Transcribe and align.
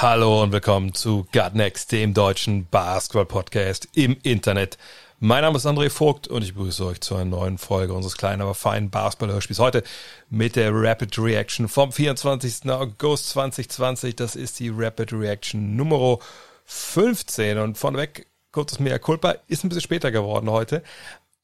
Hallo 0.00 0.42
und 0.42 0.50
willkommen 0.50 0.92
zu 0.92 1.24
Gut 1.32 1.54
Next, 1.54 1.92
dem 1.92 2.14
deutschen 2.14 2.66
Basketball-Podcast 2.66 3.88
im 3.94 4.16
Internet. 4.24 4.76
Mein 5.20 5.42
Name 5.42 5.56
ist 5.56 5.66
André 5.66 5.88
Vogt 5.88 6.26
und 6.26 6.42
ich 6.42 6.54
begrüße 6.54 6.84
euch 6.84 7.00
zu 7.00 7.14
einer 7.14 7.26
neuen 7.26 7.58
Folge 7.58 7.94
unseres 7.94 8.16
kleinen, 8.16 8.42
aber 8.42 8.54
feinen 8.54 8.90
Basketball-Hörspiels. 8.90 9.60
Heute 9.60 9.84
mit 10.28 10.56
der 10.56 10.72
Rapid 10.74 11.16
Reaction 11.16 11.68
vom 11.68 11.92
24. 11.92 12.68
August 12.70 13.30
2020. 13.30 14.16
Das 14.16 14.34
ist 14.34 14.58
die 14.58 14.72
Rapid 14.74 15.12
Reaction 15.12 15.76
Nummer 15.76 16.18
15 16.64 17.58
und 17.58 17.78
vorneweg 17.78 18.26
kurzes 18.50 18.80
Mea 18.80 18.98
Culpa 18.98 19.36
ist 19.46 19.62
ein 19.62 19.68
bisschen 19.68 19.82
später 19.82 20.10
geworden 20.10 20.50
heute, 20.50 20.82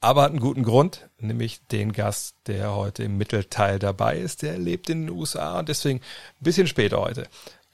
aber 0.00 0.22
hat 0.22 0.30
einen 0.30 0.40
guten 0.40 0.64
Grund, 0.64 1.08
nämlich 1.18 1.60
den 1.68 1.92
Gast, 1.92 2.34
der 2.48 2.74
heute 2.74 3.04
im 3.04 3.16
Mittelteil 3.16 3.78
dabei 3.78 4.18
ist. 4.18 4.42
Der 4.42 4.58
lebt 4.58 4.90
in 4.90 5.06
den 5.06 5.10
USA 5.10 5.60
und 5.60 5.68
deswegen 5.68 6.00
ein 6.00 6.44
bisschen 6.44 6.66
später 6.66 7.00
heute. 7.00 7.28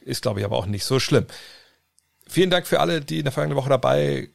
Ist, 0.07 0.23
glaube 0.23 0.41
ich, 0.41 0.47
aber 0.47 0.57
auch 0.57 0.67
nicht 0.67 0.85
so 0.85 0.99
schlimm. 0.99 1.27
Vielen 2.27 2.51
Dank 2.51 2.67
für 2.67 2.81
alle, 2.81 3.01
die 3.01 3.19
in 3.19 3.25
der 3.25 3.33
vergangenen 3.33 3.59
Woche 3.59 3.69
dabei 3.69 4.31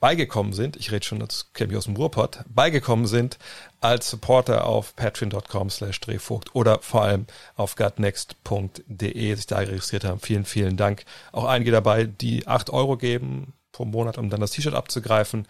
beigekommen 0.00 0.52
sind. 0.52 0.76
Ich 0.76 0.92
rede 0.92 1.04
schon, 1.04 1.18
das 1.18 1.52
kenne 1.54 1.72
ich 1.72 1.78
aus 1.78 1.84
dem 1.84 1.96
Ruhrpott. 1.96 2.40
Beigekommen 2.48 3.06
sind 3.06 3.38
als 3.80 4.10
Supporter 4.10 4.66
auf 4.66 4.94
patreon.com 4.96 5.70
slash 5.70 5.98
drehvogt 6.00 6.54
oder 6.54 6.80
vor 6.80 7.02
allem 7.02 7.26
auf 7.56 7.76
gutnext.de 7.76 9.34
sich 9.34 9.46
da 9.46 9.58
registriert 9.58 10.04
haben. 10.04 10.20
Vielen, 10.20 10.44
vielen 10.44 10.76
Dank. 10.76 11.04
Auch 11.32 11.44
einige 11.44 11.70
dabei, 11.70 12.04
die 12.04 12.46
acht 12.46 12.68
Euro 12.68 12.98
geben 12.98 13.54
pro 13.72 13.86
Monat, 13.86 14.18
um 14.18 14.28
dann 14.28 14.40
das 14.40 14.50
T-Shirt 14.50 14.74
abzugreifen. 14.74 15.46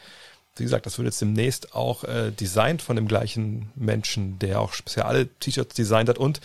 Wie 0.56 0.64
gesagt, 0.64 0.84
das 0.84 0.98
wird 0.98 1.06
jetzt 1.06 1.20
demnächst 1.20 1.74
auch 1.74 2.04
äh, 2.04 2.30
designt 2.30 2.82
von 2.82 2.96
dem 2.96 3.08
gleichen 3.08 3.70
Menschen, 3.74 4.38
der 4.38 4.60
auch 4.60 4.74
speziell 4.74 5.06
alle 5.06 5.26
T-Shirts 5.26 5.74
designt 5.74 6.10
hat 6.10 6.18
und 6.18 6.40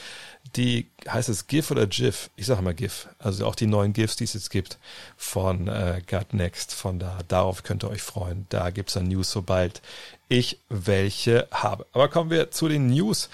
die, 0.56 0.88
heißt 1.08 1.30
es 1.30 1.48
GIF 1.48 1.72
oder 1.72 1.88
GIF? 1.88 2.30
Ich 2.36 2.46
sage 2.46 2.62
mal 2.62 2.74
GIF. 2.74 3.10
Also 3.20 3.46
auch 3.46 3.56
die 3.56 3.68
neuen 3.68 3.94
GIFs, 3.94 4.16
die 4.16 4.24
es 4.24 4.34
jetzt 4.34 4.50
gibt 4.50 4.78
von 5.18 5.68
äh, 5.68 6.02
Gut 6.10 6.34
Next. 6.34 6.74
Von 6.74 7.00
da, 7.00 7.20
darauf 7.28 7.64
könnt 7.64 7.84
ihr 7.84 7.90
euch 7.90 8.02
freuen. 8.02 8.46
Da 8.50 8.70
gibt's 8.70 8.94
dann 8.94 9.08
News, 9.08 9.32
sobald 9.32 9.82
ich 10.30 10.60
welche 10.70 11.48
habe. 11.52 11.86
Aber 11.92 12.08
kommen 12.08 12.30
wir 12.30 12.52
zu 12.52 12.68
den 12.68 12.88
News 12.88 13.30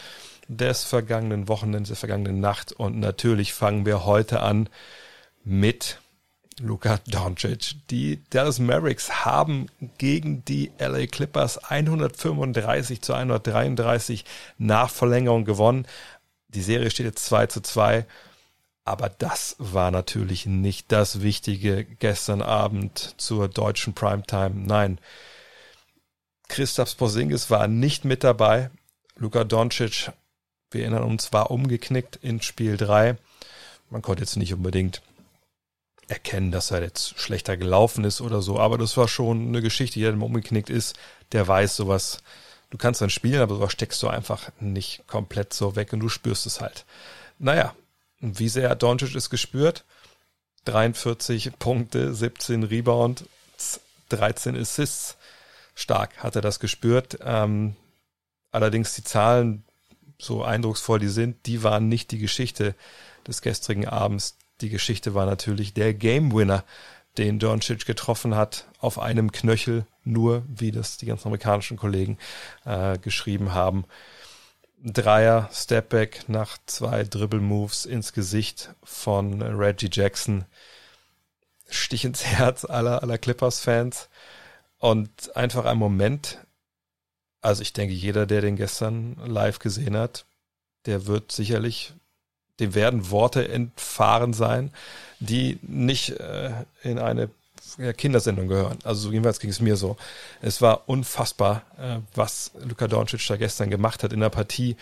des 0.48 0.84
vergangenen 0.84 1.48
Wochenends, 1.48 1.90
der 1.90 1.98
vergangenen 1.98 2.40
Nacht. 2.40 2.72
Und 2.72 3.00
natürlich 3.00 3.54
fangen 3.54 3.86
wir 3.86 4.06
heute 4.06 4.42
an 4.42 4.70
mit 5.44 6.00
Luka 6.60 7.00
Doncic. 7.08 7.76
Die 7.90 8.22
Dallas 8.30 8.60
Mavericks 8.60 9.26
haben 9.26 9.68
gegen 9.98 10.46
die 10.46 10.72
LA 10.80 11.08
Clippers 11.08 11.58
135 11.58 13.02
zu 13.02 13.14
133 13.14 14.26
nach 14.58 14.90
Verlängerung 14.90 15.46
gewonnen. 15.46 15.88
Die 16.50 16.62
Serie 16.62 16.92
steht 16.92 17.06
jetzt 17.06 17.26
2 17.26 17.48
zu 17.48 17.62
2. 17.62 18.06
Aber 18.86 19.10
das 19.10 19.56
war 19.60 19.92
natürlich 19.92 20.46
nicht 20.46 20.92
das 20.92 21.22
Wichtige 21.22 21.86
gestern 21.86 22.42
Abend 22.42 23.16
zur 23.18 23.48
deutschen 23.48 23.94
Primetime. 23.94 24.52
Nein. 24.56 25.00
Christoph 26.50 26.98
Porzingis 26.98 27.50
war 27.50 27.68
nicht 27.68 28.04
mit 28.04 28.24
dabei. 28.24 28.70
Luka 29.16 29.46
Doncic, 29.46 30.12
wir 30.72 30.82
erinnern 30.82 31.04
uns, 31.04 31.32
war 31.32 31.50
umgeknickt 31.50 32.18
in 32.18 32.42
Spiel 32.42 32.76
3. 32.76 33.16
Man 33.90 34.02
konnte 34.02 34.24
jetzt 34.24 34.36
nicht 34.36 34.54
unbedingt 34.54 35.02
erkennen, 36.08 36.52
dass 36.52 36.72
er 36.72 36.82
jetzt 36.82 37.20
schlechter 37.20 37.58
gelaufen 37.58 38.04
ist 38.04 38.22
oder 38.22 38.42
so, 38.42 38.60
aber 38.60 38.78
das 38.78 38.98
war 38.98 39.08
schon 39.08 39.48
eine 39.48 39.62
Geschichte, 39.62 40.00
jeder, 40.00 40.12
der 40.12 40.22
umgeknickt 40.22 40.70
ist, 40.70 40.96
der 41.32 41.48
weiß 41.48 41.76
sowas. 41.76 42.20
Du 42.70 42.78
kannst 42.78 43.02
dann 43.02 43.10
spielen, 43.10 43.42
aber 43.42 43.56
sowas 43.56 43.72
steckst 43.72 44.02
du 44.04 44.08
einfach 44.08 44.50
nicht 44.60 45.08
komplett 45.08 45.54
so 45.54 45.76
weg 45.76 45.94
und 45.94 46.00
du 46.00 46.10
spürst 46.10 46.46
es 46.46 46.60
halt. 46.60 46.86
Naja, 47.40 47.76
wie 48.20 48.50
sehr 48.50 48.70
hat 48.70 48.84
Doncic 48.84 49.16
es 49.16 49.30
gespürt? 49.30 49.84
43 50.66 51.52
Punkte, 51.60 52.14
17 52.14 52.64
Rebound, 52.64 53.26
13 54.10 54.56
Assists. 54.56 55.18
Stark 55.76 56.18
hat 56.18 56.36
er 56.36 56.42
das 56.42 56.60
gespürt. 56.60 57.18
Ähm, 57.24 57.76
allerdings 58.52 58.94
die 58.96 59.04
Zahlen, 59.04 59.64
so 60.20 60.44
eindrucksvoll 60.44 61.00
die 61.00 61.08
sind, 61.08 61.46
die 61.48 61.64
waren 61.64 61.90
nicht 61.90 62.12
die 62.12 62.20
Geschichte 62.20 62.76
des 63.28 63.42
gestrigen 63.42 63.88
Abends. 63.88 64.38
Die 64.64 64.70
Geschichte 64.70 65.14
war 65.14 65.26
natürlich 65.26 65.74
der 65.74 65.94
Game 65.94 66.34
Winner, 66.34 66.64
den 67.18 67.38
Doncic 67.38 67.86
getroffen 67.86 68.36
hat, 68.36 68.66
auf 68.80 68.98
einem 68.98 69.34
Knöchel, 69.34 69.86
nur 70.06 70.44
wie 70.48 70.72
das 70.72 70.96
die 70.96 71.06
ganzen 71.06 71.28
amerikanischen 71.28 71.76
Kollegen 71.76 72.18
äh, 72.64 72.98
geschrieben 72.98 73.54
haben. 73.54 73.84
Dreier, 74.82 75.50
Stepback 75.52 76.30
nach 76.30 76.58
zwei 76.66 77.04
Dribble 77.04 77.42
Moves 77.42 77.86
ins 77.86 78.14
Gesicht 78.14 78.74
von 78.84 79.42
Reggie 79.42 79.90
Jackson. 79.92 80.46
Stich 81.70 82.06
ins 82.06 82.24
Herz 82.26 82.64
aller, 82.64 83.04
aller 83.04 83.18
Clippers-Fans. 83.18 84.08
Und 84.78 85.36
einfach 85.36 85.66
ein 85.66 85.78
Moment, 85.78 86.40
also 87.42 87.62
ich 87.62 87.74
denke, 87.74 87.94
jeder, 87.94 88.26
der 88.26 88.40
den 88.40 88.56
gestern 88.56 89.18
live 89.26 89.60
gesehen 89.60 89.98
hat, 89.98 90.26
der 90.86 91.06
wird 91.06 91.34
sicherlich, 91.34 91.94
dem 92.60 92.76
werden 92.76 93.10
Worte 93.10 93.48
entfahren 93.48 94.34
sein, 94.34 94.72
die 95.20 95.60
nicht 95.62 96.12
äh, 96.20 96.52
in 96.84 97.00
eine 97.00 97.30
Kindersendung 97.98 98.48
gehören. 98.48 98.78
Also 98.84 99.12
jedenfalls 99.12 99.40
ging 99.40 99.50
es 99.50 99.60
mir 99.60 99.78
so. 99.78 99.98
Es 100.42 100.62
war 100.62 100.88
unfassbar, 100.88 101.64
äh, 101.78 102.00
was 102.14 102.52
Luka 102.64 102.88
Doncic 102.88 103.26
da 103.28 103.38
gestern 103.38 103.70
gemacht 103.70 104.04
hat 104.04 104.14
in 104.14 104.20
der 104.20 104.30
Partie, 104.30 104.76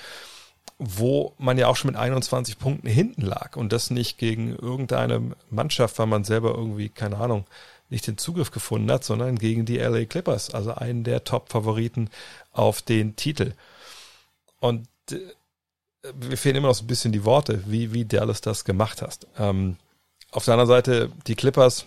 wo 0.78 1.34
man 1.38 1.58
ja 1.58 1.68
auch 1.68 1.76
schon 1.76 1.92
mit 1.92 2.00
21 2.00 2.58
Punkten 2.58 2.88
hinten 2.88 3.22
lag 3.22 3.56
und 3.56 3.72
das 3.72 3.92
nicht 3.92 4.18
gegen 4.18 4.56
irgendeine 4.56 5.36
Mannschaft, 5.50 6.00
weil 6.00 6.08
man 6.08 6.24
selber 6.24 6.56
irgendwie, 6.56 6.90
keine 6.90 7.18
Ahnung, 7.18 7.46
nicht 7.90 8.08
den 8.08 8.18
Zugriff 8.18 8.52
gefunden 8.52 8.92
hat, 8.92 9.04
sondern 9.04 9.38
gegen 9.38 9.66
die 9.66 9.78
LA 9.78 10.06
Clippers, 10.06 10.54
also 10.54 10.74
einen 10.74 11.04
der 11.04 11.24
Top-Favoriten 11.24 12.10
auf 12.52 12.82
den 12.82 13.16
Titel. 13.16 13.54
Und 14.60 14.88
äh, 15.12 15.20
mir 16.30 16.38
fehlen 16.38 16.56
immer 16.56 16.70
noch 16.70 16.76
so 16.76 16.84
ein 16.84 16.88
bisschen 16.88 17.12
die 17.12 17.26
Worte, 17.26 17.64
wie, 17.68 17.94
wie 17.94 18.06
Dallas 18.06 18.42
das 18.42 18.66
gemacht 18.66 19.02
hast. 19.02 19.28
Ähm, 19.38 19.78
auf 20.32 20.46
der 20.46 20.56
anderen 20.56 20.70
Seite 20.70 21.12
die 21.28 21.36
Clippers, 21.36 21.86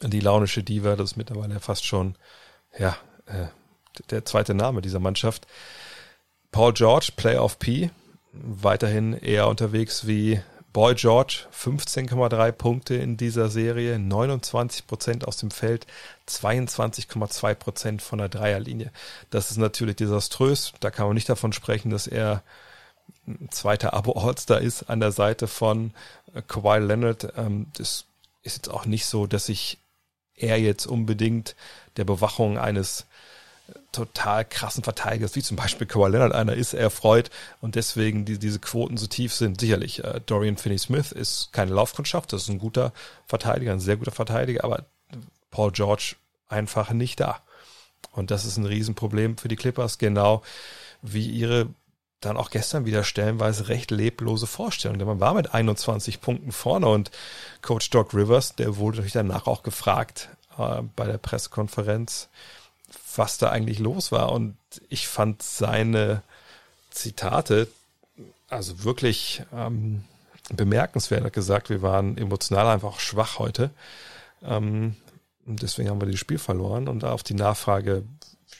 die 0.00 0.20
launische 0.20 0.62
Diva, 0.62 0.96
das 0.96 1.12
ist 1.12 1.16
mittlerweile 1.16 1.60
fast 1.60 1.84
schon, 1.84 2.16
ja, 2.78 2.96
äh, 3.26 3.46
der 4.10 4.24
zweite 4.24 4.54
Name 4.54 4.82
dieser 4.82 4.98
Mannschaft. 4.98 5.46
Paul 6.50 6.72
George, 6.72 7.12
Playoff 7.14 7.58
P, 7.58 7.90
weiterhin 8.32 9.12
eher 9.12 9.48
unterwegs 9.48 10.06
wie 10.06 10.40
Boy 10.72 10.96
George, 10.96 11.46
15,3 11.56 12.50
Punkte 12.50 12.96
in 12.96 13.16
dieser 13.16 13.48
Serie, 13.48 13.96
29 14.00 14.88
Prozent 14.88 15.28
aus 15.28 15.36
dem 15.36 15.52
Feld, 15.52 15.86
22,2 16.28 17.54
Prozent 17.54 18.02
von 18.02 18.18
der 18.18 18.28
Dreierlinie. 18.28 18.90
Das 19.30 19.52
ist 19.52 19.56
natürlich 19.56 19.94
desaströs. 19.94 20.72
Da 20.80 20.90
kann 20.90 21.06
man 21.06 21.14
nicht 21.14 21.28
davon 21.28 21.52
sprechen, 21.52 21.90
dass 21.90 22.08
er 22.08 22.42
zweiter 23.50 23.94
Abo-All-Star 23.94 24.60
ist 24.60 24.84
an 24.84 25.00
der 25.00 25.12
Seite 25.12 25.46
von 25.46 25.92
äh, 26.34 26.42
Kawhi 26.46 26.78
Leonard. 26.78 27.32
Ähm, 27.36 27.66
das 27.76 28.04
ist 28.42 28.56
jetzt 28.56 28.70
auch 28.70 28.86
nicht 28.86 29.06
so, 29.06 29.26
dass 29.26 29.46
sich 29.46 29.78
er 30.36 30.58
jetzt 30.60 30.86
unbedingt 30.86 31.54
der 31.96 32.04
Bewachung 32.04 32.58
eines 32.58 33.06
total 33.92 34.44
krassen 34.44 34.84
Verteidigers, 34.84 35.36
wie 35.36 35.42
zum 35.42 35.56
Beispiel 35.56 35.86
Kawhi 35.86 36.10
Leonard 36.10 36.34
einer 36.34 36.54
ist, 36.54 36.74
erfreut 36.74 37.30
und 37.60 37.76
deswegen 37.76 38.24
die, 38.24 38.38
diese 38.38 38.58
Quoten 38.58 38.96
so 38.96 39.06
tief 39.06 39.32
sind. 39.32 39.60
Sicherlich, 39.60 40.04
äh, 40.04 40.20
Dorian 40.26 40.56
Finney-Smith 40.56 41.12
ist 41.12 41.52
keine 41.52 41.72
Laufkundschaft, 41.72 42.32
das 42.32 42.42
ist 42.42 42.48
ein 42.48 42.58
guter 42.58 42.92
Verteidiger, 43.26 43.72
ein 43.72 43.80
sehr 43.80 43.96
guter 43.96 44.10
Verteidiger, 44.10 44.64
aber 44.64 44.84
Paul 45.50 45.72
George 45.72 46.16
einfach 46.48 46.90
nicht 46.90 47.20
da. 47.20 47.40
Und 48.12 48.30
das 48.30 48.44
ist 48.44 48.56
ein 48.58 48.66
Riesenproblem 48.66 49.38
für 49.38 49.48
die 49.48 49.56
Clippers, 49.56 49.98
genau 49.98 50.42
wie 51.02 51.28
ihre 51.28 51.68
dann 52.24 52.36
auch 52.36 52.50
gestern 52.50 52.86
wieder 52.86 53.04
stellenweise 53.04 53.68
recht 53.68 53.90
leblose 53.90 54.46
Vorstellung. 54.46 54.98
Denn 54.98 55.06
man 55.06 55.20
war 55.20 55.34
mit 55.34 55.54
21 55.54 56.20
Punkten 56.20 56.52
vorne 56.52 56.86
und 56.88 57.10
Coach 57.62 57.90
Doc 57.90 58.14
Rivers, 58.14 58.54
der 58.56 58.76
wurde 58.76 58.96
natürlich 58.98 59.12
danach 59.12 59.46
auch 59.46 59.62
gefragt 59.62 60.28
äh, 60.58 60.82
bei 60.96 61.06
der 61.06 61.18
Pressekonferenz, 61.18 62.28
was 63.16 63.38
da 63.38 63.50
eigentlich 63.50 63.78
los 63.78 64.12
war. 64.12 64.32
Und 64.32 64.56
ich 64.88 65.08
fand 65.08 65.42
seine 65.42 66.22
Zitate 66.90 67.68
also 68.48 68.84
wirklich 68.84 69.42
ähm, 69.52 70.04
bemerkenswert. 70.52 71.22
Er 71.22 71.26
hat 71.26 71.32
gesagt, 71.32 71.70
wir 71.70 71.82
waren 71.82 72.18
emotional 72.18 72.68
einfach 72.68 73.00
schwach 73.00 73.38
heute. 73.38 73.70
Ähm, 74.42 74.96
Und 75.46 75.62
deswegen 75.62 75.90
haben 75.90 76.00
wir 76.00 76.10
das 76.10 76.20
Spiel 76.20 76.38
verloren. 76.38 76.88
Und 76.88 77.04
auf 77.04 77.22
die 77.22 77.34
Nachfrage, 77.34 78.04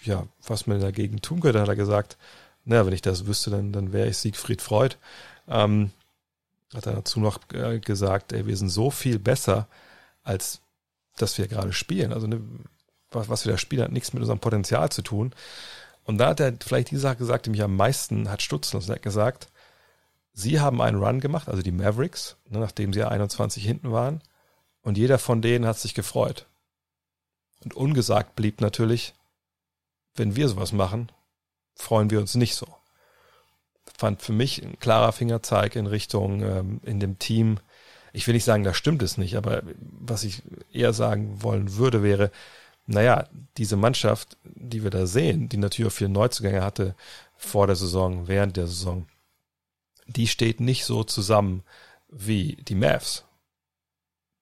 ja, 0.02 0.24
was 0.46 0.66
man 0.66 0.80
dagegen 0.80 1.22
tun 1.22 1.40
könnte, 1.40 1.60
hat 1.60 1.68
er 1.68 1.76
gesagt, 1.76 2.16
naja, 2.64 2.86
wenn 2.86 2.92
ich 2.92 3.02
das 3.02 3.26
wüsste, 3.26 3.50
dann, 3.50 3.72
dann 3.72 3.92
wäre 3.92 4.08
ich 4.08 4.16
Siegfried 4.18 4.62
Freud. 4.62 4.96
Ähm, 5.48 5.90
hat 6.74 6.86
er 6.86 6.94
dazu 6.94 7.20
noch 7.20 7.38
äh, 7.52 7.78
gesagt, 7.78 8.32
ey, 8.32 8.46
wir 8.46 8.56
sind 8.56 8.70
so 8.70 8.90
viel 8.90 9.18
besser, 9.18 9.68
als 10.22 10.60
dass 11.16 11.38
wir 11.38 11.46
gerade 11.46 11.72
spielen. 11.72 12.12
Also 12.12 12.26
ne, 12.26 12.40
was, 13.10 13.28
was 13.28 13.44
wir 13.44 13.52
da 13.52 13.58
spielen, 13.58 13.84
hat 13.84 13.92
nichts 13.92 14.12
mit 14.12 14.20
unserem 14.22 14.40
Potenzial 14.40 14.90
zu 14.90 15.02
tun. 15.02 15.32
Und 16.04 16.18
da 16.18 16.28
hat 16.28 16.40
er 16.40 16.54
vielleicht 16.64 16.90
die 16.90 16.96
Sache 16.96 17.16
gesagt, 17.16 17.46
die 17.46 17.50
mich 17.50 17.62
am 17.62 17.76
meisten 17.76 18.30
hat 18.30 18.42
stutzen 18.42 18.76
lassen. 18.76 18.90
Er 18.90 18.96
hat 18.96 19.02
gesagt, 19.02 19.48
sie 20.32 20.60
haben 20.60 20.82
einen 20.82 21.02
Run 21.02 21.20
gemacht, 21.20 21.48
also 21.48 21.62
die 21.62 21.72
Mavericks, 21.72 22.36
ne, 22.48 22.58
nachdem 22.58 22.92
sie 22.92 23.04
21 23.04 23.64
hinten 23.64 23.92
waren. 23.92 24.20
Und 24.82 24.98
jeder 24.98 25.18
von 25.18 25.40
denen 25.40 25.66
hat 25.66 25.78
sich 25.78 25.94
gefreut. 25.94 26.46
Und 27.62 27.74
ungesagt 27.74 28.36
blieb 28.36 28.60
natürlich, 28.60 29.14
wenn 30.16 30.36
wir 30.36 30.48
sowas 30.48 30.72
machen, 30.72 31.08
freuen 31.74 32.10
wir 32.10 32.20
uns 32.20 32.34
nicht 32.34 32.54
so. 32.54 32.66
Fand 33.96 34.22
für 34.22 34.32
mich 34.32 34.62
ein 34.62 34.78
klarer 34.78 35.12
Fingerzeig 35.12 35.76
in 35.76 35.86
Richtung 35.86 36.42
ähm, 36.42 36.80
in 36.84 37.00
dem 37.00 37.18
Team. 37.18 37.58
Ich 38.12 38.26
will 38.26 38.34
nicht 38.34 38.44
sagen, 38.44 38.64
da 38.64 38.74
stimmt 38.74 39.02
es 39.02 39.18
nicht, 39.18 39.36
aber 39.36 39.62
was 39.76 40.24
ich 40.24 40.42
eher 40.72 40.92
sagen 40.92 41.42
wollen 41.42 41.76
würde, 41.76 42.02
wäre, 42.02 42.30
naja, 42.86 43.28
diese 43.56 43.76
Mannschaft, 43.76 44.36
die 44.44 44.82
wir 44.82 44.90
da 44.90 45.06
sehen, 45.06 45.48
die 45.48 45.56
natürlich 45.56 45.90
auch 45.90 45.96
viele 45.96 46.10
Neuzugänge 46.10 46.62
hatte 46.62 46.94
vor 47.36 47.66
der 47.66 47.76
Saison, 47.76 48.28
während 48.28 48.56
der 48.56 48.66
Saison, 48.66 49.06
die 50.06 50.26
steht 50.26 50.60
nicht 50.60 50.84
so 50.84 51.02
zusammen 51.04 51.62
wie 52.08 52.56
die 52.56 52.74
Mavs. 52.74 53.24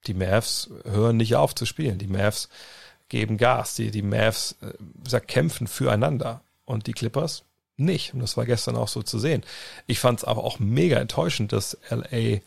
Die 0.06 0.14
Mavs 0.14 0.70
hören 0.85 1.17
nicht 1.17 1.37
auf 1.37 1.55
zu 1.55 1.67
spielen. 1.67 1.99
Die 1.99 2.08
Mavs 2.08 2.49
geben 3.08 3.37
Gas. 3.38 3.76
Die, 3.76 3.90
die 3.90 4.02
Mavs 4.02 4.56
äh, 4.61 5.20
kämpfen 5.20 5.67
füreinander. 5.67 6.43
Und 6.64 6.87
die 6.87 6.93
Clippers 6.93 7.44
nicht. 7.76 8.14
Und 8.14 8.20
das 8.20 8.37
war 8.37 8.47
gestern 8.47 8.76
auch 8.76 8.88
so 8.88 9.03
zu 9.03 9.19
sehen. 9.19 9.43
Ich 9.87 9.99
fand 9.99 10.20
es 10.20 10.25
aber 10.25 10.44
auch 10.44 10.59
mega 10.59 10.99
enttäuschend, 10.99 11.53
dass 11.53 11.79
LA 11.91 12.41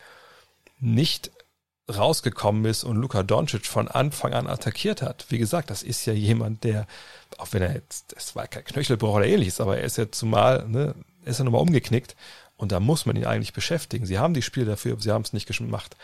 nicht 0.80 1.32
rausgekommen 1.94 2.66
ist 2.66 2.84
und 2.84 2.98
Luka 2.98 3.24
Doncic 3.24 3.66
von 3.66 3.88
Anfang 3.88 4.34
an 4.34 4.48
attackiert 4.48 5.02
hat. 5.02 5.26
Wie 5.30 5.38
gesagt, 5.38 5.70
das 5.70 5.84
ist 5.84 6.06
ja 6.06 6.14
jemand, 6.14 6.64
der, 6.64 6.88
auch 7.38 7.48
wenn 7.52 7.62
er 7.62 7.74
jetzt, 7.74 8.16
das 8.16 8.36
war 8.36 8.48
kein 8.48 8.66
Knöchelbruch 8.66 9.16
oder 9.16 9.28
ähnliches, 9.28 9.62
aber 9.62 9.78
er 9.78 9.84
ist 9.84 9.98
ja 9.98 10.12
zumal, 10.12 10.68
ne, 10.68 10.96
ist 11.26 11.40
er 11.40 11.46
nochmal 11.46 11.62
umgeknickt 11.62 12.16
und 12.58 12.72
da 12.72 12.80
muss 12.80 13.06
man 13.06 13.16
ihn 13.16 13.26
eigentlich 13.26 13.54
beschäftigen. 13.54 14.06
Sie 14.06 14.18
haben 14.18 14.34
die 14.34 14.42
Spiele 14.42 14.66
dafür, 14.66 14.94
aber 14.94 15.02
sie 15.02 15.12
haben 15.12 15.22
es 15.22 15.34
nicht 15.34 15.46
gemacht. 15.48 15.96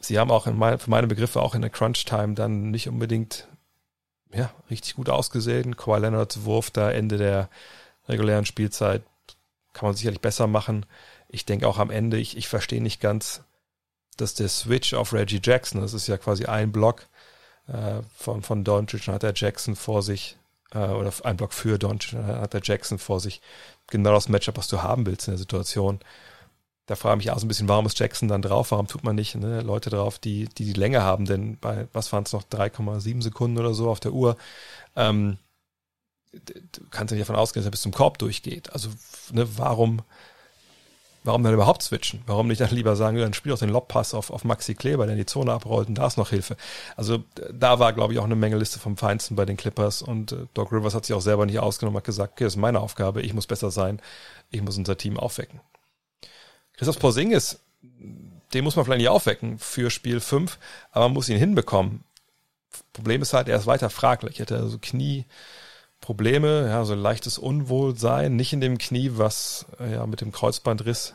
Sie 0.00 0.18
haben 0.18 0.30
auch 0.30 0.46
in 0.46 0.56
mein, 0.56 0.78
für 0.78 0.90
meine 0.90 1.06
Begriffe 1.06 1.40
auch 1.40 1.54
in 1.54 1.60
der 1.60 1.70
Crunch-Time 1.70 2.34
dann 2.34 2.70
nicht 2.70 2.88
unbedingt 2.88 3.46
ja, 4.32 4.50
richtig 4.70 4.94
gut 4.94 5.08
ausgesehen. 5.08 5.76
Kawhi 5.76 6.00
Leonards 6.00 6.44
Wurf 6.44 6.70
da 6.70 6.90
Ende 6.90 7.18
der 7.18 7.48
regulären 8.08 8.46
Spielzeit 8.46 9.02
kann 9.72 9.88
man 9.88 9.96
sicherlich 9.96 10.20
besser 10.20 10.46
machen. 10.46 10.86
Ich 11.28 11.44
denke 11.44 11.68
auch 11.68 11.78
am 11.78 11.90
Ende, 11.90 12.18
ich, 12.18 12.36
ich 12.36 12.48
verstehe 12.48 12.82
nicht 12.82 13.00
ganz, 13.00 13.42
dass 14.16 14.34
der 14.34 14.48
Switch 14.48 14.94
auf 14.94 15.12
Reggie 15.12 15.40
Jackson, 15.42 15.80
das 15.80 15.94
ist 15.94 16.08
ja 16.08 16.16
quasi 16.16 16.44
ein 16.46 16.72
Block 16.72 17.06
äh, 17.68 18.02
von, 18.16 18.42
von 18.42 18.64
Doncic, 18.64 19.06
hat 19.08 19.22
er 19.22 19.32
Jackson 19.34 19.76
vor 19.76 20.02
sich, 20.02 20.36
äh, 20.72 20.78
oder 20.78 21.12
ein 21.24 21.36
Block 21.36 21.52
für 21.52 21.78
Doncic, 21.78 22.14
hat 22.14 22.54
er 22.54 22.60
Jackson 22.62 22.98
vor 22.98 23.20
sich. 23.20 23.40
Genau 23.86 24.12
das 24.12 24.28
Matchup, 24.28 24.56
was 24.56 24.68
du 24.68 24.82
haben 24.82 25.06
willst 25.06 25.28
in 25.28 25.32
der 25.32 25.38
Situation. 25.38 26.00
Da 26.90 26.96
frage 26.96 27.20
ich 27.20 27.26
mich 27.26 27.30
auch 27.30 27.38
so 27.38 27.46
ein 27.46 27.48
bisschen, 27.48 27.68
warum 27.68 27.86
ist 27.86 28.00
Jackson 28.00 28.26
dann 28.26 28.42
drauf? 28.42 28.72
Warum 28.72 28.88
tut 28.88 29.04
man 29.04 29.14
nicht 29.14 29.36
ne, 29.36 29.60
Leute 29.60 29.90
drauf, 29.90 30.18
die, 30.18 30.46
die 30.46 30.64
die 30.64 30.72
Länge 30.72 31.02
haben? 31.02 31.24
Denn 31.24 31.56
bei, 31.56 31.86
was 31.92 32.12
waren 32.12 32.24
es 32.24 32.32
noch, 32.32 32.42
3,7 32.42 33.22
Sekunden 33.22 33.58
oder 33.58 33.74
so 33.74 33.88
auf 33.88 34.00
der 34.00 34.12
Uhr? 34.12 34.36
Ähm, 34.96 35.38
du 36.32 36.82
kannst 36.90 37.12
ja 37.12 37.16
nicht 37.16 37.28
davon 37.28 37.40
ausgehen, 37.40 37.62
dass 37.62 37.68
er 37.68 37.70
bis 37.70 37.82
zum 37.82 37.92
Korb 37.92 38.18
durchgeht. 38.18 38.72
Also, 38.72 38.88
ne, 39.30 39.46
warum, 39.56 40.02
warum 41.22 41.44
dann 41.44 41.54
überhaupt 41.54 41.84
switchen? 41.84 42.22
Warum 42.26 42.48
nicht 42.48 42.60
dann 42.60 42.70
lieber 42.70 42.96
sagen, 42.96 43.16
dann 43.18 43.34
spiel 43.34 43.52
doch 43.52 43.60
den 43.60 43.70
Lobpass 43.70 44.12
auf, 44.12 44.30
auf 44.30 44.42
Maxi 44.42 44.74
Kleber, 44.74 45.06
der 45.06 45.12
in 45.12 45.20
die 45.20 45.26
Zone 45.26 45.52
abrollt 45.52 45.86
und 45.86 45.94
da 45.94 46.08
ist 46.08 46.16
noch 46.16 46.30
Hilfe. 46.30 46.56
Also 46.96 47.22
da 47.52 47.78
war, 47.78 47.92
glaube 47.92 48.14
ich, 48.14 48.18
auch 48.18 48.24
eine 48.24 48.34
Menge 48.34 48.56
Liste 48.56 48.80
vom 48.80 48.96
Feinsten 48.96 49.36
bei 49.36 49.44
den 49.44 49.56
Clippers 49.56 50.02
und 50.02 50.32
äh, 50.32 50.46
Doc 50.54 50.72
Rivers 50.72 50.96
hat 50.96 51.06
sich 51.06 51.14
auch 51.14 51.22
selber 51.22 51.46
nicht 51.46 51.60
ausgenommen, 51.60 51.98
hat 51.98 52.04
gesagt, 52.04 52.32
okay, 52.32 52.44
das 52.46 52.54
ist 52.54 52.60
meine 52.60 52.80
Aufgabe, 52.80 53.22
ich 53.22 53.32
muss 53.32 53.46
besser 53.46 53.70
sein, 53.70 54.02
ich 54.50 54.60
muss 54.60 54.76
unser 54.76 54.96
Team 54.96 55.16
aufwecken. 55.16 55.60
Christoph 56.80 56.98
Porzingis, 56.98 57.60
den 58.54 58.64
muss 58.64 58.74
man 58.74 58.86
vielleicht 58.86 59.00
nicht 59.00 59.10
aufwecken 59.10 59.58
für 59.58 59.90
Spiel 59.90 60.18
5, 60.18 60.58
aber 60.92 61.04
man 61.04 61.12
muss 61.12 61.28
ihn 61.28 61.36
hinbekommen. 61.36 62.04
Problem 62.94 63.20
ist 63.20 63.34
halt, 63.34 63.50
er 63.50 63.58
ist 63.58 63.66
weiter 63.66 63.90
fraglich. 63.90 64.40
Er 64.40 64.46
hatte 64.46 64.56
also 64.56 64.78
Knie, 64.80 65.26
Probleme, 66.00 66.68
ja, 66.68 66.82
so 66.86 66.94
leichtes 66.94 67.36
Unwohlsein, 67.36 68.34
nicht 68.34 68.54
in 68.54 68.62
dem 68.62 68.78
Knie, 68.78 69.10
was 69.16 69.66
äh, 69.78 69.92
ja 69.92 70.06
mit 70.06 70.22
dem 70.22 70.32
Kreuzbandriss 70.32 71.12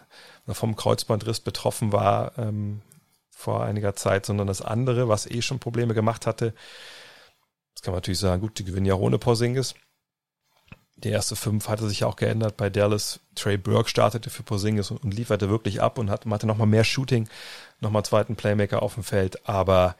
vom 0.47 0.75
Kreuzbandriss 0.75 1.39
betroffen 1.39 1.91
war 1.91 2.37
ähm, 2.37 2.81
vor 3.31 3.63
einiger 3.63 3.95
Zeit, 3.95 4.27
sondern 4.27 4.45
das 4.45 4.61
andere, 4.61 5.09
was 5.09 5.25
eh 5.25 5.41
schon 5.41 5.57
Probleme 5.57 5.95
gemacht 5.95 6.27
hatte. 6.27 6.53
Das 7.73 7.81
kann 7.81 7.91
man 7.91 7.97
natürlich 7.97 8.19
sagen, 8.19 8.39
gut, 8.39 8.59
die 8.59 8.65
gewinnen 8.65 8.85
ja 8.85 8.93
ohne 8.93 9.17
Porzingis. 9.17 9.73
Die 10.97 11.09
erste 11.09 11.35
fünf 11.35 11.67
hatte 11.67 11.87
sich 11.89 12.03
auch 12.05 12.15
geändert 12.15 12.55
bei 12.57 12.69
Dallas. 12.69 13.19
Trey 13.35 13.57
Burke 13.57 13.89
startete 13.89 14.29
für 14.29 14.43
Porzingis 14.43 14.91
und, 14.91 15.03
und 15.03 15.13
lieferte 15.13 15.49
wirklich 15.49 15.81
ab 15.81 15.97
und 15.97 16.09
hat, 16.09 16.25
hatte 16.25 16.47
nochmal 16.47 16.67
mehr 16.67 16.85
Shooting, 16.85 17.27
nochmal 17.81 18.05
zweiten 18.05 18.35
Playmaker 18.35 18.81
auf 18.81 18.93
dem 18.93 19.03
Feld. 19.03 19.47
Aber 19.47 19.95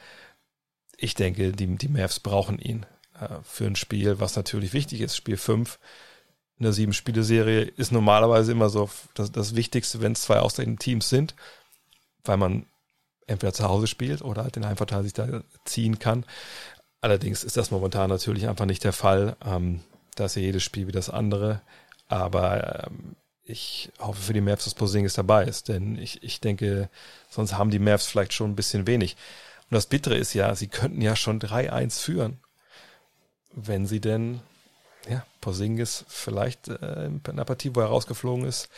ich 0.97 1.13
denke, 1.13 1.51
die, 1.51 1.75
die 1.75 1.89
Mavs 1.89 2.19
brauchen 2.19 2.59
ihn. 2.59 2.85
Äh, 3.19 3.27
für 3.43 3.65
ein 3.65 3.75
Spiel, 3.75 4.19
was 4.19 4.35
natürlich 4.35 4.73
wichtig 4.73 5.01
ist. 5.01 5.15
Spiel 5.15 5.37
5 5.37 5.79
in 6.57 6.63
der 6.63 6.73
sieben-Spiele-Serie 6.73 7.63
ist 7.63 7.91
normalerweise 7.91 8.53
immer 8.53 8.69
so 8.69 8.89
das, 9.13 9.31
das 9.31 9.55
Wichtigste, 9.55 10.01
wenn 10.01 10.13
es 10.13 10.21
zwei 10.21 10.39
ausgleichende 10.39 10.79
Teams 10.79 11.09
sind, 11.09 11.35
weil 12.23 12.37
man 12.37 12.65
entweder 13.27 13.53
zu 13.53 13.67
Hause 13.67 13.87
spielt 13.87 14.21
oder 14.21 14.43
halt 14.43 14.55
den 14.55 14.65
Heimvorteil 14.65 15.03
sich 15.03 15.13
da 15.13 15.43
ziehen 15.65 15.99
kann. 15.99 16.25
Allerdings 17.01 17.43
ist 17.43 17.57
das 17.57 17.71
momentan 17.71 18.09
natürlich 18.09 18.47
einfach 18.47 18.65
nicht 18.65 18.83
der 18.83 18.93
Fall. 18.93 19.35
Ähm, 19.45 19.81
da 20.15 20.25
ist 20.25 20.35
ja 20.35 20.41
jedes 20.41 20.63
Spiel 20.63 20.87
wie 20.87 20.91
das 20.91 21.09
andere. 21.09 21.61
Aber 22.07 22.87
ähm, 22.87 23.15
ich 23.43 23.91
hoffe 23.99 24.21
für 24.21 24.33
die 24.33 24.41
Mavs, 24.41 24.63
dass 24.63 24.73
Posingis 24.73 25.13
dabei 25.13 25.45
ist, 25.45 25.69
denn 25.69 25.97
ich, 25.97 26.23
ich 26.23 26.41
denke, 26.41 26.89
sonst 27.29 27.53
haben 27.57 27.69
die 27.69 27.79
Mavs 27.79 28.07
vielleicht 28.07 28.33
schon 28.33 28.51
ein 28.51 28.55
bisschen 28.55 28.87
wenig. 28.87 29.15
Und 29.69 29.75
das 29.75 29.85
Bittere 29.85 30.15
ist 30.15 30.33
ja, 30.33 30.55
sie 30.55 30.67
könnten 30.67 31.01
ja 31.01 31.15
schon 31.15 31.39
3-1 31.39 32.01
führen 32.01 32.39
wenn 33.55 33.87
sie 33.87 34.01
denn, 34.01 34.41
ja, 35.09 35.25
Porzingis 35.41 36.05
vielleicht 36.07 36.67
äh, 36.67 37.05
in 37.05 37.21
einer 37.25 37.45
Partie, 37.45 37.73
wo 37.73 37.79
er 37.79 37.87
rausgeflogen 37.87 38.45
ist, 38.45 38.69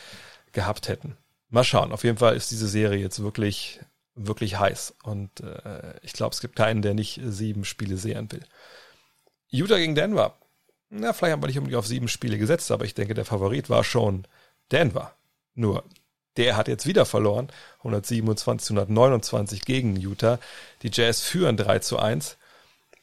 gehabt 0.54 0.88
hätten. 0.88 1.18
Mal 1.50 1.64
schauen. 1.64 1.92
Auf 1.92 2.04
jeden 2.04 2.18
Fall 2.18 2.36
ist 2.36 2.52
diese 2.52 2.68
Serie 2.68 3.00
jetzt 3.00 3.22
wirklich, 3.22 3.80
wirklich 4.16 4.60
heiß. 4.60 4.96
Und 5.04 5.40
äh, 5.42 5.94
ich 6.02 6.14
glaube, 6.14 6.34
es 6.34 6.42
gibt 6.42 6.56
keinen, 6.56 6.82
der 6.82 6.94
nicht 6.94 7.20
sieben 7.24 7.66
Spiele 7.66 7.98
sehen 7.98 8.32
will. 8.32 8.44
Utah 9.50 9.78
gegen 9.78 9.96
Denver. 9.96 10.38
Na, 10.90 11.12
vielleicht 11.14 11.34
haben 11.34 11.44
wir 11.44 11.48
nicht 11.48 11.58
unbedingt 11.58 11.80
auf 11.80 11.88
sieben 11.88 12.08
Spiele 12.08 12.38
gesetzt, 12.38 12.72
aber 12.72 12.86
ich 12.86 12.94
denke, 12.94 13.14
der 13.14 13.26
Favorit 13.26 13.70
war 13.70 13.84
schon 13.84 14.26
Denver. 14.72 15.14
Nur, 15.54 15.84
der 16.38 16.56
hat 16.56 16.68
jetzt 16.68 16.86
wieder 16.86 17.06
verloren. 17.06 17.50
127 17.80 18.72
129 18.72 19.62
gegen 19.66 19.96
Utah. 19.98 20.40
Die 20.84 20.92
Jazz 20.94 21.22
führen 21.22 21.58
3 21.58 21.80
zu 21.80 22.00
1. 22.00 22.38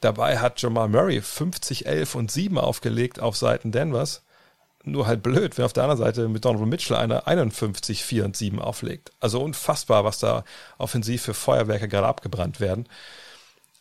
Dabei 0.01 0.39
hat 0.39 0.61
Jamal 0.63 0.89
Murray 0.89 1.21
50, 1.21 1.87
11 1.87 2.15
und 2.15 2.31
7 2.31 2.59
aufgelegt 2.59 3.21
auf 3.21 3.37
Seiten 3.37 3.73
Denvers. 3.73 4.23
Nur 4.85 5.07
halt 5.07 5.23
blöd, 5.23 5.57
wenn 5.57 5.65
auf 5.65 5.73
der 5.73 5.85
anderen 5.85 6.03
Seite 6.03 6.29
mit 6.29 6.45
Donald 6.45 6.67
Mitchell 6.67 6.97
einer 6.97 7.27
51, 7.27 8.05
4 8.05 8.25
und 8.27 8.37
7 8.37 8.61
auflegt. 8.61 9.13
Also 9.21 9.43
unfassbar, 9.43 10.05
was 10.05 10.19
da 10.19 10.45
offensiv 10.79 11.23
für 11.23 11.35
Feuerwerke 11.35 11.89
gerade 11.89 12.07
abgebrannt 12.07 12.61
werden. 12.61 12.87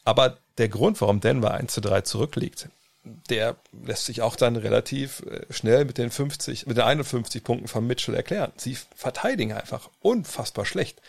Aber 0.05 0.37
der 0.57 0.69
Grund, 0.69 0.99
warum 1.01 1.19
Denver 1.19 1.51
1 1.53 1.73
zu 1.73 1.81
3 1.81 2.01
zurückliegt, 2.01 2.69
der 3.03 3.57
lässt 3.85 4.05
sich 4.05 4.21
auch 4.21 4.35
dann 4.35 4.55
relativ 4.55 5.21
äh, 5.21 5.51
schnell 5.51 5.85
mit 5.85 5.97
den 5.97 6.11
50, 6.11 6.67
mit 6.67 6.77
den 6.77 6.83
51 6.83 7.43
Punkten 7.43 7.67
von 7.67 7.85
Mitchell 7.85 8.15
erklären. 8.15 8.51
Sie 8.55 8.77
verteidigen 8.95 9.53
einfach 9.53 9.89
unfassbar 10.01 10.65
schlecht 10.65 11.01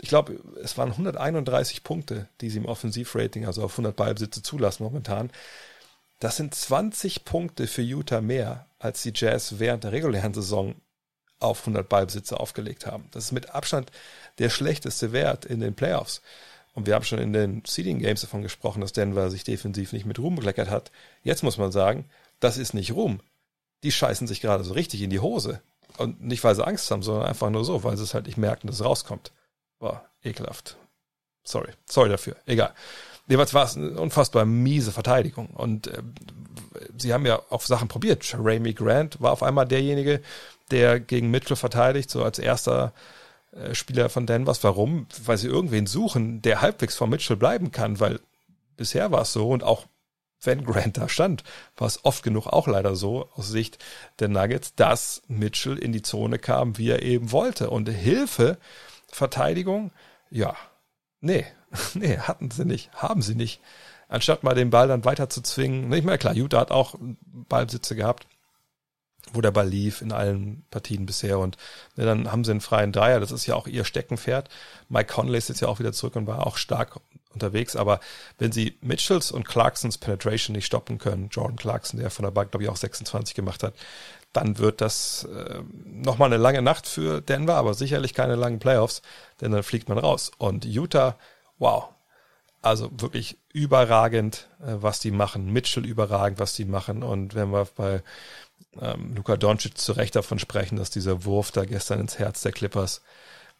ich 0.00 0.08
glaube, 0.08 0.40
es 0.62 0.78
waren 0.78 0.90
131 0.90 1.84
Punkte, 1.84 2.28
die 2.40 2.50
sie 2.50 2.58
im 2.58 2.66
Offensivrating, 2.66 3.46
also 3.46 3.62
auf 3.62 3.72
100 3.72 3.94
Ballbesitze 3.94 4.42
zulassen 4.42 4.82
momentan. 4.82 5.30
Das 6.20 6.36
sind 6.36 6.54
20 6.54 7.24
Punkte 7.24 7.66
für 7.66 7.82
Utah 7.82 8.20
mehr, 8.20 8.66
als 8.78 9.02
die 9.02 9.12
Jazz 9.14 9.58
während 9.58 9.84
der 9.84 9.92
regulären 9.92 10.34
Saison 10.34 10.74
auf 11.38 11.60
100 11.60 11.88
Ballbesitze 11.88 12.38
aufgelegt 12.38 12.86
haben. 12.86 13.08
Das 13.12 13.24
ist 13.24 13.32
mit 13.32 13.50
Abstand 13.50 13.90
der 14.38 14.50
schlechteste 14.50 15.12
Wert 15.12 15.44
in 15.44 15.60
den 15.60 15.74
Playoffs. 15.74 16.22
Und 16.74 16.86
wir 16.86 16.94
haben 16.94 17.04
schon 17.04 17.18
in 17.18 17.32
den 17.32 17.62
Seeding 17.66 17.98
Games 17.98 18.20
davon 18.20 18.42
gesprochen, 18.42 18.80
dass 18.80 18.92
Denver 18.92 19.30
sich 19.30 19.44
defensiv 19.44 19.92
nicht 19.92 20.06
mit 20.06 20.18
Ruhm 20.18 20.36
bekleckert 20.36 20.70
hat. 20.70 20.92
Jetzt 21.22 21.42
muss 21.42 21.58
man 21.58 21.72
sagen, 21.72 22.04
das 22.38 22.56
ist 22.56 22.74
nicht 22.74 22.92
Ruhm. 22.92 23.20
Die 23.82 23.92
scheißen 23.92 24.26
sich 24.26 24.40
gerade 24.40 24.62
so 24.64 24.74
richtig 24.74 25.02
in 25.02 25.10
die 25.10 25.20
Hose. 25.20 25.60
Und 25.96 26.22
nicht, 26.22 26.44
weil 26.44 26.54
sie 26.54 26.66
Angst 26.66 26.90
haben, 26.90 27.02
sondern 27.02 27.26
einfach 27.26 27.50
nur 27.50 27.64
so, 27.64 27.82
weil 27.82 27.96
sie 27.96 28.04
es 28.04 28.14
halt 28.14 28.26
nicht 28.26 28.38
merken, 28.38 28.66
dass 28.66 28.76
es 28.76 28.84
rauskommt. 28.84 29.32
Boah, 29.78 30.04
ekelhaft. 30.22 30.76
Sorry. 31.42 31.72
Sorry 31.86 32.08
dafür. 32.08 32.36
Egal. 32.46 32.72
Jeweils 33.26 33.54
war 33.54 33.64
es 33.64 33.76
eine 33.76 33.98
unfassbar 33.98 34.44
miese 34.44 34.92
Verteidigung. 34.92 35.48
Und 35.48 35.88
äh, 35.88 36.02
sie 36.96 37.12
haben 37.12 37.26
ja 37.26 37.40
auch 37.50 37.62
Sachen 37.62 37.88
probiert. 37.88 38.34
Ramy 38.38 38.74
Grant 38.74 39.20
war 39.20 39.32
auf 39.32 39.42
einmal 39.42 39.66
derjenige, 39.66 40.20
der 40.70 41.00
gegen 41.00 41.30
Mitchell 41.30 41.56
verteidigt, 41.56 42.10
so 42.10 42.22
als 42.22 42.38
erster 42.38 42.92
Spieler 43.72 44.08
von 44.08 44.26
Denvers. 44.26 44.62
Warum? 44.62 45.06
Weil 45.24 45.38
sie 45.38 45.48
irgendwen 45.48 45.86
suchen, 45.86 46.42
der 46.42 46.60
halbwegs 46.60 46.96
vor 46.96 47.06
Mitchell 47.06 47.36
bleiben 47.36 47.70
kann, 47.70 48.00
weil 48.00 48.20
bisher 48.76 49.10
war 49.10 49.22
es 49.22 49.32
so 49.32 49.50
und 49.50 49.62
auch 49.62 49.86
wenn 50.42 50.64
Grant 50.64 50.96
da 50.96 51.08
stand, 51.08 51.44
war 51.76 51.86
es 51.86 52.04
oft 52.04 52.22
genug 52.22 52.46
auch 52.46 52.66
leider 52.66 52.96
so 52.96 53.28
aus 53.34 53.48
Sicht 53.48 53.78
der 54.20 54.28
Nuggets, 54.28 54.74
dass 54.74 55.22
Mitchell 55.28 55.76
in 55.76 55.92
die 55.92 56.02
Zone 56.02 56.38
kam, 56.38 56.78
wie 56.78 56.88
er 56.88 57.02
eben 57.02 57.30
wollte. 57.32 57.70
Und 57.70 57.88
Hilfe, 57.88 58.58
Verteidigung, 59.08 59.92
ja, 60.30 60.56
nee, 61.20 61.44
nee, 61.94 62.16
hatten 62.18 62.50
sie 62.50 62.64
nicht, 62.64 62.90
haben 62.94 63.22
sie 63.22 63.34
nicht. 63.34 63.60
Anstatt 64.08 64.42
mal 64.42 64.54
den 64.54 64.70
Ball 64.70 64.88
dann 64.88 65.04
weiter 65.04 65.28
zu 65.28 65.40
zwingen, 65.42 65.88
nicht 65.88 66.04
mehr 66.04 66.18
klar, 66.18 66.34
Utah 66.34 66.60
hat 66.60 66.70
auch 66.70 66.94
Ballsitze 67.00 67.94
gehabt, 67.94 68.26
wo 69.32 69.40
der 69.40 69.50
Ball 69.50 69.68
lief 69.68 70.02
in 70.02 70.12
allen 70.12 70.64
Partien 70.70 71.06
bisher 71.06 71.38
und 71.38 71.56
ne, 71.96 72.04
dann 72.04 72.30
haben 72.30 72.44
sie 72.44 72.50
einen 72.50 72.60
freien 72.60 72.92
Dreier, 72.92 73.20
das 73.20 73.32
ist 73.32 73.46
ja 73.46 73.54
auch 73.54 73.66
ihr 73.66 73.84
Steckenpferd. 73.84 74.48
Mike 74.88 75.12
Conley 75.12 75.38
ist 75.38 75.48
jetzt 75.48 75.60
ja 75.60 75.68
auch 75.68 75.78
wieder 75.78 75.92
zurück 75.92 76.16
und 76.16 76.26
war 76.26 76.46
auch 76.46 76.56
stark 76.56 77.00
unterwegs, 77.32 77.76
aber 77.76 78.00
wenn 78.38 78.52
sie 78.52 78.76
Mitchells 78.80 79.30
und 79.30 79.46
Clarksons 79.46 79.98
Penetration 79.98 80.54
nicht 80.54 80.66
stoppen 80.66 80.98
können, 80.98 81.28
Jordan 81.30 81.56
Clarkson, 81.56 82.00
der 82.00 82.10
von 82.10 82.24
der 82.24 82.32
Bank, 82.32 82.50
glaube 82.50 82.64
ich, 82.64 82.70
auch 82.70 82.76
26 82.76 83.34
gemacht 83.34 83.62
hat, 83.62 83.74
dann 84.32 84.58
wird 84.58 84.80
das 84.80 85.24
äh, 85.24 85.60
nochmal 85.84 86.32
eine 86.32 86.40
lange 86.42 86.62
Nacht 86.62 86.86
für 86.86 87.20
Denver, 87.20 87.56
aber 87.56 87.74
sicherlich 87.74 88.14
keine 88.14 88.36
langen 88.36 88.58
Playoffs, 88.58 89.02
denn 89.40 89.52
dann 89.52 89.62
fliegt 89.62 89.88
man 89.88 89.98
raus. 89.98 90.30
Und 90.38 90.64
Utah, 90.64 91.16
wow, 91.58 91.88
also 92.62 92.90
wirklich 92.92 93.38
überragend, 93.52 94.48
äh, 94.60 94.74
was 94.80 95.00
die 95.00 95.10
machen. 95.10 95.52
Mitchell 95.52 95.86
überragend, 95.86 96.38
was 96.38 96.54
die 96.54 96.64
machen. 96.64 97.02
Und 97.02 97.34
wenn 97.34 97.50
wir 97.50 97.66
bei 97.76 98.02
ähm, 98.80 99.14
Luka 99.14 99.36
Doncic 99.36 99.78
zu 99.78 99.92
Recht 99.92 100.16
davon 100.16 100.38
sprechen, 100.38 100.76
dass 100.76 100.90
dieser 100.90 101.24
Wurf 101.24 101.50
da 101.50 101.64
gestern 101.64 102.00
ins 102.00 102.18
Herz 102.18 102.42
der 102.42 102.52
Clippers, 102.52 103.02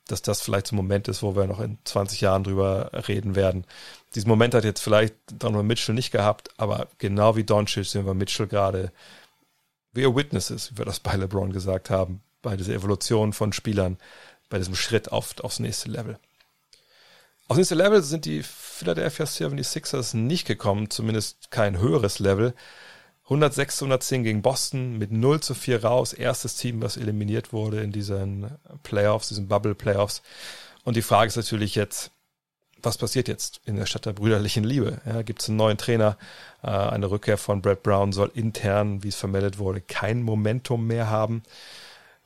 dass 0.06 0.22
das 0.22 0.40
vielleicht 0.40 0.68
so 0.68 0.74
ein 0.74 0.76
Moment 0.76 1.08
ist, 1.08 1.22
wo 1.22 1.36
wir 1.36 1.46
noch 1.46 1.60
in 1.60 1.78
20 1.84 2.20
Jahren 2.20 2.44
drüber 2.44 2.90
reden 3.08 3.36
werden. 3.36 3.64
Diesen 4.14 4.28
Moment 4.28 4.54
hat 4.54 4.64
jetzt 4.64 4.82
vielleicht 4.82 5.14
Donovan 5.30 5.66
Mitchell 5.66 5.94
nicht 5.94 6.10
gehabt, 6.10 6.50
aber 6.56 6.88
genau 6.98 7.36
wie 7.36 7.44
Doncic 7.44 7.86
sehen 7.86 8.06
wir 8.06 8.14
Mitchell 8.14 8.46
gerade 8.46 8.92
are 9.96 10.14
witnesses, 10.14 10.72
wie 10.72 10.78
wir 10.78 10.84
das 10.84 11.00
bei 11.00 11.16
LeBron 11.16 11.52
gesagt 11.52 11.90
haben, 11.90 12.22
bei 12.42 12.56
dieser 12.56 12.74
Evolution 12.74 13.32
von 13.32 13.52
Spielern, 13.52 13.98
bei 14.48 14.58
diesem 14.58 14.74
Schritt 14.74 15.12
auf, 15.12 15.38
aufs 15.40 15.58
nächste 15.58 15.90
Level. 15.90 16.18
Aufs 17.48 17.58
nächste 17.58 17.74
Level 17.74 18.02
sind 18.02 18.24
die 18.24 18.42
Philadelphia 18.42 19.26
76ers 19.26 20.16
nicht 20.16 20.46
gekommen, 20.46 20.90
zumindest 20.90 21.50
kein 21.50 21.78
höheres 21.78 22.18
Level. 22.18 22.54
106 23.30 23.76
zu 23.76 23.84
110 23.84 24.24
gegen 24.24 24.42
Boston 24.42 24.98
mit 24.98 25.12
0 25.12 25.38
zu 25.38 25.54
4 25.54 25.84
raus. 25.84 26.12
Erstes 26.12 26.56
Team, 26.56 26.82
was 26.82 26.96
eliminiert 26.96 27.52
wurde 27.52 27.80
in 27.80 27.92
diesen 27.92 28.50
Playoffs, 28.82 29.28
diesen 29.28 29.46
Bubble 29.46 29.76
Playoffs. 29.76 30.22
Und 30.82 30.96
die 30.96 31.02
Frage 31.02 31.28
ist 31.28 31.36
natürlich 31.36 31.76
jetzt, 31.76 32.10
was 32.82 32.98
passiert 32.98 33.28
jetzt 33.28 33.60
in 33.66 33.76
der 33.76 33.86
Stadt 33.86 34.06
der 34.06 34.14
brüderlichen 34.14 34.64
Liebe? 34.64 35.00
Ja, 35.06 35.22
Gibt 35.22 35.42
es 35.42 35.48
einen 35.48 35.58
neuen 35.58 35.78
Trainer? 35.78 36.16
Äh, 36.64 36.70
eine 36.70 37.08
Rückkehr 37.08 37.38
von 37.38 37.62
Brad 37.62 37.84
Brown 37.84 38.12
soll 38.12 38.32
intern, 38.34 39.04
wie 39.04 39.08
es 39.08 39.16
vermeldet 39.16 39.58
wurde, 39.58 39.80
kein 39.80 40.22
Momentum 40.22 40.88
mehr 40.88 41.08
haben. 41.08 41.44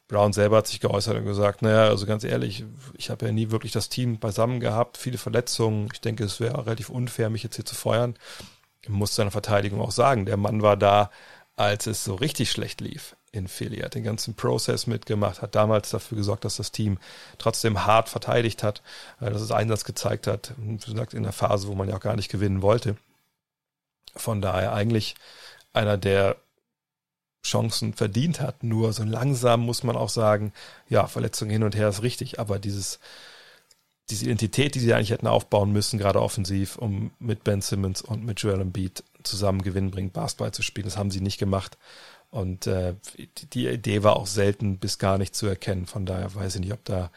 Brown 0.09 0.33
selber 0.33 0.59
hat 0.59 0.69
sich 0.69 0.81
geäußert 0.81 1.19
und 1.19 1.27
gesagt, 1.27 1.61
naja, 1.61 1.89
also 1.89 2.07
ganz 2.07 2.25
ehrlich, 2.25 2.65
ich 2.95 3.11
habe 3.11 3.27
ja 3.27 3.33
nie 3.33 3.51
wirklich 3.51 3.73
das 3.73 3.91
Team 3.91 4.19
beisammen 4.19 4.61
gehabt, 4.61 4.97
viele 4.97 5.19
Verletzungen. 5.19 5.89
Ich 5.93 6.01
denke, 6.01 6.25
es 6.25 6.41
wäre 6.41 6.65
relativ 6.65 6.89
unfair, 6.89 7.29
mich 7.29 7.43
jetzt 7.43 7.57
hier 7.57 7.67
zu 7.67 7.75
feuern. 7.75 8.15
Muss 8.88 9.14
seiner 9.14 9.31
Verteidigung 9.31 9.81
auch 9.81 9.91
sagen, 9.91 10.26
der 10.26 10.37
Mann 10.37 10.62
war 10.62 10.76
da, 10.76 11.11
als 11.57 11.87
es 11.87 12.05
so 12.05 12.14
richtig 12.14 12.50
schlecht 12.50 12.81
lief 12.81 13.17
in 13.33 13.49
Philly. 13.49 13.79
Er 13.79 13.87
hat 13.87 13.95
den 13.95 14.05
ganzen 14.05 14.35
Prozess 14.35 14.87
mitgemacht, 14.87 15.43
hat 15.43 15.55
damals 15.55 15.91
dafür 15.91 16.19
gesorgt, 16.19 16.45
dass 16.45 16.57
das 16.57 16.73
Team 16.73 16.99
trotzdem 17.38 17.85
hart 17.87 18.09
verteidigt 18.09 18.62
hat, 18.62 18.83
äh, 19.21 19.31
dass 19.31 19.43
es 19.43 19.50
Einsatz 19.50 19.85
gezeigt 19.85 20.26
hat, 20.26 20.55
wie 20.57 20.76
gesagt, 20.76 21.14
in 21.14 21.23
der 21.23 21.33
Phase, 21.33 21.69
wo 21.69 21.75
man 21.75 21.88
ja 21.88 21.97
auch 21.97 22.00
gar 22.00 22.17
nicht 22.17 22.31
gewinnen 22.31 22.62
wollte. 22.62 22.97
Von 24.17 24.41
daher 24.41 24.73
eigentlich 24.73 25.17
einer, 25.73 25.97
der 25.97 26.37
Chancen 27.45 27.93
verdient 27.93 28.41
hat. 28.41 28.62
Nur 28.62 28.93
so 28.93 29.05
langsam 29.05 29.61
muss 29.61 29.83
man 29.83 29.97
auch 29.97 30.09
sagen, 30.09 30.53
ja, 30.88 31.07
Verletzungen 31.07 31.50
hin 31.50 31.62
und 31.62 31.76
her 31.76 31.88
ist 31.88 32.03
richtig, 32.03 32.41
aber 32.41 32.59
dieses, 32.59 33.00
diese 34.11 34.27
Identität, 34.27 34.75
die 34.75 34.81
sie 34.81 34.93
eigentlich 34.93 35.11
hätten 35.11 35.27
aufbauen 35.27 35.73
müssen, 35.73 35.99
gerade 35.99 36.21
offensiv, 36.21 36.77
um 36.77 37.11
mit 37.19 37.45
Ben 37.45 37.63
Simmons 37.63 38.03
und 38.03 38.25
mit 38.25 38.41
Joel 38.41 38.61
Embiid 38.61 39.03
zusammen 39.23 39.63
gewinnbringend 39.63 40.13
Basketball 40.13 40.53
zu 40.53 40.63
spielen, 40.63 40.87
das 40.87 40.99
haben 40.99 41.11
sie 41.11 41.21
nicht 41.21 41.39
gemacht. 41.39 41.79
Und 42.31 42.67
äh, 42.67 42.97
die 43.53 43.69
Idee 43.69 44.03
war 44.03 44.17
auch 44.17 44.27
selten 44.27 44.79
bis 44.79 44.99
gar 44.99 45.19
nicht 45.19 45.35
zu 45.35 45.47
erkennen. 45.47 45.87
Von 45.87 46.05
daher 46.05 46.35
weiß 46.35 46.57
ich 46.57 46.61
nicht, 46.61 46.73
ob 46.73 46.85
da 46.85 47.11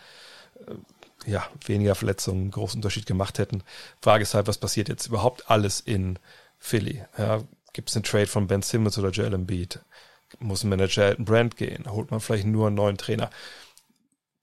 äh, 0.68 1.30
ja 1.30 1.46
weniger 1.66 1.96
Verletzungen 1.96 2.42
einen 2.42 2.52
großen 2.52 2.78
Unterschied 2.78 3.06
gemacht 3.06 3.40
hätten. 3.40 3.64
Frage 4.02 4.22
ist 4.24 4.34
halt, 4.36 4.48
was 4.48 4.60
passiert 4.60 4.90
jetzt 4.90 5.08
überhaupt 5.08 5.50
alles 5.50 5.82
in 5.82 6.20
Philly? 6.60 7.04
Ja, 7.18 7.44
Gibt 7.78 7.90
es 7.92 7.96
einen 7.96 8.06
Trade 8.06 8.26
von 8.26 8.48
Ben 8.48 8.64
Simmons 8.64 8.98
oder 8.98 9.12
Joel 9.12 9.36
Embiid? 9.36 9.80
Muss 10.40 10.64
ein 10.64 10.70
Manager 10.70 11.04
Elton 11.04 11.26
Brand 11.26 11.58
gehen? 11.58 11.86
Holt 11.88 12.10
man 12.10 12.20
vielleicht 12.20 12.48
nur 12.48 12.66
einen 12.66 12.76
neuen 12.76 12.98
Trainer? 12.98 13.30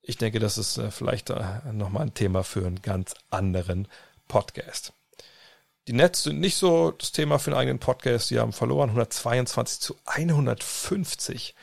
Ich 0.06 0.18
denke, 0.18 0.38
das 0.38 0.58
ist 0.58 0.76
äh, 0.76 0.90
vielleicht 0.90 1.30
äh, 1.30 1.42
nochmal 1.72 2.02
ein 2.02 2.14
Thema 2.14 2.44
für 2.44 2.66
einen 2.66 2.82
ganz 2.82 3.14
anderen 3.30 3.88
Podcast. 4.28 4.92
Die 5.88 5.92
Nets 5.92 6.22
sind 6.22 6.40
nicht 6.40 6.56
so 6.56 6.90
das 6.92 7.12
Thema 7.12 7.38
für 7.38 7.50
einen 7.50 7.60
eigenen 7.60 7.78
Podcast. 7.78 8.30
Die 8.30 8.38
haben 8.38 8.52
verloren 8.52 8.90
122 8.90 9.80
zu 9.80 9.96
150 10.04 11.54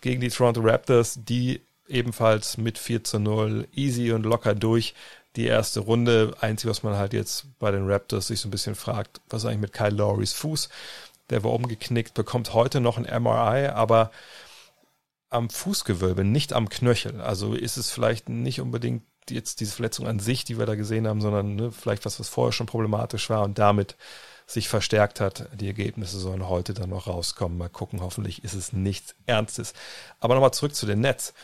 gegen 0.00 0.20
die 0.20 0.30
Toronto 0.30 0.60
Raptors, 0.60 1.18
die 1.24 1.60
ebenfalls 1.88 2.56
mit 2.56 2.78
4 2.78 3.04
zu 3.04 3.18
0 3.18 3.66
easy 3.74 4.12
und 4.12 4.24
locker 4.24 4.54
durch 4.54 4.94
die 5.36 5.46
erste 5.46 5.80
Runde. 5.80 6.34
Einzig, 6.40 6.70
was 6.70 6.82
man 6.82 6.96
halt 6.96 7.12
jetzt 7.12 7.46
bei 7.58 7.70
den 7.70 7.88
Raptors 7.88 8.28
sich 8.28 8.40
so 8.40 8.48
ein 8.48 8.52
bisschen 8.52 8.74
fragt, 8.74 9.20
was 9.28 9.44
eigentlich 9.44 9.60
mit 9.60 9.72
Kyle 9.72 9.90
Lowrys 9.90 10.32
Fuß? 10.34 10.68
Der 11.30 11.42
war 11.44 11.52
umgeknickt, 11.52 12.14
bekommt 12.14 12.54
heute 12.54 12.80
noch 12.80 12.96
ein 12.96 13.22
MRI, 13.22 13.66
aber 13.68 14.10
am 15.30 15.50
Fußgewölbe, 15.50 16.24
nicht 16.24 16.52
am 16.52 16.68
Knöchel. 16.68 17.20
Also 17.20 17.54
ist 17.54 17.76
es 17.76 17.90
vielleicht 17.90 18.28
nicht 18.28 18.60
unbedingt 18.60 19.02
jetzt 19.30 19.60
diese 19.60 19.72
Verletzung 19.72 20.06
an 20.06 20.20
sich, 20.20 20.44
die 20.44 20.58
wir 20.58 20.66
da 20.66 20.74
gesehen 20.74 21.06
haben, 21.06 21.20
sondern 21.20 21.54
ne, 21.54 21.72
vielleicht 21.72 22.06
was, 22.06 22.18
was 22.18 22.28
vorher 22.28 22.52
schon 22.52 22.66
problematisch 22.66 23.28
war 23.28 23.42
und 23.42 23.58
damit 23.58 23.96
sich 24.46 24.68
verstärkt 24.68 25.20
hat. 25.20 25.48
Die 25.54 25.66
Ergebnisse 25.66 26.18
sollen 26.18 26.48
heute 26.48 26.72
dann 26.72 26.90
noch 26.90 27.06
rauskommen. 27.06 27.58
Mal 27.58 27.68
gucken, 27.68 28.00
hoffentlich 28.00 28.44
ist 28.44 28.54
es 28.54 28.72
nichts 28.72 29.14
Ernstes. 29.26 29.74
Aber 30.20 30.34
nochmal 30.34 30.54
zurück 30.54 30.74
zu 30.74 30.86
den 30.86 31.00
Nets. 31.00 31.34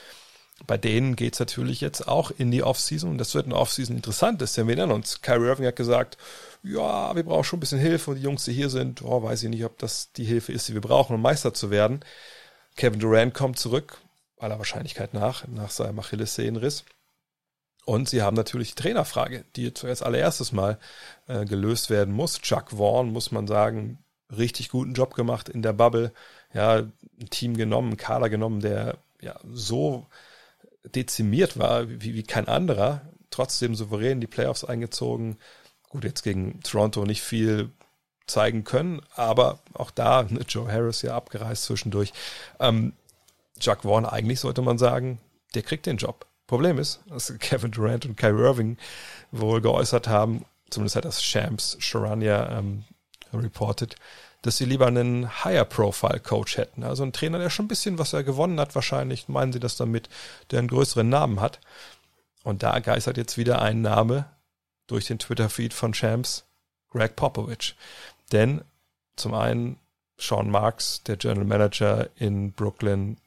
Bei 0.67 0.79
denen 0.79 1.17
geht 1.17 1.35
es 1.35 1.41
natürlich 1.41 1.81
jetzt 1.81 2.07
auch 2.07 2.31
in 2.31 2.51
die 2.51 2.63
Offseason 2.63 3.11
und 3.11 3.19
das 3.19 3.35
wird 3.35 3.47
eine 3.47 3.57
Offseason 3.57 3.97
interessant, 3.97 4.41
ist 4.41 4.57
denn 4.57 4.69
wir 4.69 4.77
erinnern 4.77 4.95
uns. 4.95 5.21
Kyrie 5.21 5.49
Irving 5.49 5.67
hat 5.67 5.77
gesagt, 5.77 6.17
ja, 6.63 7.15
wir 7.15 7.25
brauchen 7.25 7.45
schon 7.45 7.59
ein 7.59 7.61
bisschen 7.61 7.81
Hilfe 7.81 8.13
und 8.13 8.17
die 8.19 8.23
Jungs, 8.23 8.45
die 8.45 8.53
hier 8.53 8.71
sind, 8.71 9.03
oh, 9.03 9.23
weiß 9.23 9.43
ich 9.43 9.51
nicht, 9.51 9.65
ob 9.65 9.79
das 9.79 10.13
die 10.13 10.25
Hilfe 10.25 10.53
ist, 10.53 10.69
die 10.69 10.75
wir 10.75 10.81
brauchen, 10.81 11.15
um 11.15 11.21
Meister 11.21 11.53
zu 11.53 11.71
werden. 11.71 12.01
Kevin 12.77 13.01
Durant 13.01 13.35
kommt 13.35 13.59
zurück, 13.59 13.99
aller 14.39 14.59
Wahrscheinlichkeit 14.59 15.15
nach, 15.15 15.47
nach 15.49 15.71
seinem 15.71 15.99
Achillessehnenriss. 15.99 16.85
Und 17.85 18.09
sie 18.09 18.23
haben 18.23 18.37
natürlich 18.37 18.75
die 18.75 18.83
Trainerfrage, 18.83 19.45
die 19.57 19.75
zuerst 19.75 20.03
allererstes 20.03 20.53
Mal 20.53 20.79
äh, 21.27 21.45
gelöst 21.45 21.91
werden 21.91 22.15
muss. 22.15 22.41
Chuck 22.41 22.71
Vaughn, 22.71 23.13
muss 23.13 23.31
man 23.31 23.47
sagen, 23.47 23.99
richtig 24.35 24.71
guten 24.71 24.95
Job 24.95 25.15
gemacht 25.15 25.49
in 25.49 25.63
der 25.63 25.75
Bubble. 25.75 26.13
Ja, 26.53 26.79
ein 26.79 27.31
Team 27.31 27.57
genommen, 27.57 27.93
ein 27.93 27.97
Kader 27.97 28.31
genommen, 28.31 28.61
der 28.61 28.97
ja 29.21 29.39
so 29.45 30.07
dezimiert 30.85 31.59
war 31.59 31.89
wie, 31.89 32.15
wie 32.15 32.23
kein 32.23 32.49
anderer. 32.49 33.03
Trotzdem 33.31 33.75
souverän 33.75 34.21
die 34.21 34.27
Playoffs 34.27 34.65
eingezogen. 34.65 35.39
Gut, 35.89 36.05
jetzt 36.05 36.23
gegen 36.23 36.61
Toronto 36.61 37.05
nicht 37.05 37.23
viel 37.23 37.71
zeigen 38.27 38.65
können, 38.65 39.03
aber 39.15 39.59
auch 39.75 39.91
da, 39.91 40.23
ne, 40.23 40.41
Joe 40.49 40.71
Harris 40.71 41.03
ja 41.03 41.15
abgereist 41.15 41.65
zwischendurch. 41.65 42.13
Ähm, 42.59 42.95
Chuck 43.61 43.83
Vaughn, 43.83 44.07
eigentlich 44.07 44.41
sollte 44.41 44.63
man 44.63 44.79
sagen, 44.79 45.19
der 45.55 45.63
kriegt 45.63 45.87
den 45.87 45.99
Job. 45.99 46.27
Problem 46.47 46.79
ist, 46.79 47.01
dass 47.07 47.33
Kevin 47.39 47.71
Durant 47.71 48.07
und 48.07 48.17
Kyrie 48.17 48.43
Irving 48.43 48.77
wohl 49.31 49.61
geäußert 49.61 50.09
haben, 50.09 50.45
zumindest 50.71 50.97
hat 50.97 51.05
das 51.05 51.23
Shams 51.23 51.77
Sharania 51.81 52.59
ähm, 52.59 52.85
reported, 53.33 53.97
dass 54.43 54.59
sie 54.59 54.67
lieber 54.67 54.87
einen 54.87 55.45
Higher-Profile-Coach 55.45 56.59
hätten. 56.59 56.85
Also 56.85 57.03
einen 57.03 57.13
Trainer, 57.13 57.39
der 57.39 57.49
schon 57.49 57.65
ein 57.65 57.69
bisschen 57.69 57.99
was 57.99 58.13
er 58.13 58.25
gewonnen 58.25 58.61
hat, 58.61 58.75
wahrscheinlich 58.75 59.29
meinen 59.29 59.53
sie 59.53 59.61
das 59.61 59.77
damit, 59.77 60.11
der 60.51 60.59
einen 60.59 60.69
größeren 60.69 61.09
Namen 61.09 61.41
hat. 61.41 61.61
Und 62.43 62.63
da 62.63 62.79
geistert 62.81 63.17
jetzt 63.17 63.39
wieder 63.39 63.63
ein 63.63 63.81
Name 63.81 64.27
durch 64.87 65.07
den 65.07 65.19
Twitter-Feed 65.19 65.73
von 65.73 65.95
Shams, 65.95 66.45
Greg 66.91 67.17
Popovich. 67.17 67.75
Denn 68.33 68.63
zum 69.17 69.35
einen 69.35 69.79
Sean 70.19 70.51
Marks, 70.51 71.03
der 71.03 71.17
General 71.17 71.45
Manager 71.45 72.09
in 72.17 72.53
Brooklyn, 72.53 73.19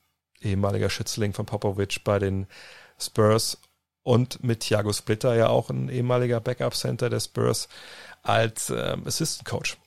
ehemaliger 0.42 0.90
Schützling 0.90 1.34
von 1.34 1.46
Popovich 1.46 2.04
bei 2.04 2.20
den 2.20 2.48
Spurs 3.00 3.60
und 4.04 4.44
mit 4.44 4.62
Thiago 4.62 4.94
Splitter 4.94 5.36
ja 5.36 5.50
auch 5.50 5.70
ein 5.70 5.90
ehemaliger 5.90 6.40
Backup-Center 6.40 7.10
der 7.10 7.20
Spurs 7.20 7.68
als 8.24 8.70
ähm, 8.70 9.06
Assistant 9.06 9.48
Coach. 9.48 9.78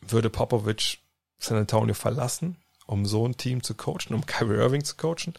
Würde 0.00 0.30
Popovic 0.30 0.98
San 1.38 1.58
Antonio 1.58 1.94
verlassen, 1.94 2.56
um 2.86 3.06
so 3.06 3.26
ein 3.26 3.36
Team 3.36 3.62
zu 3.62 3.74
coachen, 3.74 4.14
um 4.14 4.26
Kyrie 4.26 4.56
Irving 4.56 4.84
zu 4.84 4.96
coachen? 4.96 5.34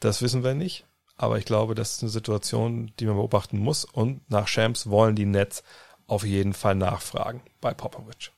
Das 0.00 0.22
wissen 0.22 0.42
wir 0.42 0.54
nicht. 0.54 0.84
Aber 1.16 1.38
ich 1.38 1.44
glaube, 1.44 1.74
das 1.74 1.96
ist 1.96 2.02
eine 2.02 2.10
Situation, 2.10 2.92
die 2.98 3.04
man 3.04 3.16
beobachten 3.16 3.58
muss. 3.58 3.84
Und 3.84 4.28
nach 4.30 4.48
Shams 4.48 4.88
wollen 4.88 5.14
die 5.14 5.26
Nets 5.26 5.62
auf 6.10 6.24
jeden 6.24 6.52
Fall 6.52 6.74
nachfragen 6.74 7.40
bei 7.60 7.72
Popovic. 7.72 8.32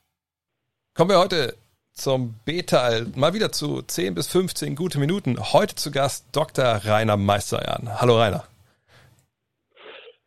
Kommen 0.94 1.10
wir 1.10 1.18
heute 1.18 1.56
zum 1.94 2.34
B-Teil. 2.44 3.06
Mal 3.14 3.32
wieder 3.32 3.50
zu 3.50 3.82
10 3.82 4.14
bis 4.14 4.28
15 4.28 4.76
gute 4.76 4.98
Minuten. 4.98 5.38
Heute 5.52 5.74
zu 5.74 5.90
Gast 5.90 6.26
Dr. 6.32 6.64
Rainer 6.64 7.16
Meisterjan. 7.16 8.00
Hallo 8.00 8.20
Rainer. 8.20 8.44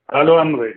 Hallo 0.08 0.40
André. 0.40 0.74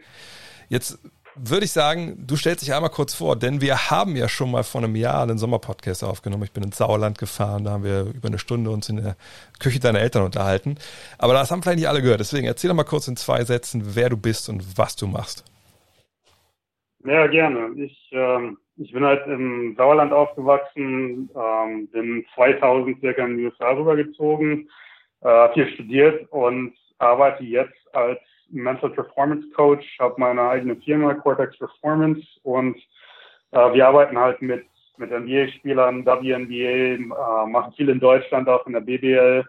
Jetzt 0.68 0.98
würde 1.34 1.64
ich 1.64 1.72
sagen, 1.72 2.26
du 2.26 2.36
stellst 2.36 2.62
dich 2.62 2.74
einmal 2.74 2.90
kurz 2.90 3.14
vor, 3.14 3.36
denn 3.36 3.60
wir 3.60 3.90
haben 3.90 4.16
ja 4.16 4.28
schon 4.28 4.50
mal 4.50 4.64
vor 4.64 4.82
einem 4.82 4.96
Jahr 4.96 5.22
einen 5.22 5.38
Sommerpodcast 5.38 6.04
aufgenommen. 6.04 6.42
Ich 6.42 6.52
bin 6.52 6.64
ins 6.64 6.78
Sauerland 6.78 7.16
gefahren, 7.16 7.64
da 7.64 7.70
haben 7.70 7.84
wir 7.84 8.02
über 8.02 8.28
eine 8.28 8.38
Stunde 8.38 8.70
uns 8.70 8.88
in 8.88 8.96
der 8.96 9.16
Küche 9.58 9.78
deiner 9.78 10.00
Eltern 10.00 10.24
unterhalten. 10.24 10.76
Aber 11.16 11.32
das 11.32 11.50
haben 11.50 11.62
vielleicht 11.62 11.78
nicht 11.78 11.88
alle 11.88 12.02
gehört. 12.02 12.20
Deswegen 12.20 12.46
erzähl 12.46 12.68
doch 12.68 12.74
mal 12.74 12.84
kurz 12.84 13.08
in 13.08 13.16
zwei 13.16 13.44
Sätzen, 13.44 13.94
wer 13.94 14.10
du 14.10 14.16
bist 14.16 14.48
und 14.48 14.76
was 14.76 14.96
du 14.96 15.06
machst. 15.06 15.44
Ja, 17.04 17.26
gerne. 17.28 17.72
Ich, 17.76 18.08
ähm, 18.12 18.58
ich 18.76 18.92
bin 18.92 19.04
halt 19.04 19.26
im 19.26 19.74
Sauerland 19.76 20.12
aufgewachsen, 20.12 21.30
ähm, 21.34 21.88
bin 21.88 22.24
2000 22.34 23.00
circa 23.00 23.24
in 23.24 23.36
die 23.38 23.44
USA 23.44 23.70
rübergezogen, 23.70 24.68
äh, 25.22 25.48
hier 25.54 25.68
studiert 25.68 26.30
und 26.32 26.74
arbeite 26.98 27.44
jetzt 27.44 27.94
als 27.94 28.18
Mental 28.50 28.90
Performance 28.90 29.48
Coach, 29.54 29.84
habe 30.00 30.14
meine 30.18 30.42
eigene 30.42 30.76
Firma, 30.76 31.14
Cortex 31.14 31.56
Performance 31.58 32.26
und 32.42 32.76
äh, 33.52 33.72
wir 33.72 33.86
arbeiten 33.86 34.18
halt 34.18 34.42
mit, 34.42 34.64
mit 34.96 35.10
NBA-Spielern, 35.10 36.04
WNBA, 36.04 36.96
äh, 36.96 37.46
machen 37.46 37.72
viel 37.76 37.88
in 37.90 38.00
Deutschland, 38.00 38.48
auch 38.48 38.66
in 38.66 38.72
der 38.72 38.80
BBL, 38.80 39.44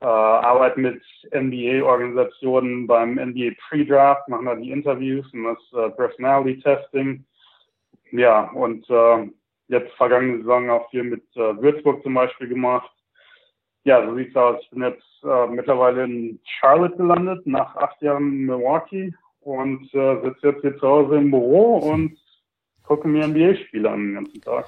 äh, 0.00 0.04
arbeiten 0.06 0.82
mit 0.82 1.02
NBA-Organisationen 1.32 2.86
beim 2.86 3.14
NBA 3.14 3.50
Pre-Draft, 3.68 4.28
machen 4.28 4.46
da 4.46 4.54
die 4.54 4.70
Interviews 4.70 5.26
und 5.32 5.44
das 5.44 5.58
äh, 5.72 5.90
Personality 5.90 6.60
Testing. 6.60 7.24
Ja, 8.12 8.50
und 8.52 8.88
äh, 8.88 9.28
jetzt 9.68 9.92
vergangene 9.96 10.38
Saison 10.38 10.70
auch 10.70 10.90
viel 10.90 11.04
mit 11.04 11.24
äh, 11.36 11.60
Würzburg 11.60 12.02
zum 12.02 12.14
Beispiel 12.14 12.48
gemacht. 12.48 12.90
Ja, 13.84 14.04
so 14.06 14.14
sieht's 14.16 14.36
aus. 14.36 14.60
Ich 14.62 14.70
bin 14.70 14.82
jetzt 14.82 15.24
äh, 15.24 15.46
mittlerweile 15.46 16.04
in 16.04 16.40
Charlotte 16.44 16.96
gelandet, 16.96 17.46
nach 17.46 17.74
acht 17.76 18.00
Jahren 18.02 18.28
in 18.28 18.46
Milwaukee 18.46 19.14
und 19.40 19.92
äh, 19.94 20.20
sitze 20.22 20.48
jetzt 20.48 20.60
hier 20.60 20.76
zu 20.78 20.86
Hause 20.86 21.16
im 21.16 21.30
Büro 21.30 21.78
und 21.78 22.18
gucke 22.82 23.08
mir 23.08 23.26
NBA-Spiele 23.26 23.90
an 23.90 24.00
den 24.00 24.14
ganzen 24.14 24.40
Tag. 24.40 24.66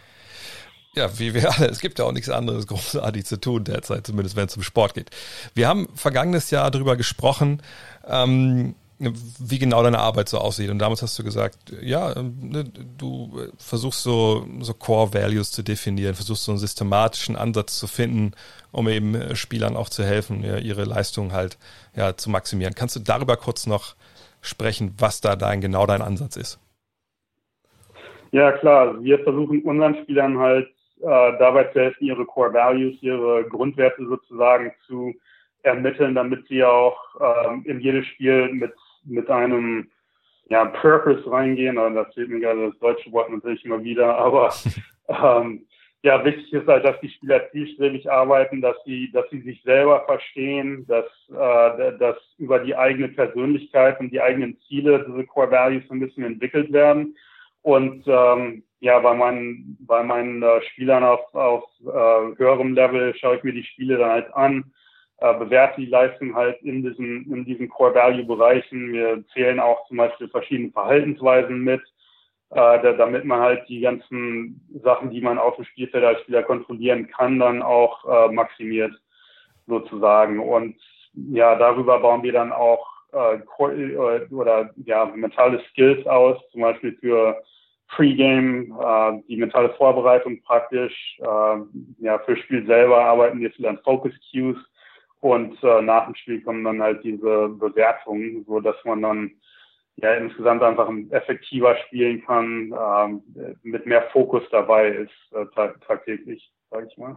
Ja, 0.95 1.19
wie 1.19 1.35
wir 1.35 1.51
alle. 1.55 1.69
Es 1.69 1.81
gibt 1.81 1.99
ja 1.99 2.05
auch 2.05 2.13
nichts 2.13 2.31
anderes 2.31 2.67
großartig 2.67 3.25
zu 3.25 3.41
tun 3.41 3.65
derzeit, 3.65 4.07
zumindest 4.07 4.37
wenn 4.37 4.47
es 4.47 4.57
um 4.57 4.63
Sport 4.63 4.95
geht. 4.95 5.11
Wir 5.55 5.69
haben 5.69 5.89
vergangenes 5.95 6.51
Jahr 6.51 6.71
darüber 6.71 6.97
gesprochen, 6.97 7.63
ähm, 8.07 8.75
wie 8.99 9.59
genau 9.59 9.83
deine 9.83 10.01
Arbeit 10.01 10.29
so 10.29 10.39
aussieht. 10.39 10.69
Und 10.69 10.79
damals 10.79 11.01
hast 11.01 11.19
du 11.19 11.25
gesagt, 11.25 11.57
ja, 11.81 12.15
ähm, 12.17 12.37
ne, 12.41 12.65
du 12.99 13.41
versuchst 13.57 14.03
so, 14.03 14.47
so 14.61 14.75
Core 14.75 15.15
Values 15.15 15.53
zu 15.53 15.63
definieren, 15.63 16.15
versuchst 16.15 16.45
so 16.45 16.53
einen 16.53 16.59
systematischen 16.59 17.37
Ansatz 17.37 17.79
zu 17.79 17.87
finden, 17.87 18.33
um 18.73 18.89
eben 18.89 19.15
äh, 19.15 19.37
Spielern 19.37 19.77
auch 19.77 19.89
zu 19.89 20.05
helfen, 20.05 20.43
ihre 20.43 20.85
Leistung 20.85 21.33
halt 21.33 21.57
ja, 21.95 22.17
zu 22.17 22.31
maximieren. 22.31 22.75
Kannst 22.75 22.97
du 22.97 23.01
darüber 23.01 23.37
kurz 23.37 23.67
noch 23.67 23.95
sprechen, 24.43 24.95
was 24.99 25.21
da 25.21 25.37
dein, 25.37 25.61
genau 25.61 25.87
dein 25.87 26.03
Ansatz 26.03 26.37
ist? 26.37 26.59
Ja, 28.33 28.53
klar. 28.53 29.03
Wir 29.03 29.19
versuchen 29.21 29.63
unseren 29.63 29.97
Spielern 30.03 30.39
halt 30.39 30.69
äh, 31.03 31.39
dabei 31.39 31.65
zu 31.65 31.81
helfen, 31.81 32.05
ihre 32.05 32.25
Core 32.25 32.53
Values, 32.53 32.97
ihre 33.03 33.45
Grundwerte 33.49 34.07
sozusagen 34.07 34.73
zu 34.87 35.15
ermitteln, 35.63 36.15
damit 36.15 36.47
sie 36.49 36.65
auch 36.65 36.99
ähm, 37.21 37.63
in 37.67 37.81
jedes 37.81 38.07
Spiel 38.07 38.53
mit 38.53 38.73
mit 39.05 39.31
einem 39.31 39.91
ja, 40.49 40.65
Purpose 40.65 41.31
reingehen, 41.31 41.79
und 41.79 41.95
das 41.95 42.13
fehlt 42.15 42.29
mir 42.29 42.41
gerade 42.41 42.71
das 42.71 42.79
deutsche 42.81 43.13
Wort 43.13 43.31
natürlich 43.31 43.65
immer 43.65 43.83
wieder, 43.83 44.17
aber 44.17 44.53
ähm, 45.09 45.67
ja, 46.03 46.25
wichtig 46.25 46.53
ist 46.53 46.67
halt, 46.67 46.85
dass 46.85 46.99
die 47.01 47.11
Spieler 47.11 47.51
zielstrebig 47.51 48.11
arbeiten, 48.11 48.63
dass 48.63 48.77
sie, 48.87 49.11
dass 49.13 49.29
sie 49.31 49.43
sich 49.43 49.63
selber 49.63 50.03
verstehen, 50.07 50.87
dass, 50.87 51.05
äh, 51.29 51.99
dass 51.99 52.17
über 52.39 52.59
die 52.59 52.75
eigene 52.75 53.09
Persönlichkeit 53.09 54.01
und 54.01 54.11
die 54.11 54.21
eigenen 54.21 54.59
Ziele 54.67 55.05
diese 55.07 55.27
Core 55.27 55.51
Values 55.51 55.85
ein 55.91 56.01
bisschen 56.01 56.25
entwickelt 56.25 56.73
werden. 56.73 57.17
Und 57.61 58.05
ähm, 58.07 58.63
ja, 58.81 58.99
bei 58.99 59.15
meinen, 59.15 59.77
bei 59.81 60.03
meinen 60.03 60.43
äh, 60.43 60.63
Spielern 60.63 61.05
auf, 61.05 61.35
auf 61.35 61.65
äh, 61.83 62.37
höherem 62.39 62.75
Level 62.75 63.15
schaue 63.15 63.37
ich 63.37 63.43
mir 63.43 63.53
die 63.53 63.65
Spiele 63.65 63.99
dann 63.99 64.11
halt 64.11 64.35
an, 64.35 64.73
äh, 65.19 65.35
bewerte 65.35 65.83
die 65.83 65.87
Leistung 65.87 66.35
halt 66.35 66.61
in 66.63 66.83
diesen, 66.83 67.31
in 67.31 67.45
diesen 67.45 67.69
Core 67.69 67.95
Value 67.95 68.25
Bereichen. 68.25 68.93
Wir 68.93 69.23
zählen 69.35 69.61
auch 69.61 69.87
zum 69.87 69.99
Beispiel 69.99 70.29
verschiedene 70.29 70.73
Verhaltensweisen 70.73 71.63
mit, 71.63 71.83
äh, 72.51 72.97
damit 72.97 73.27
man 73.27 73.41
halt 73.41 73.69
die 73.69 73.81
ganzen 73.81 74.67
Sachen, 74.83 75.11
die 75.11 75.21
man 75.21 75.39
auf 75.39 75.57
dem 75.57 75.67
Spielfeld 75.67 76.03
als 76.03 76.21
Spieler 76.23 76.43
kontrollieren 76.43 77.07
kann, 77.09 77.39
dann 77.39 77.63
auch 77.63 78.03
äh, 78.07 78.33
maximiert 78.33 78.95
sozusagen. 79.67 80.41
Und 80.41 80.77
ja, 81.13 81.55
darüber 81.55 82.01
bauen 82.01 82.23
wir 82.23 82.33
dann 82.33 82.51
auch 82.51 82.87
äh, 83.13 83.35
äh 83.37 84.27
oder 84.31 84.71
ja 84.87 85.05
mentale 85.05 85.63
Skills 85.71 86.07
aus, 86.07 86.39
zum 86.51 86.63
Beispiel 86.63 86.97
für 86.99 87.43
Pre-Game, 87.91 88.73
äh, 88.81 89.23
die 89.29 89.37
mentale 89.37 89.71
Vorbereitung 89.71 90.41
praktisch. 90.43 91.19
Äh, 91.21 92.05
ja, 92.05 92.19
für 92.21 92.37
Spiel 92.37 92.67
selber 92.67 93.05
arbeiten 93.05 93.41
wir 93.41 93.51
viel 93.51 93.67
an 93.67 93.79
Focus 93.85 94.13
Cues 94.31 94.57
und 95.21 95.63
äh, 95.63 95.83
nach 95.83 96.07
dem 96.07 96.15
Spiel 96.15 96.41
kommen 96.43 96.65
dann 96.65 96.83
halt 96.83 97.05
diese 97.05 97.49
Bewertungen, 97.49 98.45
so 98.47 98.61
dass 98.61 98.77
man 98.85 99.03
dann 99.03 99.31
ja 99.97 100.15
insgesamt 100.15 100.63
einfach 100.63 100.89
effektiver 101.11 101.77
spielen 101.87 102.25
kann, 102.25 102.75
ähm, 102.75 103.23
mit 103.63 103.87
mehr 103.87 104.09
Fokus 104.13 104.43
dabei 104.51 104.89
ist 104.89 105.37
äh, 105.37 105.45
tagtäglich, 105.87 106.51
sage 106.71 106.89
ich 106.91 106.97
mal. 106.97 107.17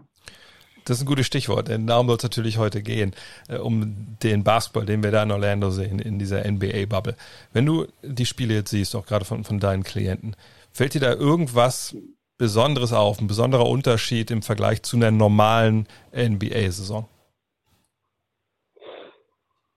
Das 0.86 0.98
ist 0.98 1.04
ein 1.04 1.08
gutes 1.08 1.28
Stichwort, 1.28 1.70
denn 1.70 1.88
darum 1.88 2.08
soll 2.08 2.18
es 2.18 2.24
natürlich 2.24 2.58
heute 2.58 2.82
gehen, 2.82 3.14
äh, 3.48 3.58
um 3.58 4.18
den 4.22 4.44
Basketball, 4.44 4.86
den 4.86 5.02
wir 5.02 5.12
da 5.12 5.24
in 5.24 5.32
Orlando 5.32 5.70
sehen, 5.70 6.00
in 6.00 6.20
dieser 6.20 6.44
NBA-Bubble. 6.46 7.16
Wenn 7.54 7.66
du 7.66 7.88
die 8.02 8.26
Spiele 8.26 8.54
jetzt 8.54 8.72
siehst, 8.72 8.96
auch 8.96 9.06
gerade 9.06 9.24
von, 9.24 9.46
von 9.46 9.60
deinen 9.60 9.84
Klienten, 9.84 10.36
fällt 10.74 10.96
dir 10.96 11.02
da 11.02 11.14
irgendwas 11.14 11.96
Besonderes 12.38 12.92
auf, 12.92 13.20
ein 13.20 13.28
besonderer 13.28 13.68
Unterschied 13.70 14.32
im 14.32 14.42
Vergleich 14.42 14.82
zu 14.84 14.98
einer 14.98 15.12
normalen 15.12 15.88
NBA-Saison? 16.14 17.08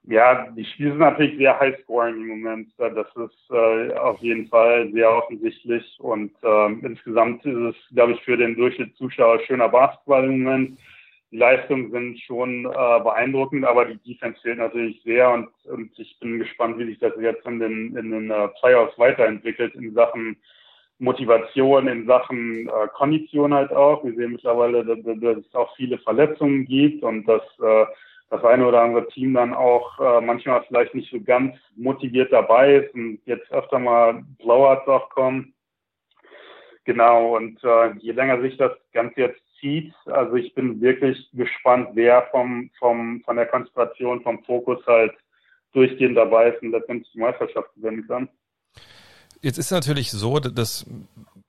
Ja, 0.09 0.49
die 0.53 0.65
Spiele 0.65 0.91
sind 0.91 1.01
natürlich 1.01 1.37
sehr 1.37 1.59
high 1.59 1.77
scoring 1.83 2.15
im 2.15 2.29
Moment. 2.29 2.73
Das 2.79 3.09
ist 3.17 3.51
äh, 3.51 3.93
auf 3.95 4.21
jeden 4.21 4.47
Fall 4.47 4.89
sehr 4.93 5.11
offensichtlich. 5.11 5.85
Und 5.99 6.31
ähm, 6.45 6.81
insgesamt 6.85 7.45
ist 7.45 7.57
es, 7.57 7.75
glaube 7.93 8.13
ich, 8.13 8.21
für 8.23 8.37
den 8.37 8.55
Durchschnittszuschauer 8.55 9.41
schöner 9.41 9.69
Basketball 9.69 10.25
im 10.25 10.45
Moment. 10.45 10.79
Die 11.33 11.39
Leistungen 11.39 11.91
sind 11.91 12.21
schon 12.21 12.67
äh, 12.67 13.01
beeindruckend, 13.03 13.65
aber 13.65 13.87
die 13.87 13.99
Defense 13.99 14.41
fehlt 14.43 14.59
natürlich 14.59 15.03
sehr. 15.03 15.29
Und, 15.29 15.49
und 15.65 15.91
ich 15.99 16.17
bin 16.21 16.39
gespannt, 16.39 16.79
wie 16.79 16.87
sich 16.87 17.01
das 17.01 17.13
jetzt 17.21 17.45
in 17.45 17.59
den, 17.59 17.97
in 17.97 18.13
den 18.13 18.31
uh, 18.31 18.47
Playoffs 18.61 18.97
weiterentwickelt 18.97 19.75
in 19.75 19.93
Sachen 19.93 20.37
Motivation, 20.99 21.89
in 21.89 22.07
Sachen 22.07 22.69
äh, 22.69 22.89
Kondition 22.95 23.53
halt 23.53 23.73
auch. 23.73 24.05
Wir 24.05 24.15
sehen 24.15 24.33
mittlerweile, 24.33 24.85
dass, 24.85 24.99
dass 25.05 25.39
es 25.39 25.55
auch 25.55 25.75
viele 25.77 25.99
Verletzungen 25.99 26.65
gibt 26.65 27.03
und 27.03 27.27
dass 27.27 27.43
äh, 27.61 27.87
das 28.31 28.43
eine 28.45 28.67
oder 28.67 28.83
andere 28.83 29.07
Team 29.09 29.35
dann 29.35 29.55
auch 29.55 29.99
äh, 30.01 30.21
manchmal 30.21 30.65
vielleicht 30.65 30.95
nicht 30.95 31.11
so 31.11 31.21
ganz 31.21 31.55
motiviert 31.77 32.33
dabei 32.33 32.77
ist 32.77 32.95
und 32.95 33.21
jetzt 33.27 33.51
öfter 33.53 33.79
mal 33.79 34.25
Blowouts 34.39 34.89
auch 34.89 35.09
kommen. 35.11 35.55
Genau, 36.85 37.37
und 37.37 37.63
äh, 37.65 37.93
je 37.99 38.13
länger 38.13 38.41
sich 38.41 38.57
das 38.57 38.73
Ganze 38.93 39.21
jetzt 39.21 39.41
zieht, 39.61 39.93
also 40.07 40.35
ich 40.37 40.55
bin 40.55 40.81
wirklich 40.81 41.29
gespannt, 41.33 41.91
wer 41.95 42.23
vom, 42.31 42.71
vom, 42.79 43.23
von 43.25 43.37
der 43.37 43.47
Konzentration, 43.47 44.23
vom 44.23 44.43
Fokus 44.45 44.85
halt 44.87 45.13
durchgehend 45.73 46.17
dabei 46.17 46.51
ist 46.51 46.63
und 46.63 46.71
letztendlich 46.71 47.11
die 47.13 47.21
Meisterschaft 47.21 47.75
gewinnen 47.75 48.07
kann. 48.07 48.29
Jetzt 49.42 49.59
ist 49.59 49.70
natürlich 49.70 50.11
so, 50.11 50.38
dass 50.38 50.87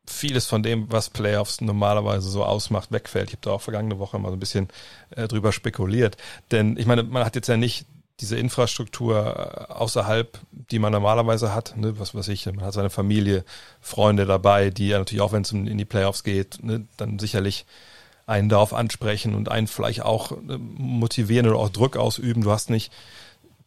vieles 0.10 0.46
von 0.46 0.64
dem, 0.64 0.92
was 0.92 1.10
Playoffs 1.10 1.62
normalerweise 1.62 2.30
so 2.30 2.44
ausmacht, 2.44 2.92
wegfällt. 2.92 3.30
Ich 3.30 3.36
habe 3.36 3.42
da 3.42 3.52
auch 3.52 3.62
vergangene 3.62 4.00
Woche 4.00 4.18
mal 4.20 4.30
so 4.30 4.36
ein 4.36 4.40
bisschen 4.40 4.70
äh, 5.12 5.28
drüber 5.28 5.52
spekuliert. 5.52 6.18
Denn 6.52 6.78
ich 6.78 6.86
meine, 6.86 7.04
man 7.04 7.26
hat 7.26 7.36
jetzt 7.36 7.48
ja 7.48 7.58
nicht 7.58 7.86
diese 8.20 8.38
Infrastruktur 8.38 9.68
äh, 9.70 9.74
außerhalb, 9.74 10.40
die 10.52 10.80
man 10.80 10.92
normalerweise 10.92 11.54
hat, 11.54 11.76
ne, 11.78 12.00
was 12.00 12.16
weiß 12.16 12.30
ich, 12.30 12.46
man 12.46 12.62
hat 12.62 12.74
seine 12.74 12.90
Familie, 12.90 13.44
Freunde 13.80 14.26
dabei, 14.26 14.70
die 14.70 14.88
ja 14.90 14.98
natürlich 14.98 15.22
auch, 15.22 15.34
wenn 15.34 15.44
es 15.44 15.52
in 15.52 15.78
die 15.78 15.86
Playoffs 15.86 16.24
geht, 16.24 16.64
ne, 16.64 16.88
dann 16.98 17.20
sicherlich 17.20 17.66
einen 18.26 18.50
darauf 18.50 18.74
ansprechen 18.74 19.36
und 19.36 19.50
einen 19.50 19.68
vielleicht 19.68 20.02
auch 20.02 20.32
äh, 20.32 20.58
motivieren 20.58 21.48
oder 21.48 21.58
auch 21.58 21.70
Druck 21.70 21.96
ausüben. 21.96 22.44
Du 22.44 22.52
hast 22.52 22.70
nicht 22.70 22.92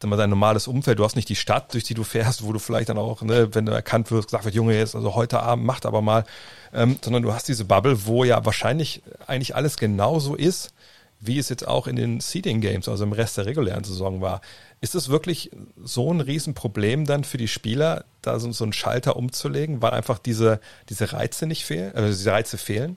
dein 0.01 0.31
normales 0.31 0.67
Umfeld. 0.67 0.99
Du 0.99 1.05
hast 1.05 1.17
nicht 1.17 1.29
die 1.29 1.37
Stadt, 1.37 1.75
durch 1.75 1.85
die 1.85 1.95
du 1.95 2.05
fährst, 2.05 2.45
wo 2.45 2.53
du 2.53 2.59
vielleicht 2.59 2.89
dann 2.89 2.99
auch, 2.99 3.23
ne, 3.23 3.55
wenn 3.55 3.67
du 3.67 3.73
erkannt 3.73 4.11
wirst, 4.11 4.29
gesagt 4.29 4.45
wird, 4.45 4.55
Junge, 4.55 4.77
jetzt, 4.77 4.95
also 4.95 5.15
heute 5.15 5.41
Abend 5.41 5.65
macht 5.65 5.87
aber 5.87 6.03
mal, 6.03 6.25
ähm, 6.73 6.99
sondern 7.03 7.23
du 7.23 7.33
hast 7.33 7.49
diese 7.49 7.65
Bubble, 7.65 8.07
wo 8.07 8.25
ja 8.25 8.45
wahrscheinlich 8.45 9.03
eigentlich 9.27 9.55
alles 9.55 9.77
genauso 9.77 10.35
ist, 10.35 10.73
wie 11.21 11.39
es 11.39 11.51
jetzt 11.51 11.69
auch 11.69 11.87
in 11.87 11.97
den 11.97 12.21
Seeding 12.21 12.61
Games, 12.61 12.89
also 12.89 13.05
im 13.05 13.13
Rest 13.13 13.37
der 13.37 13.47
regulären 13.47 13.85
Saison 13.85 14.21
war. 14.23 14.41
Ist 14.81 14.95
es 14.95 15.11
wirklich 15.11 15.51
so 15.83 16.13
ein 16.13 16.21
Riesenproblem 16.21 17.05
dann 17.05 17.25
für 17.25 17.37
die 17.37 17.49
Spieler, 17.49 18.05
da 18.23 18.41
so, 18.41 18.51
so 18.53 18.65
einen 18.65 18.73
Schalter 18.73 19.17
umzulegen, 19.17 19.83
weil 19.83 19.91
einfach 19.91 20.19
diese, 20.19 20.61
diese 20.89 21.13
Reize 21.13 21.47
nicht 21.47 21.65
fehlen, 21.65 21.95
also 21.95 22.09
diese 22.09 22.33
Reize 22.33 22.57
fehlen? 22.57 22.97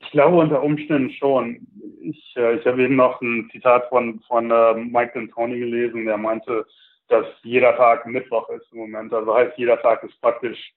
Ich 0.00 0.10
glaube 0.10 0.36
unter 0.36 0.62
Umständen 0.62 1.10
schon. 1.10 1.66
Ich, 2.02 2.34
äh, 2.36 2.56
ich 2.56 2.66
habe 2.66 2.82
eben 2.82 2.96
noch 2.96 3.20
ein 3.20 3.48
Zitat 3.52 3.88
von, 3.88 4.20
von 4.28 4.50
äh, 4.50 4.74
Mike 4.74 5.18
D'Antoni 5.18 5.58
gelesen, 5.58 6.06
der 6.06 6.16
meinte, 6.16 6.66
dass 7.08 7.26
jeder 7.42 7.76
Tag 7.76 8.06
Mittwoch 8.06 8.48
ist 8.50 8.70
im 8.72 8.78
Moment. 8.78 9.12
Also 9.12 9.34
heißt, 9.34 9.56
jeder 9.56 9.80
Tag 9.80 10.02
ist 10.02 10.20
praktisch 10.20 10.72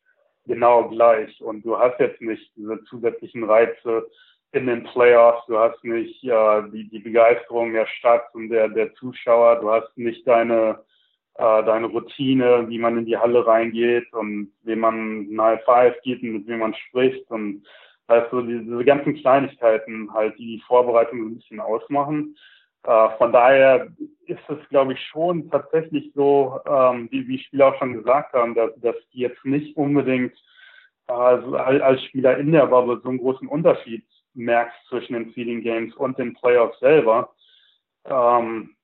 genau 0.46 0.90
gleich. 0.90 1.42
Und 1.42 1.66
du 1.66 1.78
hast 1.78 2.00
jetzt 2.00 2.22
nicht 2.22 2.52
diese 2.56 2.84
zusätzlichen 2.86 3.44
Reize 3.44 4.08
in 4.52 4.66
den 4.66 4.84
Playoffs, 4.84 5.46
du 5.48 5.58
hast 5.58 5.84
nicht 5.84 6.24
äh, 6.24 6.64
die, 6.72 6.90
die 6.90 7.00
Begeisterung 7.00 7.74
der 7.74 7.86
Stadt 7.86 8.34
und 8.34 8.50
der, 8.50 8.68
der 8.70 8.94
Zuschauer, 8.96 9.58
du 9.58 9.70
hast 9.70 9.96
nicht 9.96 10.28
deine, 10.28 10.80
äh, 11.36 11.64
deine 11.64 11.86
Routine, 11.86 12.66
wie 12.68 12.80
man 12.80 12.98
in 12.98 13.06
die 13.06 13.18
Halle 13.18 13.46
reingeht 13.46 14.12
und 14.12 14.52
wem 14.64 14.80
man 14.80 15.20
ein 15.32 15.42
High 15.42 15.64
Five 15.66 16.02
gibt 16.02 16.24
und 16.24 16.34
mit 16.34 16.48
wem 16.48 16.60
man 16.60 16.74
spricht 16.74 17.30
und 17.30 17.64
also 18.10 18.41
diese 18.41 18.84
ganzen 18.84 19.15
Kleinigkeiten 19.15 20.12
halt, 20.13 20.38
die 20.38 20.58
die 20.58 20.63
Vorbereitung 20.65 21.19
ein 21.19 21.36
bisschen 21.36 21.60
ausmachen. 21.60 22.36
Äh, 22.84 23.10
von 23.17 23.32
daher 23.32 23.88
ist 24.26 24.39
es, 24.48 24.69
glaube 24.69 24.93
ich, 24.93 25.00
schon 25.08 25.50
tatsächlich 25.50 26.12
so, 26.15 26.60
ähm, 26.65 27.08
wie, 27.12 27.28
wie 27.28 27.39
Spieler 27.39 27.67
auch 27.67 27.78
schon 27.78 27.93
gesagt 27.93 28.34
haben, 28.34 28.56
dass, 28.56 28.72
dass 28.80 28.95
die 29.13 29.19
jetzt 29.19 29.43
nicht 29.45 29.78
unbedingt 29.78 30.34
äh, 31.08 31.12
als 31.13 32.04
Spieler 32.06 32.38
in 32.38 32.52
der 32.52 32.67
Bubble 32.67 33.00
so 33.04 33.10
einen 33.10 33.19
großen 33.19 33.48
Unterschied 33.48 34.06
merkst 34.34 34.78
zwischen 34.88 35.13
den 35.13 35.32
Seeding 35.34 35.62
Games 35.62 35.93
und 35.95 36.17
den 36.17 36.34
Playoffs 36.34 36.80
selber. 36.80 37.34
Ähm, 38.06 38.76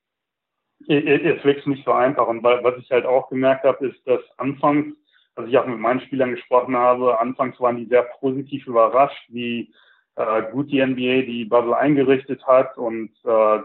ist 0.88 1.43
wirklich 1.45 1.65
nicht 1.65 1.85
so 1.85 1.93
einfach. 1.93 2.27
Und 2.27 2.43
was 2.43 2.77
ich 2.77 2.91
halt 2.91 3.05
auch 3.05 3.29
gemerkt 3.29 3.63
habe, 3.63 3.88
ist, 3.88 4.05
dass 4.05 4.21
anfangs 4.38 4.95
als 5.36 5.50
ich 5.50 5.58
auch 5.58 5.67
mit 5.67 5.80
meinen 5.80 6.02
Spielern 6.02 6.32
gesprochen 6.32 6.76
habe, 6.76 7.19
anfangs 7.19 7.60
waren 7.60 7.78
die 7.78 7.86
sehr 7.86 8.04
positiv 8.19 8.65
überrascht, 8.67 9.26
wie 9.30 9.74
äh, 10.15 10.43
gut 10.52 10.71
die 10.71 10.86
NBA 10.86 11.24
die 11.24 11.45
Bubble 11.45 11.78
eingerichtet 11.78 12.45
hat 12.48 12.78
und 12.78 13.12
äh, 13.26 13.60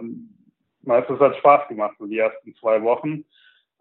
es 0.87 1.21
hat 1.21 1.37
Spaß 1.37 1.69
gemacht, 1.69 1.95
so 1.99 2.07
die 2.07 2.19
ersten 2.19 2.55
zwei 2.57 2.83
Wochen. 2.83 3.25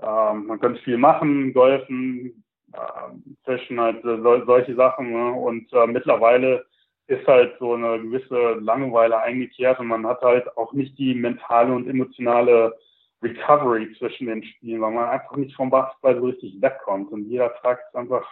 Ähm, 0.02 0.45
man 0.45 0.60
könnte 0.60 0.82
viel 0.82 0.97
machen, 0.97 1.54
golfen, 1.54 2.43
äh, 2.73 3.34
fischen, 3.43 3.80
halt 3.80 4.04
äh, 4.06 4.17
so, 4.17 4.45
solche 4.45 4.75
Sachen. 4.75 5.12
Ne? 5.12 5.32
Und 5.32 5.71
äh, 5.73 5.88
mittlerweile 5.88 6.65
ist 7.08 7.25
halt 7.28 7.56
so 7.60 7.73
eine 7.73 7.99
gewisse 7.99 8.60
Langeweile 8.60 9.19
eingekehrt 9.19 9.80
und 9.80 9.88
man 9.88 10.06
hat 10.06 10.21
halt 10.21 10.56
auch 10.58 10.73
nicht 10.73 10.97
die 10.97 11.15
mentale 11.15 11.73
und 11.73 11.88
emotionale 11.88 12.78
Recovery 13.21 13.93
zwischen 13.97 14.27
den 14.27 14.43
Spielen, 14.43 14.82
weil 14.82 14.91
man 14.91 15.10
einfach 15.10 15.36
nicht 15.36 15.55
vom 15.55 15.69
Basketball 15.69 16.19
so 16.19 16.25
richtig 16.27 16.62
wegkommt. 16.62 17.12
Und 17.12 17.29
jeder 17.29 17.53
Tag 17.62 17.79
ist 17.88 17.95
einfach, 17.95 18.25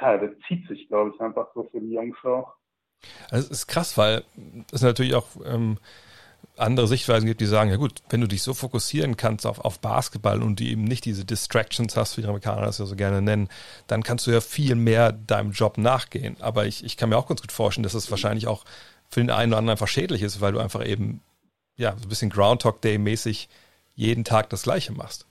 ja, 0.00 0.16
der 0.16 0.38
zieht 0.46 0.66
sich, 0.68 0.88
glaube 0.88 1.12
ich, 1.14 1.20
einfach 1.20 1.48
so 1.54 1.64
für 1.70 1.80
die 1.80 1.92
Jungs 1.92 2.16
auch. 2.24 2.54
Also 3.30 3.46
es 3.46 3.60
ist 3.60 3.66
krass, 3.66 3.96
weil 3.98 4.24
es 4.72 4.82
natürlich 4.82 5.14
auch 5.14 5.28
ähm, 5.44 5.78
andere 6.56 6.88
Sichtweisen 6.88 7.26
gibt, 7.26 7.40
die 7.40 7.46
sagen, 7.46 7.70
ja 7.70 7.76
gut, 7.76 8.02
wenn 8.10 8.20
du 8.20 8.26
dich 8.26 8.42
so 8.42 8.54
fokussieren 8.54 9.16
kannst 9.16 9.46
auf, 9.46 9.60
auf 9.60 9.78
Basketball 9.78 10.42
und 10.42 10.58
du 10.58 10.64
eben 10.64 10.84
nicht 10.84 11.04
diese 11.04 11.24
Distractions 11.24 11.96
hast, 11.96 12.16
wie 12.16 12.22
die 12.22 12.26
Amerikaner 12.26 12.62
das 12.62 12.78
ja 12.78 12.86
so 12.86 12.96
gerne 12.96 13.22
nennen, 13.22 13.48
dann 13.86 14.02
kannst 14.02 14.26
du 14.26 14.30
ja 14.30 14.40
viel 14.40 14.74
mehr 14.74 15.12
deinem 15.12 15.52
Job 15.52 15.78
nachgehen. 15.78 16.36
Aber 16.40 16.66
ich, 16.66 16.84
ich 16.84 16.96
kann 16.96 17.10
mir 17.10 17.16
auch 17.16 17.28
ganz 17.28 17.40
gut 17.40 17.52
vorstellen, 17.52 17.84
dass 17.84 17.94
es 17.94 18.10
wahrscheinlich 18.10 18.46
auch 18.46 18.64
für 19.08 19.20
den 19.20 19.30
einen 19.30 19.52
oder 19.52 19.58
anderen 19.58 19.74
einfach 19.74 19.88
schädlich 19.88 20.22
ist, 20.22 20.40
weil 20.40 20.52
du 20.52 20.58
einfach 20.58 20.84
eben, 20.84 21.22
ja, 21.76 21.96
so 21.96 22.06
ein 22.06 22.08
bisschen 22.08 22.30
Groundhog 22.30 22.80
Day 22.80 22.98
mäßig 22.98 23.48
jeden 23.98 24.22
Tag 24.22 24.48
das 24.50 24.62
Gleiche 24.62 24.92
machst. 24.92 25.26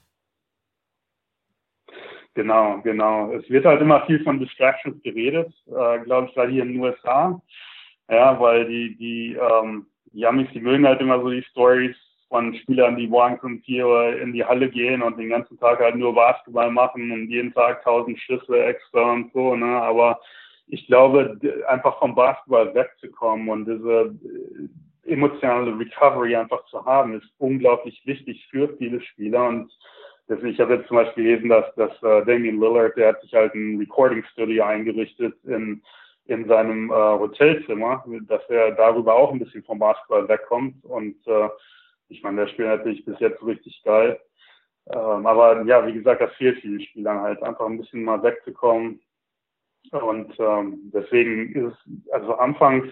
Genau, 2.33 2.81
genau. 2.83 3.31
Es 3.31 3.49
wird 3.49 3.65
halt 3.65 3.81
immer 3.81 4.05
viel 4.05 4.21
von 4.23 4.39
Distractions 4.39 5.01
geredet, 5.03 5.51
äh, 5.67 5.99
glaube 6.03 6.27
ich, 6.27 6.33
gerade 6.35 6.51
hier 6.51 6.63
in 6.63 6.73
den 6.73 6.81
USA. 6.81 7.41
Ja, 8.09 8.39
weil 8.39 8.67
die, 8.67 8.95
die, 8.97 9.35
ähm, 9.35 9.87
Amis, 10.23 10.49
die 10.53 10.59
mögen 10.59 10.85
halt 10.85 10.99
immer 10.99 11.19
so 11.21 11.29
die 11.29 11.43
Stories 11.43 11.95
von 12.27 12.53
Spielern, 12.55 12.97
die 12.97 13.07
morgens 13.07 13.41
um 13.41 13.61
vier 13.61 13.87
Uhr 13.87 14.19
in 14.19 14.33
die 14.33 14.43
Halle 14.43 14.69
gehen 14.69 15.01
und 15.01 15.17
den 15.17 15.29
ganzen 15.29 15.57
Tag 15.57 15.79
halt 15.79 15.95
nur 15.95 16.13
Basketball 16.13 16.69
machen 16.69 17.09
und 17.11 17.29
jeden 17.29 17.53
Tag 17.53 17.83
tausend 17.83 18.19
Schüsse 18.19 18.65
extra 18.65 19.13
und 19.13 19.31
so, 19.33 19.55
ne? 19.55 19.81
Aber 19.81 20.19
ich 20.67 20.85
glaube, 20.87 21.39
einfach 21.69 21.97
vom 21.99 22.13
Basketball 22.13 22.75
wegzukommen 22.75 23.47
und 23.47 23.65
diese 23.65 24.13
emotionale 25.07 25.77
Recovery 25.77 26.35
einfach 26.35 26.65
zu 26.65 26.83
haben, 26.85 27.15
ist 27.15 27.29
unglaublich 27.37 28.01
wichtig 28.05 28.47
für 28.49 28.69
viele 28.77 29.01
Spieler. 29.01 29.47
Und 29.47 29.71
deswegen, 30.27 30.49
ich 30.53 30.59
habe 30.59 30.75
jetzt 30.75 30.87
zum 30.87 30.97
Beispiel 30.97 31.23
gelesen, 31.23 31.49
dass, 31.49 31.73
dass 31.75 31.91
uh, 32.03 32.25
Damian 32.25 32.59
Lillard, 32.59 32.95
der 32.97 33.09
hat 33.09 33.21
sich 33.21 33.33
halt 33.33 33.53
ein 33.55 33.77
Recording 33.77 34.23
Studio 34.31 34.65
eingerichtet 34.65 35.35
in, 35.45 35.81
in 36.25 36.47
seinem 36.47 36.89
äh, 36.89 36.93
Hotelzimmer, 36.93 38.03
dass 38.27 38.41
er 38.49 38.71
darüber 38.71 39.15
auch 39.15 39.31
ein 39.31 39.39
bisschen 39.39 39.63
vom 39.63 39.79
Basketball 39.79 40.27
wegkommt. 40.27 40.83
Und 40.83 41.15
äh, 41.27 41.49
ich 42.09 42.21
meine, 42.23 42.41
der 42.41 42.47
spielt 42.47 42.67
natürlich 42.67 43.05
bis 43.05 43.19
jetzt 43.19 43.43
richtig 43.45 43.81
geil. 43.83 44.19
Ähm, 44.89 45.25
aber 45.25 45.63
ja, 45.63 45.85
wie 45.85 45.93
gesagt, 45.93 46.21
das 46.21 46.33
fehlt 46.35 46.59
vielen 46.59 46.81
Spielern 46.81 47.21
halt, 47.21 47.41
einfach 47.43 47.65
ein 47.65 47.77
bisschen 47.77 48.03
mal 48.03 48.21
wegzukommen. 48.23 49.01
Und 49.91 50.33
ähm, 50.39 50.91
deswegen 50.93 51.53
ist 51.53 51.73
es, 51.73 52.11
also 52.11 52.35
anfangs 52.35 52.87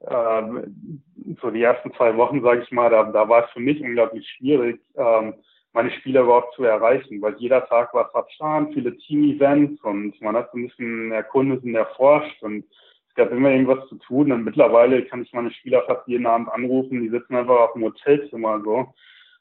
so 0.00 1.50
die 1.50 1.62
ersten 1.62 1.92
zwei 1.94 2.16
Wochen, 2.16 2.42
sage 2.42 2.62
ich 2.62 2.70
mal, 2.70 2.90
da, 2.90 3.04
da 3.04 3.28
war 3.28 3.44
es 3.44 3.50
für 3.50 3.60
mich 3.60 3.80
unglaublich 3.80 4.28
schwierig, 4.28 4.80
ähm, 4.96 5.34
meine 5.72 5.90
Spieler 5.90 6.22
überhaupt 6.22 6.54
zu 6.54 6.64
erreichen, 6.64 7.20
weil 7.20 7.36
jeder 7.38 7.66
Tag 7.66 7.92
war 7.94 8.10
verplant, 8.10 8.74
viele 8.74 8.96
Team-Events 8.96 9.82
und 9.82 10.20
man 10.20 10.36
hat 10.36 10.50
so 10.52 10.58
ein 10.58 10.68
bisschen 10.68 11.12
erkundet 11.12 11.62
und 11.64 11.74
erforscht 11.74 12.42
und 12.42 12.64
es 13.08 13.14
gab 13.14 13.30
immer 13.32 13.50
irgendwas 13.50 13.86
zu 13.88 13.96
tun 13.96 14.32
und 14.32 14.44
mittlerweile 14.44 15.04
kann 15.04 15.22
ich 15.22 15.32
meine 15.32 15.50
Spieler 15.50 15.82
fast 15.82 16.06
jeden 16.06 16.26
Abend 16.26 16.48
anrufen, 16.48 17.02
die 17.02 17.10
sitzen 17.10 17.34
einfach 17.34 17.58
auf 17.58 17.72
dem 17.74 17.84
Hotelzimmer 17.84 18.60
so 18.64 18.94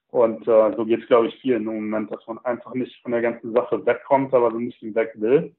und 0.10 0.48
äh, 0.48 0.76
so 0.76 0.86
geht 0.86 1.02
es, 1.02 1.08
glaube 1.08 1.28
ich, 1.28 1.36
vielen 1.40 1.68
im 1.68 1.76
Moment, 1.76 2.12
dass 2.12 2.26
man 2.28 2.40
einfach 2.40 2.74
nicht 2.74 3.00
von 3.02 3.12
der 3.12 3.22
ganzen 3.22 3.54
Sache 3.54 3.86
wegkommt, 3.86 4.34
aber 4.34 4.52
so 4.52 4.58
ein 4.58 4.68
bisschen 4.68 4.96
weg 4.96 5.12
will. 5.16 5.56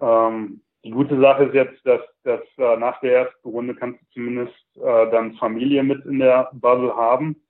Ähm, 0.00 0.60
die 0.86 0.92
gute 0.92 1.20
Sache 1.20 1.44
ist 1.44 1.54
jetzt, 1.54 1.84
dass, 1.84 2.00
dass 2.22 2.40
äh, 2.58 2.76
nach 2.76 3.00
der 3.00 3.26
ersten 3.26 3.48
Runde 3.48 3.74
kannst 3.74 4.00
du 4.00 4.06
zumindest 4.14 4.54
äh, 4.76 5.10
dann 5.10 5.34
Familie 5.34 5.82
mit 5.82 6.04
in 6.06 6.20
der 6.20 6.48
Bubble 6.52 6.94
haben. 6.94 7.42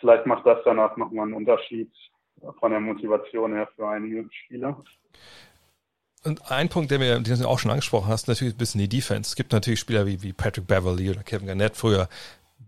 Vielleicht 0.00 0.24
macht 0.24 0.46
das 0.46 0.58
danach 0.64 0.96
nochmal 0.96 1.26
einen 1.26 1.34
Unterschied 1.34 1.92
von 2.58 2.70
der 2.70 2.80
Motivation 2.80 3.52
her 3.52 3.68
für 3.76 3.86
einige 3.86 4.26
Spieler. 4.32 4.82
Und 6.24 6.50
ein 6.50 6.70
Punkt, 6.70 6.90
der 6.90 6.98
mir, 6.98 7.18
den 7.18 7.38
du 7.38 7.46
auch 7.46 7.58
schon 7.58 7.70
angesprochen 7.70 8.08
hast, 8.08 8.26
natürlich 8.26 8.54
ein 8.54 8.58
bisschen 8.58 8.80
die 8.80 8.88
Defense. 8.88 9.28
Es 9.28 9.36
gibt 9.36 9.52
natürlich 9.52 9.80
Spieler 9.80 10.06
wie, 10.06 10.22
wie 10.22 10.32
Patrick 10.32 10.66
Beverly 10.66 11.10
oder 11.10 11.22
Kevin 11.22 11.48
Garnett 11.48 11.76
früher, 11.76 12.08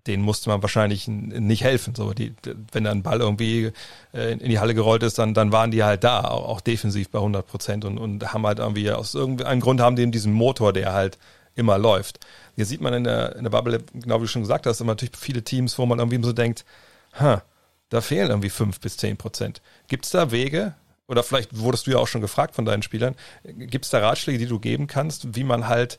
denen 0.07 0.23
musste 0.23 0.51
man 0.51 0.62
wahrscheinlich 0.62 1.09
nicht 1.09 1.64
helfen. 1.64 1.95
So, 1.95 2.12
die, 2.12 2.35
wenn 2.73 2.85
da 2.85 2.90
ein 2.90 3.03
Ball 3.03 3.21
irgendwie 3.21 3.73
äh, 4.12 4.33
in 4.33 4.51
die 4.51 4.59
Halle 4.59 4.75
gerollt 4.75 5.03
ist, 5.03 5.19
dann, 5.19 5.35
dann 5.35 5.53
waren 5.53 5.71
die 5.71 5.83
halt 5.83 6.05
da, 6.05 6.25
auch, 6.25 6.49
auch 6.49 6.61
defensiv 6.61 7.09
bei 7.11 7.19
100 7.19 7.47
Prozent 7.47 7.85
und, 7.85 7.99
und 7.99 8.33
haben 8.33 8.47
halt 8.47 8.59
irgendwie 8.59 8.90
aus 8.90 9.14
irgendeinem 9.14 9.61
Grund 9.61 9.81
haben 9.81 9.97
die 9.97 10.11
diesen 10.11 10.33
Motor, 10.33 10.73
der 10.73 10.93
halt 10.93 11.19
immer 11.55 11.79
läuft. 11.79 12.21
Hier 12.57 12.67
sieht 12.67 12.81
man 12.81 12.95
in 12.95 13.05
der, 13.05 13.37
in 13.37 13.45
der 13.45 13.51
Bubble, 13.51 13.83
genau 13.93 14.17
wie 14.19 14.25
du 14.25 14.29
schon 14.29 14.43
gesagt 14.43 14.67
hast, 14.67 14.81
immer 14.81 14.93
natürlich 14.93 15.17
viele 15.17 15.43
Teams, 15.43 15.79
wo 15.79 15.87
man 15.87 15.99
irgendwie 15.99 16.23
so 16.23 16.33
denkt, 16.33 16.64
ha, 17.14 17.43
da 17.88 18.01
fehlen 18.01 18.29
irgendwie 18.29 18.51
fünf 18.51 18.81
bis 18.81 18.97
zehn 18.97 19.17
Prozent. 19.17 19.62
Gibt 19.88 20.05
es 20.05 20.11
da 20.11 20.31
Wege, 20.31 20.75
oder 21.07 21.23
vielleicht 21.23 21.59
wurdest 21.59 21.87
du 21.87 21.93
ja 21.93 21.99
auch 21.99 22.09
schon 22.09 22.21
gefragt 22.21 22.55
von 22.55 22.64
deinen 22.64 22.83
Spielern, 22.83 23.14
gibt 23.45 23.85
es 23.85 23.90
da 23.90 24.01
Ratschläge, 24.01 24.38
die 24.38 24.47
du 24.47 24.59
geben 24.59 24.87
kannst, 24.87 25.37
wie 25.37 25.45
man 25.45 25.69
halt 25.69 25.99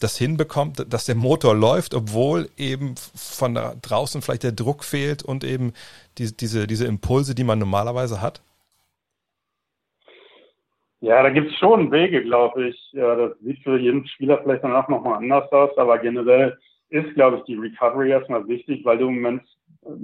das 0.00 0.18
hinbekommt, 0.18 0.92
dass 0.92 1.06
der 1.06 1.14
Motor 1.14 1.54
läuft, 1.54 1.94
obwohl 1.94 2.48
eben 2.56 2.94
von 2.96 3.54
draußen 3.54 4.22
vielleicht 4.22 4.42
der 4.42 4.52
Druck 4.52 4.84
fehlt 4.84 5.22
und 5.22 5.44
eben 5.44 5.72
die, 6.18 6.36
diese, 6.36 6.66
diese 6.66 6.86
Impulse, 6.86 7.34
die 7.34 7.44
man 7.44 7.58
normalerweise 7.58 8.20
hat? 8.20 8.42
Ja, 11.00 11.22
da 11.22 11.28
gibt 11.28 11.50
es 11.50 11.58
schon 11.58 11.92
Wege, 11.92 12.22
glaube 12.22 12.68
ich. 12.68 12.92
Ja, 12.92 13.14
das 13.14 13.38
sieht 13.40 13.62
für 13.62 13.78
jeden 13.78 14.06
Spieler 14.06 14.40
vielleicht 14.42 14.64
danach 14.64 14.88
nochmal 14.88 15.18
anders 15.18 15.50
aus, 15.52 15.76
aber 15.76 15.98
generell 15.98 16.56
ist, 16.88 17.12
glaube 17.14 17.38
ich, 17.38 17.44
die 17.44 17.56
Recovery 17.56 18.10
erstmal 18.10 18.46
wichtig, 18.48 18.84
weil 18.84 18.98
du 18.98 19.08
im 19.08 19.16
Moment 19.16 19.42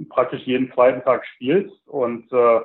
praktisch 0.09 0.43
jeden 0.43 0.71
zweiten 0.73 1.01
Tag 1.03 1.25
spielst 1.25 1.75
und 1.87 2.31
äh, 2.31 2.59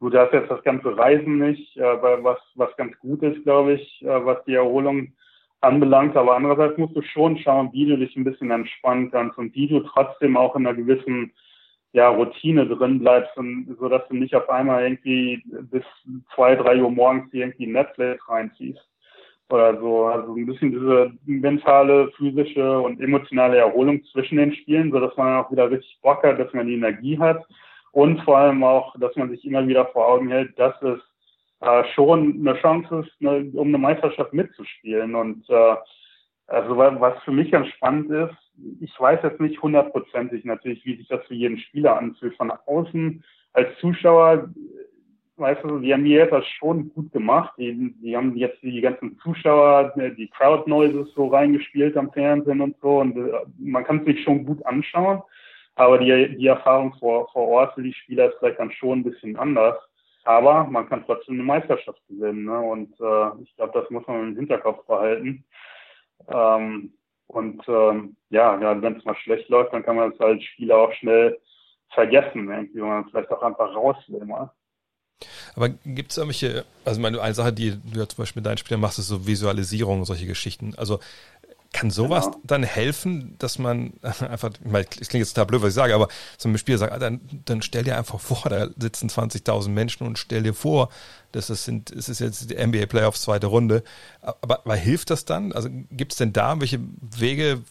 du 0.00 0.12
hast 0.12 0.32
jetzt 0.32 0.50
das 0.50 0.62
ganze 0.64 0.96
Reisen 0.96 1.38
nicht, 1.38 1.76
äh, 1.76 1.82
was, 2.22 2.38
was 2.54 2.76
ganz 2.76 2.96
gut 2.98 3.22
ist, 3.22 3.42
glaube 3.44 3.74
ich, 3.74 4.02
äh, 4.02 4.24
was 4.24 4.44
die 4.44 4.54
Erholung 4.54 5.12
anbelangt. 5.60 6.16
Aber 6.16 6.36
andererseits 6.36 6.78
musst 6.78 6.96
du 6.96 7.02
schon 7.02 7.38
schauen, 7.38 7.70
wie 7.72 7.86
du 7.86 7.96
dich 7.96 8.16
ein 8.16 8.24
bisschen 8.24 8.50
entspannen 8.50 9.10
kannst 9.10 9.38
und 9.38 9.54
wie 9.54 9.68
du 9.68 9.80
trotzdem 9.80 10.36
auch 10.36 10.56
in 10.56 10.66
einer 10.66 10.76
gewissen 10.76 11.32
ja, 11.92 12.08
Routine 12.08 12.66
drin 12.66 12.98
bleibst 12.98 13.36
und 13.36 13.76
so 13.78 13.88
dass 13.88 14.06
du 14.08 14.16
nicht 14.16 14.34
auf 14.34 14.48
einmal 14.50 14.84
irgendwie 14.84 15.42
bis 15.70 15.84
zwei, 16.34 16.54
drei 16.54 16.82
Uhr 16.82 16.90
morgens 16.90 17.32
irgendwie 17.32 17.66
Netflix 17.66 18.28
reinziehst 18.28 18.80
oder 19.50 19.78
so. 19.80 20.06
Also 20.06 20.34
ein 20.34 20.46
bisschen 20.46 20.72
diese 20.72 21.12
mentale, 21.24 22.10
physische 22.16 22.80
und 22.80 23.00
emotionale 23.00 23.56
Erholung 23.56 24.04
zwischen 24.12 24.36
den 24.36 24.52
Spielen, 24.52 24.92
so 24.92 25.00
dass 25.00 25.16
man 25.16 25.42
auch 25.42 25.50
wieder 25.50 25.70
richtig 25.70 25.98
Bock 26.02 26.22
hat, 26.22 26.38
dass 26.38 26.52
man 26.52 26.66
die 26.66 26.74
Energie 26.74 27.18
hat 27.18 27.46
und 27.92 28.20
vor 28.22 28.38
allem 28.38 28.62
auch, 28.62 28.94
dass 28.98 29.16
man 29.16 29.30
sich 29.30 29.44
immer 29.44 29.66
wieder 29.66 29.86
vor 29.86 30.06
Augen 30.06 30.28
hält, 30.28 30.58
dass 30.58 30.80
es 30.82 31.00
äh, 31.60 31.84
schon 31.94 32.40
eine 32.40 32.58
Chance 32.60 33.04
ist, 33.04 33.12
eine, 33.20 33.50
um 33.58 33.68
eine 33.68 33.78
Meisterschaft 33.78 34.32
mitzuspielen. 34.32 35.14
Und 35.14 35.48
äh, 35.50 35.76
also 36.46 36.76
was 36.76 37.22
für 37.24 37.32
mich 37.32 37.50
ganz 37.50 37.68
spannend 37.68 38.10
ist, 38.10 38.36
ich 38.80 38.98
weiß 38.98 39.20
jetzt 39.22 39.40
nicht 39.40 39.60
hundertprozentig 39.62 40.44
natürlich, 40.44 40.84
wie 40.84 40.96
sich 40.96 41.08
das 41.08 41.24
für 41.26 41.34
jeden 41.34 41.58
Spieler 41.58 41.98
anfühlt. 41.98 42.36
Von 42.36 42.50
außen 42.50 43.22
als 43.52 43.68
Zuschauer, 43.80 44.48
weißt 45.36 45.64
du, 45.64 45.78
die 45.78 45.92
haben 45.92 46.02
mir 46.02 46.26
das 46.26 46.46
schon 46.46 46.90
gut 46.90 47.12
gemacht. 47.12 47.52
Die, 47.58 47.94
die 48.02 48.16
haben 48.16 48.36
jetzt 48.36 48.62
die 48.62 48.80
ganzen 48.80 49.18
Zuschauer, 49.18 49.92
die 49.96 50.28
Crowd 50.28 50.68
Noises 50.68 51.12
so 51.14 51.28
reingespielt 51.28 51.96
am 51.96 52.12
Fernsehen 52.12 52.60
und 52.60 52.76
so. 52.80 52.98
Und 52.98 53.16
äh, 53.16 53.30
man 53.58 53.84
kann 53.84 53.98
es 54.00 54.06
sich 54.06 54.22
schon 54.24 54.44
gut 54.44 54.64
anschauen. 54.66 55.22
Aber 55.74 55.98
die, 55.98 56.36
die 56.36 56.46
Erfahrung 56.46 56.92
vor, 56.98 57.28
vor 57.32 57.46
Ort 57.46 57.74
für 57.74 57.82
die 57.82 57.92
Spieler 57.92 58.28
ist 58.28 58.38
vielleicht 58.38 58.58
dann 58.58 58.72
schon 58.72 59.00
ein 59.00 59.04
bisschen 59.04 59.36
anders. 59.36 59.76
Aber 60.28 60.64
man 60.64 60.86
kann 60.86 61.04
trotzdem 61.06 61.36
eine 61.36 61.42
Meisterschaft 61.42 62.06
gewinnen. 62.06 62.44
Ne? 62.44 62.60
Und 62.60 62.92
äh, 63.00 63.42
ich 63.42 63.56
glaube, 63.56 63.80
das 63.80 63.88
muss 63.88 64.06
man 64.06 64.28
im 64.28 64.36
Hinterkopf 64.36 64.84
behalten. 64.84 65.42
Ähm, 66.28 66.92
und 67.28 67.62
ähm, 67.66 68.14
ja, 68.28 68.60
ja 68.60 68.82
wenn 68.82 68.98
es 68.98 69.06
mal 69.06 69.16
schlecht 69.16 69.48
läuft, 69.48 69.72
dann 69.72 69.82
kann 69.82 69.96
man 69.96 70.12
es 70.12 70.20
als 70.20 70.44
Spieler 70.44 70.76
auch 70.76 70.92
schnell 70.92 71.40
vergessen, 71.94 72.50
irgendwie, 72.50 72.74
wenn 72.74 72.88
man 72.88 73.08
vielleicht 73.08 73.30
auch 73.30 73.40
einfach 73.40 73.74
raus 73.74 73.96
will 74.08 74.26
mal. 74.26 74.52
Aber 75.56 75.70
gibt 75.86 76.10
es 76.10 76.18
irgendwelche, 76.18 76.66
also 76.84 77.00
meine, 77.00 77.22
eine 77.22 77.34
Sache, 77.34 77.54
die 77.54 77.70
du 77.70 77.98
ja 77.98 78.06
zum 78.06 78.22
Beispiel 78.22 78.40
mit 78.40 78.46
deinen 78.46 78.58
Spielern 78.58 78.82
machst, 78.82 78.98
ist 78.98 79.08
so 79.08 79.26
Visualisierung 79.26 80.00
und 80.00 80.04
solche 80.04 80.26
Geschichten. 80.26 80.74
Also 80.76 81.00
kann 81.72 81.90
sowas 81.90 82.26
genau. 82.26 82.38
dann 82.44 82.62
helfen, 82.62 83.36
dass 83.38 83.58
man 83.58 83.92
einfach, 84.02 84.50
ich 84.64 84.70
meine, 84.70 84.86
es 85.00 85.08
klingt 85.08 85.24
jetzt 85.24 85.34
total 85.34 85.46
blöd, 85.46 85.62
was 85.62 85.70
ich 85.70 85.74
sage, 85.74 85.94
aber 85.94 86.08
so 86.38 86.48
ein 86.48 86.58
Spieler 86.58 86.78
sagt, 86.78 87.00
dann, 87.00 87.20
dann 87.44 87.62
stell 87.62 87.84
dir 87.84 87.96
einfach 87.98 88.20
vor, 88.20 88.48
da 88.48 88.68
sitzen 88.78 89.08
20.000 89.08 89.68
Menschen 89.68 90.06
und 90.06 90.18
stell 90.18 90.42
dir 90.42 90.54
vor, 90.54 90.88
dass 91.32 91.50
es 91.50 91.64
sind, 91.64 91.90
es 91.90 92.08
ist 92.08 92.20
jetzt 92.20 92.50
die 92.50 92.54
NBA 92.54 92.86
Playoffs 92.86 93.22
zweite 93.22 93.48
Runde. 93.48 93.82
Aber, 94.22 94.60
aber 94.60 94.76
hilft 94.76 95.10
das 95.10 95.24
dann? 95.24 95.52
Also 95.52 95.68
gibt 95.90 96.12
es 96.12 96.18
denn 96.18 96.32
da 96.32 96.58
welche 96.60 96.80
Wege, 97.00 97.62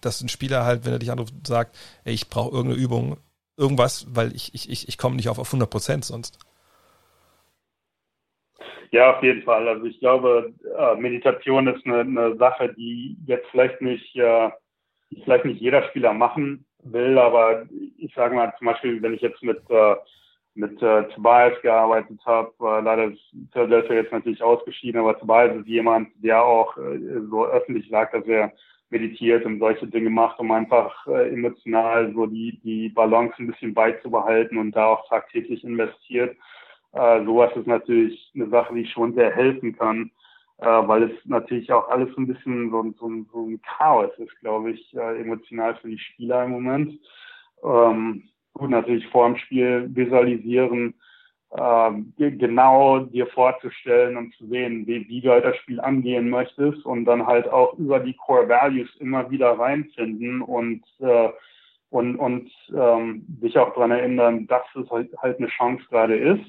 dass 0.00 0.20
ein 0.20 0.28
Spieler 0.28 0.64
halt, 0.64 0.84
wenn 0.84 0.92
er 0.92 0.98
dich 0.98 1.12
anruft, 1.12 1.34
sagt, 1.46 1.76
ey, 2.04 2.12
ich 2.12 2.28
brauche 2.28 2.54
irgendeine 2.54 2.82
Übung, 2.82 3.18
irgendwas, 3.56 4.06
weil 4.08 4.34
ich, 4.34 4.52
ich, 4.54 4.68
ich, 4.68 4.88
ich 4.88 4.98
komme 4.98 5.16
nicht 5.16 5.28
auf, 5.28 5.38
auf 5.38 5.48
100 5.48 5.70
Prozent 5.70 6.04
sonst? 6.04 6.38
Ja, 8.94 9.16
auf 9.16 9.24
jeden 9.24 9.42
Fall. 9.42 9.66
Also 9.66 9.86
ich 9.86 9.98
glaube, 9.98 10.54
äh, 10.78 10.94
Meditation 10.94 11.66
ist 11.66 11.84
eine, 11.84 12.02
eine 12.02 12.36
Sache, 12.36 12.72
die 12.74 13.16
jetzt 13.26 13.48
vielleicht 13.50 13.80
nicht, 13.80 14.14
äh, 14.14 14.50
vielleicht 15.24 15.44
nicht 15.44 15.60
jeder 15.60 15.82
Spieler 15.88 16.12
machen 16.12 16.64
will, 16.84 17.18
aber 17.18 17.66
ich 17.98 18.14
sage 18.14 18.36
mal 18.36 18.54
zum 18.56 18.68
Beispiel, 18.68 19.02
wenn 19.02 19.14
ich 19.14 19.20
jetzt 19.20 19.42
mit 19.42 19.58
äh, 19.68 19.96
mit 20.54 20.80
äh, 20.80 21.08
Tobias 21.08 21.60
gearbeitet 21.62 22.20
habe, 22.24 22.52
äh, 22.60 22.80
leider 22.82 23.06
ist 23.06 23.20
Philadelphia 23.52 23.96
jetzt 23.96 24.12
natürlich 24.12 24.40
ausgeschieden, 24.40 25.00
aber 25.00 25.18
Tobias 25.18 25.56
ist 25.56 25.66
jemand, 25.66 26.10
der 26.22 26.44
auch 26.44 26.76
äh, 26.76 27.20
so 27.28 27.46
öffentlich 27.46 27.88
sagt, 27.90 28.14
dass 28.14 28.24
er 28.26 28.52
meditiert 28.90 29.44
und 29.44 29.58
solche 29.58 29.88
Dinge 29.88 30.10
macht, 30.10 30.38
um 30.38 30.52
einfach 30.52 31.04
äh, 31.08 31.30
emotional 31.30 32.12
so 32.14 32.26
die 32.26 32.60
die 32.62 32.90
Balance 32.90 33.34
ein 33.40 33.48
bisschen 33.48 33.74
beizubehalten 33.74 34.56
und 34.56 34.70
da 34.70 34.86
auch 34.86 35.08
tagtäglich 35.08 35.64
investiert. 35.64 36.36
Äh, 36.94 37.24
sowas 37.24 37.50
ist 37.56 37.66
natürlich 37.66 38.30
eine 38.34 38.48
Sache, 38.48 38.74
die 38.74 38.86
schon 38.86 39.14
sehr 39.14 39.32
helfen 39.34 39.76
kann, 39.76 40.12
äh, 40.58 40.66
weil 40.66 41.04
es 41.04 41.24
natürlich 41.24 41.72
auch 41.72 41.88
alles 41.88 42.08
so 42.14 42.20
ein 42.20 42.28
bisschen 42.28 42.70
so, 42.70 42.82
so, 42.98 43.10
so 43.32 43.46
ein 43.46 43.60
Chaos 43.62 44.12
ist, 44.18 44.38
glaube 44.40 44.70
ich, 44.70 44.94
äh, 44.94 45.20
emotional 45.20 45.74
für 45.76 45.88
die 45.88 45.98
Spieler 45.98 46.44
im 46.44 46.52
Moment. 46.52 47.00
Ähm, 47.64 48.22
gut, 48.52 48.70
natürlich 48.70 49.06
vor 49.08 49.26
dem 49.26 49.36
Spiel 49.36 49.90
visualisieren, 49.92 50.94
äh, 51.50 51.90
genau 52.16 53.00
dir 53.00 53.26
vorzustellen 53.26 54.16
und 54.16 54.32
zu 54.34 54.46
sehen, 54.46 54.86
wie, 54.86 55.08
wie 55.08 55.20
du 55.20 55.30
halt 55.32 55.44
das 55.44 55.56
Spiel 55.56 55.80
angehen 55.80 56.30
möchtest 56.30 56.84
und 56.86 57.06
dann 57.06 57.26
halt 57.26 57.48
auch 57.48 57.76
über 57.76 57.98
die 57.98 58.14
Core 58.14 58.48
Values 58.48 58.94
immer 59.00 59.28
wieder 59.32 59.58
reinfinden 59.58 60.42
und 60.42 60.84
äh, 61.00 61.30
und, 61.90 62.16
und 62.16 62.50
ähm, 62.76 63.24
dich 63.28 63.56
auch 63.56 63.72
daran 63.74 63.92
erinnern, 63.92 64.48
dass 64.48 64.64
es 64.74 64.90
halt, 64.90 65.16
halt 65.18 65.38
eine 65.38 65.46
Chance 65.46 65.84
gerade 65.90 66.16
ist 66.16 66.44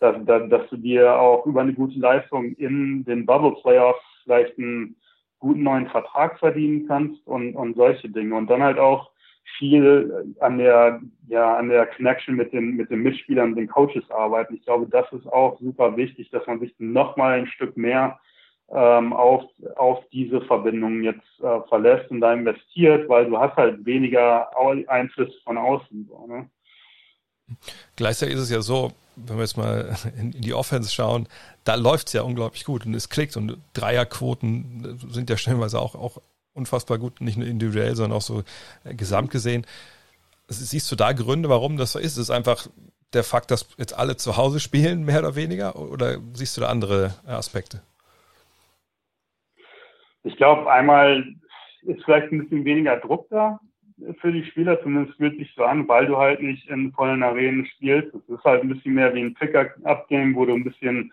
dass, 0.00 0.16
dass, 0.24 0.48
dass 0.48 0.68
du 0.70 0.76
dir 0.76 1.18
auch 1.18 1.46
über 1.46 1.60
eine 1.60 1.74
gute 1.74 1.98
Leistung 1.98 2.52
in 2.54 3.04
den 3.04 3.26
Bubble 3.26 3.56
Playoffs 3.62 4.02
vielleicht 4.24 4.58
einen 4.58 4.96
guten 5.38 5.62
neuen 5.62 5.88
Vertrag 5.88 6.38
verdienen 6.38 6.86
kannst 6.86 7.26
und, 7.26 7.54
und 7.54 7.76
solche 7.76 8.08
Dinge. 8.08 8.34
Und 8.34 8.48
dann 8.48 8.62
halt 8.62 8.78
auch 8.78 9.10
viel 9.56 10.34
an 10.40 10.58
der, 10.58 11.00
ja, 11.28 11.56
an 11.56 11.68
der 11.68 11.86
Connection 11.86 12.36
mit 12.36 12.52
den, 12.52 12.76
mit 12.76 12.90
den 12.90 13.02
Mitspielern, 13.02 13.54
den 13.54 13.68
Coaches 13.68 14.08
arbeiten. 14.10 14.54
Ich 14.54 14.64
glaube, 14.64 14.86
das 14.90 15.10
ist 15.12 15.26
auch 15.26 15.58
super 15.60 15.96
wichtig, 15.96 16.30
dass 16.30 16.46
man 16.46 16.60
sich 16.60 16.74
nochmal 16.78 17.38
ein 17.38 17.46
Stück 17.46 17.76
mehr 17.76 18.18
ähm, 18.70 19.12
auf, 19.12 19.44
auf 19.76 20.04
diese 20.12 20.42
Verbindungen 20.42 21.02
jetzt 21.02 21.40
äh, 21.40 21.60
verlässt 21.68 22.10
und 22.10 22.20
da 22.20 22.34
investiert, 22.34 23.08
weil 23.08 23.26
du 23.26 23.38
hast 23.38 23.56
halt 23.56 23.84
weniger 23.86 24.50
Einfluss 24.88 25.34
von 25.44 25.56
außen. 25.56 26.06
So, 26.08 26.26
ne? 26.26 26.50
Gleichzeitig 27.96 28.34
ist 28.34 28.42
es 28.42 28.50
ja 28.50 28.60
so, 28.60 28.92
wenn 29.26 29.36
wir 29.36 29.42
jetzt 29.42 29.56
mal 29.56 29.96
in, 30.16 30.32
in 30.32 30.42
die 30.42 30.54
Offense 30.54 30.92
schauen, 30.92 31.28
da 31.64 31.74
läuft 31.74 32.08
es 32.08 32.12
ja 32.12 32.22
unglaublich 32.22 32.64
gut 32.64 32.86
und 32.86 32.94
es 32.94 33.08
klickt 33.08 33.36
und 33.36 33.58
Dreierquoten 33.74 34.98
sind 35.10 35.30
ja 35.30 35.36
stellenweise 35.36 35.80
auch, 35.80 35.94
auch 35.94 36.20
unfassbar 36.54 36.98
gut, 36.98 37.20
nicht 37.20 37.38
nur 37.38 37.46
individuell, 37.46 37.94
sondern 37.94 38.16
auch 38.16 38.22
so 38.22 38.42
äh, 38.84 38.94
gesamt 38.94 39.30
gesehen. 39.30 39.66
Siehst 40.48 40.90
du 40.90 40.96
da 40.96 41.12
Gründe, 41.12 41.48
warum 41.48 41.76
das 41.76 41.92
so 41.92 41.98
ist? 41.98 42.12
Ist 42.12 42.18
es 42.18 42.30
einfach 42.30 42.68
der 43.12 43.22
Fakt, 43.22 43.50
dass 43.50 43.68
jetzt 43.78 43.96
alle 43.96 44.16
zu 44.16 44.36
Hause 44.36 44.60
spielen, 44.60 45.04
mehr 45.04 45.18
oder 45.20 45.36
weniger? 45.36 45.76
Oder 45.76 46.18
siehst 46.32 46.56
du 46.56 46.62
da 46.62 46.68
andere 46.68 47.14
Aspekte? 47.26 47.82
Ich 50.24 50.36
glaube, 50.36 50.70
einmal 50.70 51.24
ist 51.82 52.02
vielleicht 52.04 52.32
ein 52.32 52.42
bisschen 52.42 52.64
weniger 52.64 52.96
Druck 52.98 53.28
da 53.30 53.60
für 54.20 54.32
die 54.32 54.44
Spieler, 54.44 54.80
zumindest 54.82 55.18
sich 55.18 55.52
so 55.56 55.64
an, 55.64 55.88
weil 55.88 56.06
du 56.06 56.16
halt 56.16 56.40
nicht 56.40 56.68
in 56.68 56.92
vollen 56.92 57.22
Arenen 57.22 57.66
spielst. 57.66 58.14
Es 58.14 58.28
ist 58.28 58.44
halt 58.44 58.62
ein 58.62 58.68
bisschen 58.68 58.94
mehr 58.94 59.14
wie 59.14 59.22
ein 59.22 59.34
Pick-up-Game, 59.34 60.34
wo 60.34 60.44
du 60.46 60.54
ein 60.54 60.64
bisschen 60.64 61.12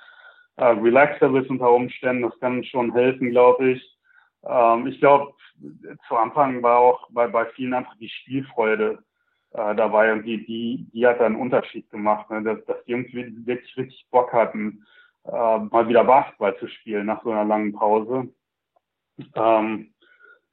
äh, 0.58 0.66
relaxer 0.66 1.30
bist 1.30 1.50
unter 1.50 1.72
Umständen. 1.72 2.24
Das 2.24 2.40
kann 2.40 2.64
schon 2.64 2.94
helfen, 2.94 3.32
glaube 3.32 3.72
ich. 3.72 3.98
Ähm, 4.48 4.88
ich 4.88 5.00
glaube, 5.00 5.34
zu 6.08 6.16
Anfang 6.16 6.62
war 6.62 6.80
auch 6.80 7.10
bei, 7.12 7.28
bei 7.28 7.46
vielen 7.48 7.74
einfach 7.74 7.96
die 7.98 8.10
Spielfreude 8.10 9.04
äh, 9.52 9.76
dabei 9.76 10.14
und 10.14 10.24
die, 10.24 10.46
die, 10.46 10.88
die 10.94 11.08
hat 11.08 11.22
einen 11.22 11.38
Unterschied 11.38 11.90
gemacht, 11.90 12.30
ne? 12.30 12.44
dass, 12.44 12.64
dass 12.66 12.84
die 12.86 12.92
irgendwie 12.92 13.46
wirklich 13.46 13.76
richtig 13.78 14.06
Bock 14.12 14.34
hatten, 14.34 14.86
äh, 15.26 15.32
mal 15.32 15.88
wieder 15.88 16.04
Basketball 16.04 16.58
zu 16.58 16.68
spielen 16.68 17.06
nach 17.06 17.24
so 17.24 17.32
einer 17.32 17.46
langen 17.46 17.74
Pause. 17.74 18.28
Ähm, 19.34 19.94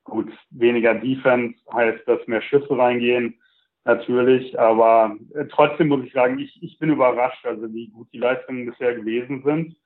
Gut, 0.05 0.33
weniger 0.51 0.95
Defense 0.95 1.59
heißt, 1.73 2.07
dass 2.07 2.27
mehr 2.27 2.43
Schüsse 2.43 2.77
reingehen, 2.77 3.39
natürlich. 3.85 4.59
Aber 4.59 5.17
äh, 5.35 5.47
trotzdem 5.47 5.89
muss 5.89 6.05
ich 6.05 6.13
sagen, 6.13 6.39
ich, 6.39 6.63
ich 6.63 6.79
bin 6.79 6.91
überrascht, 6.91 7.45
also 7.47 7.73
wie 7.73 7.89
gut 7.89 8.09
die 8.13 8.19
Leistungen 8.19 8.67
bisher 8.67 8.95
gewesen 8.95 9.43
sind. 9.45 9.77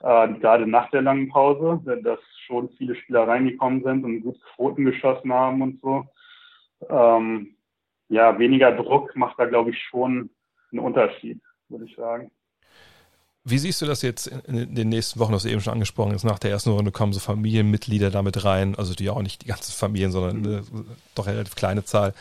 Äh, 0.00 0.34
gerade 0.34 0.66
nach 0.66 0.90
der 0.90 1.02
langen 1.02 1.28
Pause, 1.28 1.80
dass 2.02 2.20
schon 2.46 2.68
viele 2.76 2.94
Spieler 2.94 3.26
reingekommen 3.26 3.82
sind 3.82 4.04
und 4.04 4.22
gut 4.22 4.40
Quoten 4.54 4.84
geschossen 4.84 5.32
haben 5.32 5.62
und 5.62 5.80
so. 5.80 6.06
Ähm, 6.88 7.56
ja, 8.08 8.38
weniger 8.38 8.72
Druck 8.72 9.16
macht 9.16 9.38
da, 9.38 9.46
glaube 9.46 9.70
ich, 9.70 9.82
schon 9.82 10.30
einen 10.70 10.80
Unterschied, 10.80 11.40
würde 11.68 11.86
ich 11.86 11.96
sagen. 11.96 12.30
Wie 13.48 13.58
siehst 13.58 13.80
du 13.80 13.86
das 13.86 14.02
jetzt 14.02 14.26
in 14.26 14.74
den 14.74 14.88
nächsten 14.88 15.20
Wochen? 15.20 15.30
Du 15.30 15.36
hast 15.36 15.44
eben 15.44 15.60
schon 15.60 15.72
angesprochen, 15.72 16.10
jetzt 16.10 16.24
nach 16.24 16.40
der 16.40 16.50
ersten 16.50 16.70
Runde 16.70 16.90
kommen 16.90 17.12
so 17.12 17.20
Familienmitglieder 17.20 18.10
damit 18.10 18.44
rein, 18.44 18.74
also 18.74 18.92
die 18.92 19.08
auch 19.08 19.22
nicht 19.22 19.42
die 19.42 19.46
ganzen 19.46 19.70
Familien, 19.70 20.10
sondern 20.10 20.44
eine 20.44 20.62
doch 21.14 21.28
relativ 21.28 21.54
kleine 21.54 21.84
Zahl. 21.84 22.12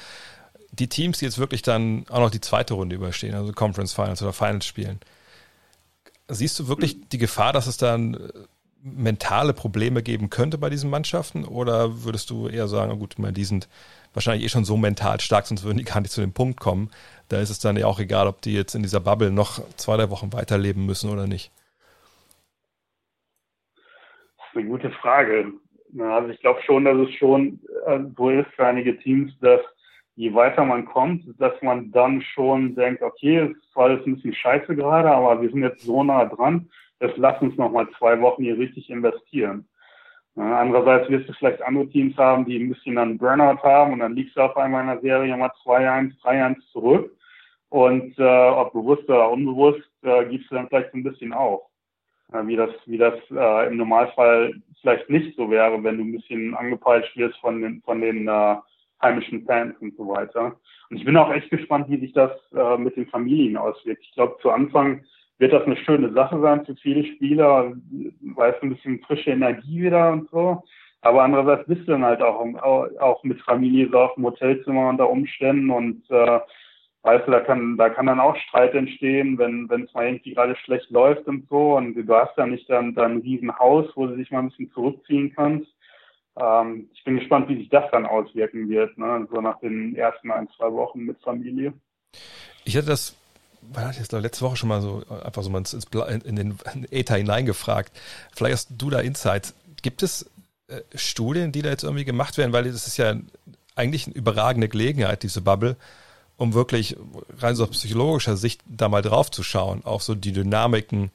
Die 0.71 0.88
Teams, 0.88 1.17
die 1.17 1.25
jetzt 1.25 1.39
wirklich 1.39 1.63
dann 1.63 2.05
auch 2.09 2.19
noch 2.19 2.29
die 2.29 2.41
zweite 2.41 2.75
Runde 2.75 2.95
überstehen, 2.95 3.33
also 3.33 3.53
Conference 3.53 3.91
Finals 3.91 4.21
oder 4.21 4.33
Finals 4.33 4.67
spielen, 4.67 4.99
siehst 6.27 6.59
du 6.59 6.67
wirklich 6.67 7.09
die 7.09 7.17
Gefahr, 7.17 7.53
dass 7.53 7.65
es 7.65 7.77
dann 7.77 8.13
äh, 8.13 8.29
mentale 8.85 9.53
Probleme 9.53 10.03
geben 10.03 10.29
könnte 10.29 10.57
bei 10.57 10.69
diesen 10.69 10.89
Mannschaften? 10.89 11.43
Oder 11.43 12.03
würdest 12.03 12.29
du 12.29 12.47
eher 12.47 12.67
sagen, 12.67 12.91
oh 12.91 12.97
gut, 12.97 13.15
die 13.17 13.43
sind 13.43 13.67
wahrscheinlich 14.13 14.45
eh 14.45 14.49
schon 14.49 14.63
so 14.63 14.77
mental 14.77 15.19
stark, 15.19 15.47
sonst 15.47 15.63
würden 15.63 15.79
die 15.79 15.83
gar 15.83 15.99
nicht 15.99 16.11
zu 16.11 16.21
dem 16.21 16.33
Punkt 16.33 16.59
kommen. 16.59 16.91
Da 17.27 17.39
ist 17.39 17.49
es 17.49 17.59
dann 17.59 17.77
ja 17.77 17.87
auch 17.87 17.99
egal, 17.99 18.27
ob 18.27 18.41
die 18.41 18.53
jetzt 18.53 18.75
in 18.75 18.83
dieser 18.83 18.99
Bubble 18.99 19.31
noch 19.31 19.59
zwei, 19.75 19.97
drei 19.97 20.09
Wochen 20.11 20.31
weiterleben 20.31 20.85
müssen 20.85 21.09
oder 21.11 21.27
nicht. 21.27 21.51
Das 23.75 24.45
ist 24.51 24.57
eine 24.57 24.69
gute 24.69 24.91
Frage. 24.91 25.51
Also 25.99 26.29
ich 26.29 26.39
glaube 26.39 26.61
schon, 26.63 26.85
dass 26.85 26.97
es 26.97 27.13
schon 27.15 27.59
äh, 27.87 27.99
so 28.15 28.29
ist 28.29 28.47
für 28.55 28.65
einige 28.65 28.97
Teams, 28.99 29.31
dass 29.39 29.61
je 30.15 30.33
weiter 30.33 30.63
man 30.63 30.85
kommt, 30.85 31.23
dass 31.39 31.53
man 31.61 31.91
dann 31.91 32.21
schon 32.21 32.75
denkt, 32.75 33.01
okay, 33.01 33.37
es 33.39 33.71
zwar 33.71 33.85
alles 33.85 34.05
ein 34.05 34.15
bisschen 34.15 34.33
scheiße 34.33 34.75
gerade, 34.75 35.09
aber 35.09 35.41
wir 35.41 35.49
sind 35.49 35.63
jetzt 35.63 35.81
so 35.81 36.03
nah 36.03 36.25
dran, 36.25 36.69
jetzt 36.99 37.17
lass 37.17 37.41
uns 37.41 37.58
noch 37.58 37.71
mal 37.71 37.88
zwei 37.97 38.19
Wochen 38.21 38.43
hier 38.43 38.58
richtig 38.58 38.89
investieren. 38.89 39.67
Ja, 40.36 40.60
andererseits 40.60 41.10
wirst 41.10 41.29
du 41.29 41.34
vielleicht 41.34 41.62
andere 41.62 41.88
Teams 41.89 42.17
haben, 42.17 42.45
die 42.45 42.58
ein 42.58 42.69
bisschen 42.69 42.97
einen 42.97 43.17
Burnout 43.17 43.63
haben 43.63 43.93
und 43.93 43.99
dann 43.99 44.15
liegst 44.15 44.36
du 44.36 44.41
auf 44.41 44.58
einmal 44.58 44.81
in 44.81 44.88
der 44.88 45.01
Serie 45.01 45.38
mal 45.38 45.51
2-1, 45.63 46.19
3-1 46.21 46.58
zurück 46.71 47.15
und 47.69 48.17
äh, 48.19 48.49
ob 48.49 48.73
bewusst 48.73 49.08
oder 49.08 49.31
unbewusst 49.31 49.89
äh, 50.03 50.25
gibst 50.25 50.51
du 50.51 50.55
dann 50.55 50.67
vielleicht 50.67 50.91
so 50.91 50.97
ein 50.97 51.03
bisschen 51.03 51.31
auf. 51.31 51.62
Äh, 52.34 52.45
wie 52.47 52.55
das, 52.55 52.71
wie 52.86 52.97
das 52.97 53.15
äh, 53.31 53.67
im 53.67 53.77
Normalfall 53.77 54.53
vielleicht 54.81 55.10
nicht 55.10 55.36
so 55.38 55.49
wäre, 55.49 55.81
wenn 55.84 55.97
du 55.97 56.03
ein 56.03 56.12
bisschen 56.12 56.53
angepeitscht 56.55 57.15
wirst 57.17 57.38
von 57.39 57.62
den, 57.62 57.81
von 57.84 58.01
den 58.01 58.27
äh, 58.27 58.55
heimischen 59.01 59.45
Fans 59.45 59.75
und 59.79 59.95
so 59.95 60.08
weiter. 60.08 60.55
Und 60.89 60.97
ich 60.97 61.05
bin 61.05 61.17
auch 61.17 61.31
echt 61.31 61.49
gespannt, 61.49 61.89
wie 61.89 61.99
sich 61.99 62.13
das 62.13 62.31
äh, 62.53 62.77
mit 62.77 62.95
den 62.95 63.08
Familien 63.08 63.58
auswirkt. 63.58 64.03
Ich 64.03 64.13
glaube, 64.13 64.38
zu 64.41 64.51
Anfang 64.51 65.03
wird 65.37 65.53
das 65.53 65.63
eine 65.63 65.77
schöne 65.77 66.13
Sache 66.13 66.39
sein 66.39 66.65
für 66.65 66.75
viele 66.75 67.05
Spieler, 67.05 67.73
weil 68.35 68.53
es 68.53 68.61
ein 68.61 68.69
bisschen 68.69 68.99
frische 69.01 69.31
Energie 69.31 69.83
wieder 69.83 70.11
und 70.11 70.29
so. 70.29 70.63
Aber 71.01 71.23
andererseits 71.23 71.67
bist 71.67 71.81
du 71.81 71.91
dann 71.91 72.05
halt 72.05 72.21
auch, 72.21 72.43
auch 72.99 73.23
mit 73.23 73.39
Familie 73.41 73.89
so 73.91 73.99
auf 73.99 74.15
dem 74.15 74.25
Hotelzimmer 74.25 74.89
unter 74.89 75.09
Umständen 75.09 75.69
und 75.69 76.03
äh, 76.09 76.39
weißt 77.03 77.27
du, 77.27 77.31
da 77.31 77.41
kann, 77.41 77.77
da 77.77 77.89
kann 77.89 78.07
dann 78.07 78.19
auch 78.19 78.35
Streit 78.37 78.73
entstehen, 78.73 79.37
wenn, 79.37 79.69
es 79.83 79.93
mal 79.93 80.07
irgendwie 80.07 80.33
gerade 80.33 80.55
schlecht 80.55 80.89
läuft 80.89 81.27
und 81.27 81.47
so 81.49 81.75
und 81.75 81.93
du 81.93 82.15
hast 82.15 82.35
ja 82.37 82.47
nicht 82.47 82.67
dann, 82.69 82.95
dann 82.95 83.17
ein 83.17 83.21
Riesenhaus, 83.21 83.85
wo 83.95 84.07
du 84.07 84.15
dich 84.15 84.31
mal 84.31 84.39
ein 84.39 84.49
bisschen 84.49 84.71
zurückziehen 84.71 85.31
kannst. 85.35 85.67
Ähm, 86.37 86.89
ich 86.93 87.03
bin 87.03 87.19
gespannt, 87.19 87.47
wie 87.49 87.57
sich 87.57 87.69
das 87.69 87.83
dann 87.91 88.07
auswirken 88.07 88.67
wird, 88.67 88.97
ne? 88.97 89.27
so 89.31 89.39
nach 89.41 89.59
den 89.59 89.95
ersten 89.95 90.31
ein, 90.31 90.49
zwei 90.57 90.71
Wochen 90.73 91.01
mit 91.01 91.21
Familie. 91.21 91.73
Ich 92.65 92.75
hatte 92.75 92.87
das 92.87 93.15
war 93.73 93.84
das 93.86 93.97
jetzt 93.97 94.12
letzte 94.12 94.45
Woche 94.45 94.56
schon 94.56 94.69
mal 94.69 94.82
so 94.82 95.04
einfach 95.23 95.43
so 95.43 95.49
mal 95.49 95.63
in 96.23 96.36
den 96.36 96.58
Äther 96.91 97.15
hineingefragt. 97.15 97.91
Vielleicht 98.36 98.54
hast 98.54 98.69
du 98.78 98.89
da 98.89 98.99
Insights. 98.99 99.56
Gibt 99.82 100.04
es 100.04 100.30
äh, 100.67 100.82
Studien, 100.95 101.51
die 101.51 101.62
da 101.62 101.69
jetzt 101.69 101.84
irgendwie 101.84 102.06
gemacht 102.06 102.38
werden? 102.38 102.54
Weil 102.54 102.63
das 102.63 102.88
ist 102.88 102.97
ja 102.97 103.15
eigentlich 103.75 104.08
eine 104.08 104.15
überragende 104.15 104.69
Gelegenheit, 104.69 105.23
diese 105.23 105.41
Bubble, 105.41 105.75
um 106.38 106.54
wirklich 106.54 106.95
rein 107.38 107.56
so 107.56 107.63
aus 107.63 107.71
psychologischer 107.71 108.38
Sicht 108.38 108.62
da 108.67 108.89
mal 108.89 109.01
drauf 109.01 109.30
zu 109.32 109.43
schauen, 109.43 109.84
auch 109.84 110.01
so 110.01 110.15
die 110.15 110.32
Dynamiken, 110.32 111.12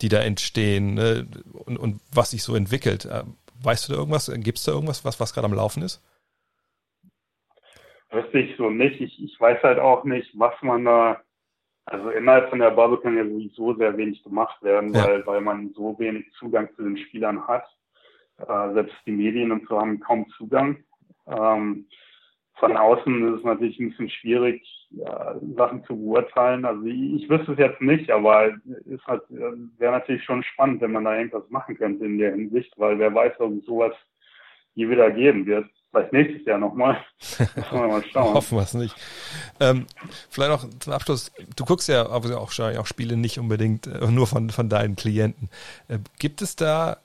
die 0.00 0.08
da 0.08 0.20
entstehen 0.20 0.94
ne, 0.94 1.26
und, 1.52 1.78
und 1.78 2.00
was 2.12 2.30
sich 2.30 2.42
so 2.42 2.54
entwickelt. 2.54 3.04
Äh, 3.04 3.24
weißt 3.62 3.88
du 3.88 3.92
da 3.92 3.98
irgendwas? 3.98 4.30
Gibt 4.34 4.58
es 4.58 4.64
da 4.64 4.72
irgendwas, 4.72 5.04
was, 5.04 5.20
was 5.20 5.32
gerade 5.32 5.46
am 5.46 5.54
Laufen 5.54 5.82
ist? 5.82 6.02
Wüsste 8.10 8.40
ich 8.40 8.56
so 8.58 8.68
nicht. 8.68 9.00
Ich, 9.00 9.22
ich 9.22 9.40
weiß 9.40 9.62
halt 9.62 9.78
auch 9.78 10.04
nicht, 10.04 10.28
was 10.34 10.54
man 10.60 10.84
da, 10.84 11.22
also 11.86 12.10
innerhalb 12.10 12.50
von 12.50 12.60
der 12.60 12.70
Bubble 12.70 12.98
kann 12.98 13.16
ja 13.16 13.24
sowieso 13.24 13.74
sehr 13.74 13.96
wenig 13.96 14.22
gemacht 14.22 14.62
werden, 14.62 14.94
ja. 14.94 15.04
weil, 15.04 15.26
weil 15.26 15.40
man 15.40 15.72
so 15.74 15.98
wenig 15.98 16.30
Zugang 16.38 16.68
zu 16.76 16.82
den 16.82 16.96
Spielern 16.96 17.46
hat. 17.46 17.64
Äh, 18.38 18.72
selbst 18.74 18.94
die 19.06 19.12
Medien 19.12 19.52
und 19.52 19.66
so 19.68 19.78
haben 19.78 20.00
kaum 20.00 20.26
Zugang. 20.36 20.82
Ähm, 21.26 21.86
von 22.54 22.76
außen 22.76 23.28
ist 23.28 23.38
es 23.38 23.44
natürlich 23.44 23.80
ein 23.80 23.90
bisschen 23.90 24.10
schwierig, 24.10 24.88
ja, 24.90 25.34
Sachen 25.56 25.84
zu 25.84 25.96
beurteilen. 25.96 26.64
Also 26.64 26.84
ich, 26.84 27.22
ich 27.22 27.28
wüsste 27.28 27.52
es 27.52 27.58
jetzt 27.58 27.80
nicht, 27.80 28.10
aber 28.10 28.52
es 28.88 29.04
halt, 29.06 29.22
wäre 29.28 29.92
natürlich 29.92 30.22
schon 30.24 30.44
spannend, 30.44 30.80
wenn 30.80 30.92
man 30.92 31.04
da 31.04 31.16
irgendwas 31.16 31.48
machen 31.50 31.76
könnte 31.76 32.04
in 32.04 32.18
der 32.18 32.32
Hinsicht, 32.32 32.72
weil 32.78 32.98
wer 32.98 33.12
weiß, 33.12 33.40
ob 33.40 33.64
sowas 33.64 33.94
je 34.74 34.88
wieder 34.88 35.10
geben 35.10 35.46
wird. 35.46 35.66
Vielleicht 35.90 36.12
nächstes 36.12 36.46
Jahr 36.46 36.58
nochmal. 36.58 37.04
mal 37.72 38.02
schauen. 38.10 38.34
Hoffen 38.34 38.56
wir 38.56 38.62
es 38.62 38.74
nicht. 38.74 38.94
Ähm, 39.60 39.86
vielleicht 40.30 40.50
noch 40.50 40.78
zum 40.78 40.92
Abschluss. 40.92 41.30
Du 41.54 41.64
guckst 41.64 41.88
ja 41.88 42.06
auch, 42.06 42.24
auch, 42.30 42.86
Spiele 42.86 43.16
nicht 43.16 43.38
unbedingt 43.38 43.86
äh, 43.86 44.06
nur 44.10 44.26
von, 44.26 44.50
von 44.50 44.68
deinen 44.68 44.96
Klienten. 44.96 45.50
Äh, 45.88 45.98
gibt 46.18 46.40
es 46.40 46.56
da 46.56 46.98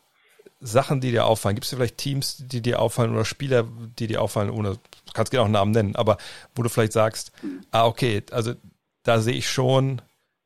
Sachen, 0.60 1.02
die 1.02 1.12
dir 1.12 1.26
auffallen? 1.26 1.56
Gibt 1.56 1.66
es 1.66 1.74
vielleicht 1.74 1.98
Teams, 1.98 2.38
die 2.48 2.62
dir 2.62 2.82
auffallen 2.82 3.12
oder 3.14 3.26
Spieler, 3.26 3.66
die 4.00 4.08
dir 4.08 4.22
auffallen, 4.22 4.50
ohne 4.50 4.80
kannst 5.18 5.32
gerne 5.32 5.42
auch 5.42 5.46
einen 5.46 5.54
Namen 5.54 5.72
nennen, 5.72 5.96
aber 5.96 6.18
wo 6.56 6.64
du 6.64 6.70
vielleicht 6.70 6.94
sagst, 6.94 7.32
ah, 7.72 7.86
okay, 7.86 8.24
also 8.32 8.54
da 9.04 9.20
sehe 9.20 9.34
ich 9.34 9.50
schon, 9.50 10.02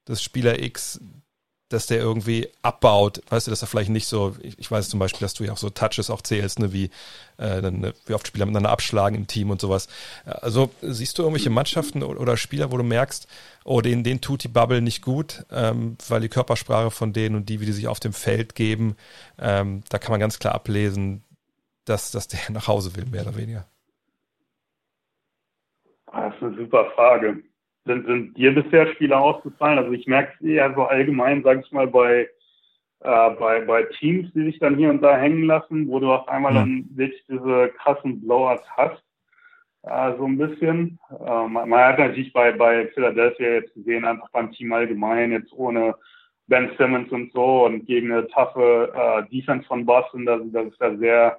dass 0.06 0.24
Spieler 0.24 0.64
X, 0.64 1.00
dass 1.72 1.88
der 1.88 2.00
irgendwie 2.00 2.50
abbaut, 2.62 3.22
weißt 3.30 3.48
du, 3.48 3.52
dass 3.52 3.62
er 3.62 3.68
vielleicht 3.68 3.90
nicht 3.90 4.08
so, 4.08 4.36
ich, 4.42 4.60
ich 4.60 4.70
weiß 4.70 4.90
zum 4.90 5.00
Beispiel, 5.00 5.22
dass 5.22 5.34
du 5.34 5.44
ja 5.44 5.54
auch 5.54 5.58
so 5.58 5.70
Touches 5.70 6.10
auch 6.10 6.22
zählst, 6.22 6.60
ne, 6.60 6.74
wie, 6.74 6.86
äh, 7.38 7.62
dann, 7.62 7.80
ne, 7.80 7.94
wie 8.06 8.14
oft 8.14 8.28
Spieler 8.28 8.46
miteinander 8.46 8.72
abschlagen 8.72 9.16
im 9.18 9.28
Team 9.28 9.50
und 9.50 9.62
sowas. 9.62 9.88
Also 10.26 10.70
siehst 10.82 11.18
du 11.18 11.24
irgendwelche 11.24 11.50
Mannschaften 11.50 12.04
oder 12.04 12.36
Spieler, 12.36 12.72
wo 12.72 12.78
du 12.78 12.84
merkst, 12.84 13.28
oh, 13.64 13.80
denen, 13.82 14.04
denen 14.04 14.22
tut 14.22 14.44
die 14.44 14.50
Bubble 14.50 14.82
nicht 14.82 15.02
gut, 15.02 15.46
ähm, 15.50 15.98
weil 16.10 16.22
die 16.22 16.30
Körpersprache 16.30 16.92
von 16.92 17.14
denen 17.14 17.36
und 17.36 17.48
die, 17.48 17.62
wie 17.62 17.66
die 17.66 17.72
sich 17.72 17.88
auf 17.88 18.00
dem 18.00 18.14
Feld 18.14 18.56
geben, 18.56 18.98
ähm, 19.40 19.84
da 19.90 19.98
kann 19.98 20.12
man 20.12 20.20
ganz 20.20 20.40
klar 20.40 20.56
ablesen, 20.56 21.24
dass, 21.86 22.12
dass 22.12 22.28
der 22.28 22.40
nach 22.50 22.68
Hause 22.68 22.96
will, 22.96 23.06
mehr 23.06 23.22
oder 23.22 23.38
weniger. 23.38 23.66
Ah, 26.08 26.28
das 26.28 26.36
ist 26.36 26.44
eine 26.44 26.58
super 26.58 26.92
Frage. 26.96 27.42
Sind, 27.86 28.06
sind 28.06 28.38
dir 28.38 28.54
bisher 28.54 28.88
Spieler 28.88 29.20
ausgefallen? 29.20 29.80
Also 29.80 29.91
ich 29.91 30.06
merke 30.08 30.34
es 30.36 30.46
eher 30.46 30.74
so 30.76 30.84
allgemein, 30.84 31.44
sage 31.44 31.62
ich 31.65 31.72
mal, 31.72 31.88
bei, 31.88 32.30
äh, 33.00 33.30
bei, 33.32 33.62
bei 33.62 33.84
Teams, 34.00 34.32
die 34.34 34.44
sich 34.46 34.60
dann 34.60 34.78
hier 34.78 34.89
und 34.89 35.02
da 35.02 35.17
hängen 35.17 35.44
lassen, 35.44 35.88
wo 35.88 36.00
du 36.00 36.12
auf 36.12 36.28
einmal 36.28 36.54
dann 36.54 36.86
wirklich 36.94 37.24
diese 37.28 37.70
krassen 37.78 38.22
Blowouts 38.22 38.67
hast. 38.78 39.04
Äh, 39.84 40.15
so 40.17 40.28
ein 40.28 40.38
bisschen. 40.38 41.00
Äh, 41.10 41.48
man, 41.48 41.70
man, 41.70 41.80
hat 41.80 41.98
natürlich 41.98 42.32
bei, 42.34 42.52
bei 42.52 42.88
Philadelphia 42.89 43.54
jetzt 43.54 43.74
gesehen, 43.74 44.06
einfach 44.06 44.30
beim 44.30 44.52
Team 44.52 44.72
allgemein, 44.74 45.32
jetzt 45.32 45.52
ohne 45.54 45.96
Ben 46.48 46.70
Simmons 46.78 47.12
und 47.12 47.32
so 47.34 47.65
und 47.65 47.86
gegen 47.86 48.12
eine 48.12 48.28
taffe 48.28 48.91
äh, 48.94 49.30
Defense 49.32 49.65
von 49.67 49.86
Boston, 49.86 50.26
das, 50.26 50.41
das 50.52 50.67
ist 50.67 50.80
ja 50.82 50.96
sehr 50.98 51.38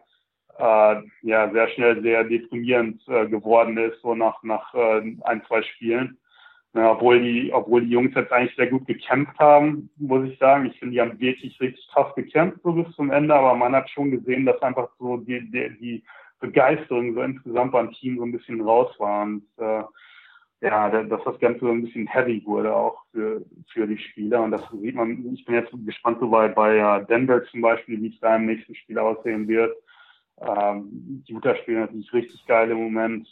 äh, 0.59 1.03
ja 1.23 1.51
sehr 1.53 1.69
schnell 1.69 2.03
sehr 2.03 2.25
deprimierend 2.25 3.01
äh, 3.09 3.27
geworden 3.27 3.77
ist, 3.79 4.01
so 4.03 4.15
nach, 4.15 4.43
nach 4.43 4.75
äh, 4.75 5.17
ein, 5.23 5.43
zwei 5.47 5.63
Spielen. 5.63 6.19
Ja, 6.75 6.93
obwohl 6.93 7.21
die, 7.21 7.53
obwohl 7.53 7.83
die 7.83 7.91
Jungs 7.91 8.15
jetzt 8.15 8.33
eigentlich 8.33 8.57
sehr 8.57 8.69
gut 8.69 8.87
gekämpft 8.87 9.39
haben, 9.39 9.91
muss 9.97 10.27
ich 10.27 10.39
sagen. 10.39 10.67
Ich 10.67 10.79
finde, 10.79 10.95
die 10.95 11.01
haben 11.03 11.21
wirklich 11.21 11.61
richtig 11.61 11.87
tough 11.93 12.15
gekämpft 12.15 12.61
so 12.63 12.73
bis 12.73 12.91
zum 12.97 13.11
Ende, 13.11 13.35
aber 13.35 13.55
man 13.55 13.75
hat 13.75 13.91
schon 13.91 14.11
gesehen, 14.11 14.47
dass 14.47 14.63
einfach 14.63 14.89
so 14.99 15.19
die, 15.19 15.51
die, 15.51 15.79
die 15.79 16.05
Begeisterung 16.41 17.15
so 17.15 17.21
insgesamt 17.21 17.73
beim 17.73 17.93
Team 17.93 18.17
so 18.17 18.25
ein 18.25 18.33
bisschen 18.33 18.63
raus 18.63 18.95
war 18.99 19.23
und 19.25 19.45
äh, 19.59 19.83
ja, 20.63 20.89
dass 20.89 21.25
das 21.25 21.39
Ganze 21.41 21.61
so 21.61 21.71
ein 21.71 21.83
bisschen 21.83 22.07
heavy 22.07 22.41
wurde 22.47 22.75
auch 22.75 23.03
für, 23.11 23.45
für 23.73 23.87
die 23.87 23.99
Spieler. 23.99 24.43
Und 24.43 24.53
das 24.53 24.63
sieht 24.71 24.95
man, 24.95 25.35
ich 25.35 25.45
bin 25.45 25.57
jetzt 25.57 25.73
gespannt 25.85 26.19
so 26.21 26.31
bei, 26.31 26.47
bei 26.49 27.01
Denver 27.01 27.43
zum 27.47 27.63
Beispiel, 27.63 28.01
wie 28.01 28.15
es 28.15 28.21
da 28.21 28.37
im 28.37 28.47
nächsten 28.47 28.75
Spiel 28.77 28.97
aussehen 28.99 29.49
wird. 29.49 29.77
Ähm, 30.41 31.25
die 31.27 31.33
Utah 31.33 31.57
spielen 31.57 31.81
natürlich 31.81 32.13
richtig 32.13 32.47
geil 32.47 32.71
im 32.71 32.79
Moment. 32.79 33.29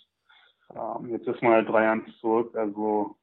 Ähm, 0.75 1.11
jetzt 1.11 1.29
ist 1.29 1.41
mal 1.41 1.63
3-1 1.63 2.19
zurück. 2.21 2.57
Also, 2.57 3.17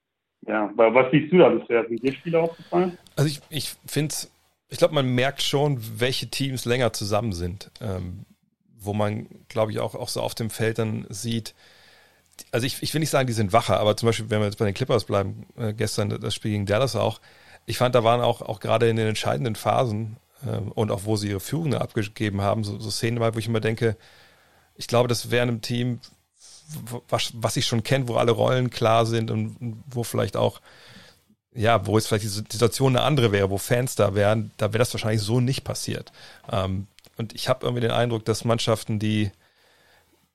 ja, 0.45 0.71
was 0.75 1.11
siehst 1.11 1.31
du 1.31 1.37
da 1.37 1.49
bisher? 1.49 1.85
Sind 1.87 2.03
dir 2.03 2.13
Spieler 2.13 2.43
aufgefallen? 2.43 2.97
Also, 3.15 3.29
ich, 3.29 3.41
ich 3.49 3.75
finde 3.85 4.13
ich 4.69 4.77
glaube, 4.77 4.93
man 4.93 5.07
merkt 5.07 5.41
schon, 5.41 5.79
welche 5.99 6.27
Teams 6.27 6.65
länger 6.65 6.91
zusammen 6.93 7.31
sind. 7.33 7.71
Ähm, 7.81 8.25
wo 8.79 8.93
man, 8.93 9.27
glaube 9.49 9.71
ich, 9.71 9.79
auch, 9.79 9.95
auch 9.95 10.09
so 10.09 10.21
auf 10.21 10.35
dem 10.35 10.49
Feld 10.49 10.79
dann 10.79 11.05
sieht, 11.09 11.53
also 12.51 12.65
ich, 12.65 12.81
ich 12.83 12.93
will 12.93 12.99
nicht 12.99 13.09
sagen, 13.09 13.27
die 13.27 13.33
sind 13.33 13.53
wacher, 13.53 13.79
aber 13.79 13.97
zum 13.97 14.07
Beispiel, 14.07 14.29
wenn 14.29 14.39
wir 14.39 14.45
jetzt 14.45 14.59
bei 14.59 14.65
den 14.65 14.73
Clippers 14.73 15.05
bleiben, 15.05 15.47
äh, 15.57 15.73
gestern 15.73 16.09
das 16.09 16.35
Spiel 16.35 16.51
gegen 16.51 16.65
Dallas 16.65 16.95
auch, 16.95 17.19
ich 17.65 17.77
fand, 17.77 17.95
da 17.95 18.03
waren 18.03 18.21
auch, 18.21 18.41
auch 18.41 18.59
gerade 18.59 18.87
in 18.87 18.95
den 18.95 19.07
entscheidenden 19.07 19.55
Phasen 19.55 20.17
ähm, 20.47 20.71
und 20.71 20.91
auch 20.91 21.05
wo 21.05 21.15
sie 21.15 21.29
ihre 21.29 21.39
Führung 21.39 21.73
abgegeben 21.73 22.41
haben, 22.41 22.63
so, 22.63 22.79
so 22.79 22.89
Szenen 22.91 23.19
wo 23.19 23.39
ich 23.39 23.47
immer 23.47 23.59
denke, 23.59 23.97
ich 24.75 24.87
glaube, 24.87 25.07
das 25.07 25.31
wäre 25.31 25.41
einem 25.41 25.61
Team, 25.61 25.99
was, 27.09 27.31
was 27.33 27.57
ich 27.57 27.65
schon 27.65 27.83
kennt, 27.83 28.07
wo 28.07 28.15
alle 28.15 28.31
Rollen 28.31 28.69
klar 28.69 29.05
sind 29.05 29.31
und 29.31 29.83
wo 29.85 30.03
vielleicht 30.03 30.35
auch, 30.35 30.61
ja, 31.53 31.85
wo 31.85 31.97
jetzt 31.97 32.07
vielleicht 32.07 32.25
die 32.25 32.29
Situation 32.29 32.95
eine 32.95 33.05
andere 33.05 33.31
wäre, 33.31 33.49
wo 33.49 33.57
Fans 33.57 33.95
da 33.95 34.15
wären, 34.15 34.51
da 34.57 34.67
wäre 34.73 34.79
das 34.79 34.93
wahrscheinlich 34.93 35.21
so 35.21 35.39
nicht 35.39 35.63
passiert. 35.63 36.11
Ähm, 36.51 36.87
und 37.17 37.33
ich 37.33 37.49
habe 37.49 37.65
irgendwie 37.65 37.81
den 37.81 37.91
Eindruck, 37.91 38.25
dass 38.25 38.45
Mannschaften, 38.45 38.99
die, 38.99 39.31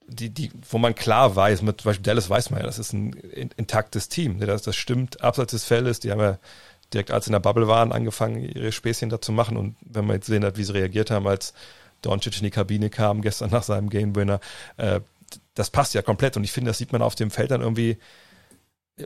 die, 0.09 0.30
die, 0.30 0.51
wo 0.68 0.78
man 0.78 0.95
klar 0.95 1.37
weiß, 1.37 1.62
mit 1.62 1.80
zum 1.80 1.91
Beispiel 1.91 2.03
Dallas 2.03 2.28
weiß 2.28 2.51
man 2.51 2.61
ja, 2.61 2.66
das 2.66 2.78
ist 2.78 2.93
ein 2.93 3.12
intaktes 3.57 4.09
Team, 4.09 4.39
ne, 4.39 4.47
das, 4.47 4.62
das 4.62 4.74
stimmt 4.74 5.22
abseits 5.22 5.53
des 5.53 5.64
Feldes, 5.64 6.01
die 6.01 6.11
haben 6.11 6.20
ja 6.20 6.39
direkt 6.93 7.11
als 7.11 7.26
in 7.26 7.33
der 7.33 7.41
Bubble 7.41 7.68
waren, 7.68 7.93
angefangen, 7.93 8.43
ihre 8.43 8.72
Späßchen 8.72 9.09
da 9.09 9.20
zu 9.20 9.33
machen. 9.33 9.57
Und 9.57 9.76
wenn 9.80 10.07
man 10.07 10.16
jetzt 10.16 10.26
sehen 10.26 10.45
hat, 10.45 10.57
wie 10.57 10.64
sie 10.64 10.74
reagiert 10.74 11.11
haben, 11.11 11.26
als 11.26 11.55
Doncic 12.03 12.37
in 12.39 12.45
die 12.45 12.51
Kabine 12.51 12.91
kam, 12.91 13.22
gestern 13.22 13.51
nach 13.51 13.62
seinem 13.62 13.89
Game 13.89 14.14
Winner, 14.14 14.41
äh, 14.76 15.01
das 15.55 15.71
passt 15.71 15.95
ja 15.95 16.03
komplett. 16.03 16.37
Und 16.37 16.45
ich 16.45 16.53
finde, 16.53 16.71
das 16.71 16.79
sieht 16.79 16.93
man 16.93 17.03
auf 17.03 17.15
dem 17.15 17.31
Feld 17.31 17.51
dann 17.51 17.61
irgendwie, 17.61 17.99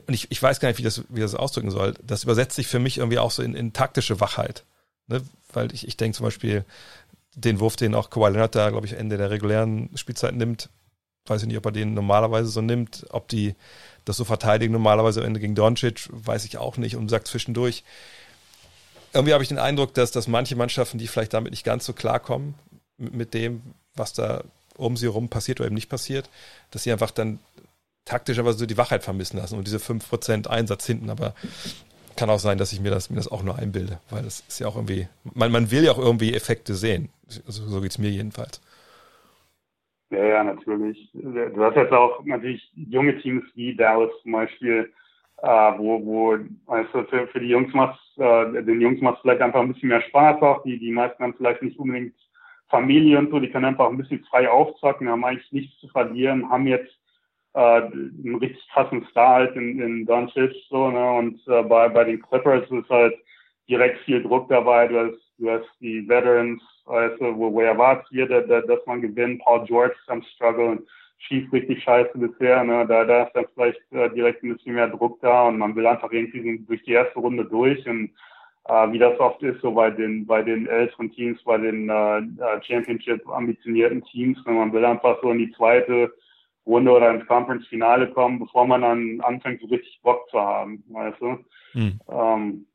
und 0.05 0.13
ich, 0.13 0.29
ich 0.31 0.41
weiß 0.41 0.59
gar 0.59 0.69
nicht, 0.69 0.77
wie 0.77 0.83
das, 0.83 1.03
wie 1.09 1.21
das 1.21 1.35
ausdrücken 1.35 1.71
soll. 1.71 1.93
Das 2.03 2.23
übersetzt 2.23 2.55
sich 2.55 2.67
für 2.67 2.79
mich 2.79 2.97
irgendwie 2.97 3.19
auch 3.19 3.31
so 3.31 3.41
in, 3.41 3.55
in 3.55 3.73
taktische 3.73 4.19
Wachheit. 4.19 4.65
Ne? 5.07 5.21
Weil 5.53 5.73
ich, 5.73 5.87
ich 5.87 5.97
denke 5.97 6.17
zum 6.17 6.25
Beispiel, 6.25 6.65
den 7.35 7.59
Wurf, 7.59 7.75
den 7.75 7.95
auch 7.95 8.09
Kawhi 8.09 8.31
Leonard 8.31 8.55
da, 8.55 8.69
glaube 8.69 8.87
ich, 8.87 8.93
Ende 8.93 9.17
der 9.17 9.29
regulären 9.29 9.89
Spielzeit 9.95 10.35
nimmt, 10.35 10.69
weiß 11.27 11.41
ich 11.41 11.47
nicht, 11.47 11.57
ob 11.57 11.65
er 11.65 11.71
den 11.71 11.93
normalerweise 11.93 12.49
so 12.49 12.61
nimmt, 12.61 13.05
ob 13.09 13.27
die 13.27 13.55
das 14.05 14.17
so 14.17 14.25
verteidigen 14.25 14.73
normalerweise 14.73 15.19
am 15.21 15.27
Ende 15.27 15.39
gegen 15.39 15.55
Doncic, 15.55 16.09
weiß 16.11 16.45
ich 16.45 16.57
auch 16.57 16.77
nicht 16.77 16.95
und 16.95 17.09
sagt 17.09 17.27
zwischendurch. 17.27 17.83
Irgendwie 19.13 19.33
habe 19.33 19.43
ich 19.43 19.49
den 19.49 19.59
Eindruck, 19.59 19.93
dass, 19.93 20.11
dass 20.11 20.27
manche 20.27 20.55
Mannschaften, 20.55 20.97
die 20.97 21.07
vielleicht 21.07 21.33
damit 21.33 21.51
nicht 21.51 21.63
ganz 21.63 21.85
so 21.85 21.93
klarkommen, 21.93 22.55
mit 22.97 23.33
dem, 23.33 23.61
was 23.95 24.13
da 24.13 24.43
um 24.77 24.97
sie 24.97 25.07
herum 25.07 25.29
passiert 25.29 25.59
oder 25.59 25.67
eben 25.67 25.75
nicht 25.75 25.89
passiert, 25.89 26.29
dass 26.71 26.83
sie 26.83 26.91
einfach 26.91 27.11
dann 27.11 27.39
taktisch 28.05 28.39
aber 28.39 28.53
so 28.53 28.65
die 28.65 28.77
Wachheit 28.77 29.03
vermissen 29.03 29.37
lassen 29.37 29.57
und 29.57 29.67
diese 29.67 29.77
5% 29.77 30.47
Einsatz 30.47 30.85
hinten, 30.85 31.09
aber 31.09 31.33
kann 32.15 32.29
auch 32.29 32.39
sein, 32.39 32.57
dass 32.57 32.73
ich 32.73 32.81
mir 32.81 32.89
das, 32.89 33.09
mir 33.09 33.17
das 33.17 33.31
auch 33.31 33.43
nur 33.43 33.57
einbilde, 33.57 33.99
weil 34.09 34.23
das 34.23 34.39
ist 34.47 34.59
ja 34.59 34.67
auch 34.67 34.75
irgendwie, 34.75 35.07
man, 35.35 35.51
man 35.51 35.71
will 35.71 35.83
ja 35.83 35.91
auch 35.91 35.99
irgendwie 35.99 36.33
Effekte 36.33 36.73
sehen. 36.73 37.09
Also, 37.45 37.63
so 37.65 37.81
geht 37.81 37.91
es 37.91 37.99
mir 37.99 38.09
jedenfalls. 38.09 38.61
Ja, 40.09 40.25
ja, 40.25 40.43
natürlich. 40.43 41.09
Du 41.13 41.63
hast 41.63 41.75
jetzt 41.75 41.91
auch 41.91 42.23
natürlich 42.23 42.71
junge 42.75 43.19
Teams 43.19 43.43
wie 43.55 43.75
Dallas 43.75 44.09
zum 44.23 44.31
Beispiel, 44.31 44.91
äh, 45.43 45.47
wo, 45.47 46.03
wo, 46.05 46.37
also 46.67 47.03
für, 47.03 47.27
für 47.27 47.39
die 47.39 47.49
Jungs 47.49 47.73
macht 47.73 47.99
äh, 48.17 48.63
den 48.63 48.81
Jungs 48.81 49.01
macht 49.01 49.21
vielleicht 49.21 49.41
einfach 49.41 49.61
ein 49.61 49.71
bisschen 49.71 49.89
mehr 49.89 50.01
Spaß 50.01 50.41
auch. 50.41 50.63
Die, 50.63 50.79
die 50.79 50.91
meisten 50.91 51.21
haben 51.21 51.35
vielleicht 51.35 51.61
nicht 51.61 51.77
unbedingt 51.77 52.15
Familie 52.69 53.17
und 53.19 53.29
so, 53.29 53.39
die 53.39 53.49
können 53.49 53.65
einfach 53.65 53.89
ein 53.89 53.97
bisschen 53.97 54.23
frei 54.25 54.49
aufzocken, 54.49 55.09
haben 55.09 55.23
eigentlich 55.23 55.51
nichts 55.51 55.79
zu 55.79 55.87
verlieren, 55.87 56.49
haben 56.49 56.67
jetzt 56.67 56.93
äh, 57.53 57.59
einen 57.59 58.37
richtig 58.39 58.67
krassen 58.69 59.05
Star 59.09 59.35
halt 59.35 59.55
in, 59.55 59.81
in 59.81 60.05
Doncic 60.05 60.53
so, 60.69 60.89
ne? 60.91 61.11
Und 61.13 61.39
äh, 61.47 61.63
bei, 61.63 61.89
bei 61.89 62.03
den 62.03 62.21
Clippers 62.21 62.69
ist 62.69 62.89
halt 62.89 63.15
direkt 63.69 63.99
viel 64.01 64.21
Druck 64.21 64.49
dabei. 64.49 64.87
Du 64.87 64.99
hast, 64.99 65.17
du 65.37 65.49
hast 65.49 65.67
die 65.79 66.07
Veterans, 66.07 66.61
also 66.85 67.37
wo, 67.37 67.53
wo 67.53 67.61
erwartet 67.61 68.07
jeder, 68.11 68.41
dass 68.41 68.85
man 68.85 69.01
gewinnt. 69.01 69.41
Paul 69.43 69.65
George 69.65 69.95
ist 69.99 70.09
am 70.09 70.21
Struggle 70.23 70.65
und 70.65 70.87
schießt 71.19 71.51
richtig 71.51 71.83
scheiße 71.83 72.17
bisher. 72.17 72.63
Ne? 72.63 72.85
Da, 72.87 73.05
da 73.05 73.23
ist 73.23 73.33
dann 73.33 73.45
vielleicht 73.53 73.79
äh, 73.91 74.09
direkt 74.11 74.43
ein 74.43 74.55
bisschen 74.55 74.75
mehr 74.75 74.89
Druck 74.89 75.19
da 75.21 75.47
und 75.47 75.57
man 75.57 75.75
will 75.75 75.87
einfach 75.87 76.11
irgendwie 76.11 76.63
durch 76.67 76.83
die 76.83 76.93
erste 76.93 77.19
Runde 77.19 77.45
durch 77.45 77.87
und 77.87 78.11
äh, 78.67 78.91
wie 78.91 78.99
das 78.99 79.19
oft 79.19 79.41
ist, 79.43 79.61
so 79.61 79.71
bei 79.71 79.89
den 79.89 80.25
bei 80.25 80.41
den 80.41 80.67
älteren 80.67 81.11
Teams, 81.11 81.41
bei 81.43 81.57
den 81.57 81.89
äh, 81.89 82.19
äh 82.19 82.61
Championship 82.63 83.27
ambitionierten 83.27 84.03
Teams, 84.05 84.37
ne? 84.45 84.53
man 84.53 84.73
will 84.73 84.85
einfach 84.85 85.21
so 85.21 85.31
in 85.31 85.39
die 85.39 85.51
zweite 85.53 86.13
Runde 86.65 86.91
oder 86.91 87.11
ins 87.11 87.25
Conference-Finale 87.27 88.11
kommen, 88.11 88.39
bevor 88.39 88.67
man 88.67 88.81
dann 88.81 89.21
anfängt, 89.21 89.61
so 89.61 89.67
richtig 89.67 89.99
Bock 90.03 90.29
zu 90.29 90.39
haben, 90.39 90.83
weißt 90.89 91.21
du? 91.21 91.39
Mhm. 91.73 91.99
Ähm, 92.09 92.65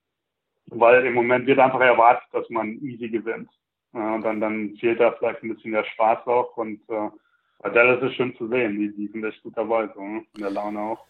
weil 0.66 1.04
im 1.04 1.14
Moment 1.14 1.46
wird 1.46 1.58
einfach 1.58 1.80
erwartet, 1.80 2.26
dass 2.32 2.48
man 2.48 2.78
easy 2.80 3.08
gewinnt. 3.08 3.50
Ja, 3.92 4.14
und 4.14 4.22
dann, 4.22 4.40
dann 4.40 4.74
fehlt 4.76 5.00
da 5.00 5.12
vielleicht 5.12 5.42
ein 5.42 5.54
bisschen 5.54 5.72
der 5.72 5.84
Spaß 5.84 6.26
auch 6.26 6.56
und 6.56 6.80
äh, 6.88 7.10
bei 7.58 7.68
Dallas 7.68 8.02
ist 8.02 8.14
schön 8.16 8.34
zu 8.36 8.48
sehen, 8.48 8.78
die, 8.78 8.92
die 8.96 9.08
sind 9.08 9.24
echt 9.24 9.42
gut 9.42 9.56
dabei, 9.56 9.88
so, 9.94 10.00
ne? 10.00 10.24
in 10.34 10.40
der 10.40 10.50
Laune 10.50 10.80
auch. 10.80 11.04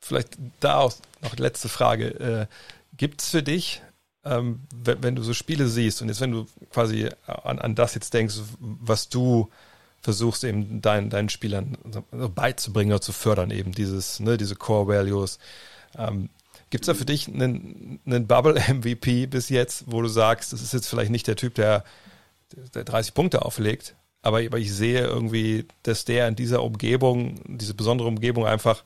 Vielleicht 0.00 0.38
da 0.60 0.80
auch 0.80 0.94
noch 1.22 1.36
letzte 1.36 1.68
Frage. 1.68 2.48
Äh, 2.50 2.96
Gibt 2.96 3.20
es 3.20 3.30
für 3.30 3.42
dich, 3.42 3.82
ähm, 4.24 4.60
wenn, 4.74 5.02
wenn, 5.02 5.16
du 5.16 5.22
so 5.22 5.34
Spiele 5.34 5.66
siehst 5.66 6.02
und 6.02 6.08
jetzt 6.08 6.20
wenn 6.20 6.32
du 6.32 6.46
quasi 6.70 7.08
an, 7.26 7.58
an 7.58 7.74
das 7.74 7.94
jetzt 7.94 8.14
denkst, 8.14 8.36
was 8.58 9.08
du 9.08 9.50
versuchst 10.00 10.44
eben 10.44 10.82
deinen, 10.82 11.10
deinen 11.10 11.28
Spielern 11.28 11.78
beizubringen 12.34 12.92
oder 12.92 13.00
zu 13.00 13.12
fördern, 13.12 13.50
eben 13.50 13.72
dieses, 13.72 14.20
ne, 14.20 14.36
diese 14.36 14.56
Core 14.56 14.88
Values. 14.88 15.38
Ähm, 15.96 16.28
Gibt 16.70 16.84
es 16.84 16.86
da 16.86 16.94
für 16.94 17.04
dich 17.04 17.28
einen, 17.28 18.00
einen 18.06 18.26
Bubble-MVP 18.26 19.26
bis 19.30 19.48
jetzt, 19.48 19.84
wo 19.86 20.02
du 20.02 20.08
sagst, 20.08 20.52
das 20.52 20.62
ist 20.62 20.72
jetzt 20.72 20.88
vielleicht 20.88 21.10
nicht 21.10 21.26
der 21.26 21.36
Typ, 21.36 21.54
der, 21.54 21.84
der 22.74 22.84
30 22.84 23.14
Punkte 23.14 23.44
auflegt, 23.44 23.94
aber, 24.22 24.40
aber 24.40 24.58
ich 24.58 24.72
sehe 24.72 25.00
irgendwie, 25.00 25.66
dass 25.82 26.04
der 26.04 26.28
in 26.28 26.36
dieser 26.36 26.62
Umgebung, 26.62 27.40
diese 27.46 27.74
besondere 27.74 28.08
Umgebung 28.08 28.46
einfach 28.46 28.84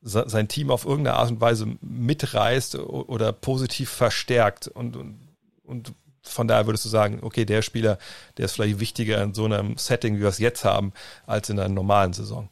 sein 0.00 0.48
Team 0.48 0.70
auf 0.70 0.84
irgendeine 0.84 1.16
Art 1.16 1.30
und 1.30 1.40
Weise 1.40 1.66
mitreißt 1.80 2.78
oder 2.78 3.32
positiv 3.32 3.90
verstärkt 3.90 4.68
und, 4.68 4.96
und, 4.96 5.18
und 5.64 5.94
von 6.22 6.46
daher 6.46 6.66
würdest 6.66 6.84
du 6.84 6.88
sagen, 6.88 7.20
okay, 7.22 7.44
der 7.44 7.62
Spieler, 7.62 7.98
der 8.36 8.44
ist 8.44 8.54
vielleicht 8.54 8.80
wichtiger 8.80 9.22
in 9.22 9.34
so 9.34 9.44
einem 9.44 9.76
Setting, 9.76 10.16
wie 10.16 10.20
wir 10.20 10.28
es 10.28 10.38
jetzt 10.38 10.64
haben, 10.64 10.92
als 11.26 11.50
in 11.50 11.58
einer 11.58 11.68
normalen 11.68 12.12
Saison. 12.12 12.48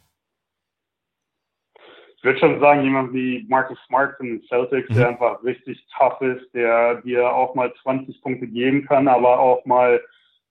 Ich 2.16 2.24
würde 2.24 2.40
schon 2.40 2.58
sagen, 2.58 2.82
jemand 2.82 3.12
wie 3.12 3.46
Marcus 3.48 3.78
Smart 3.86 4.16
von 4.16 4.26
den 4.26 4.42
Celtics, 4.48 4.88
mhm. 4.90 4.94
der 4.94 5.08
einfach 5.10 5.44
richtig 5.44 5.86
tough 5.96 6.20
ist, 6.22 6.52
der 6.54 7.02
dir 7.02 7.30
auch 7.30 7.54
mal 7.54 7.72
20 7.82 8.20
Punkte 8.22 8.48
geben 8.48 8.84
kann, 8.86 9.06
aber 9.06 9.38
auch 9.38 9.64
mal 9.64 10.00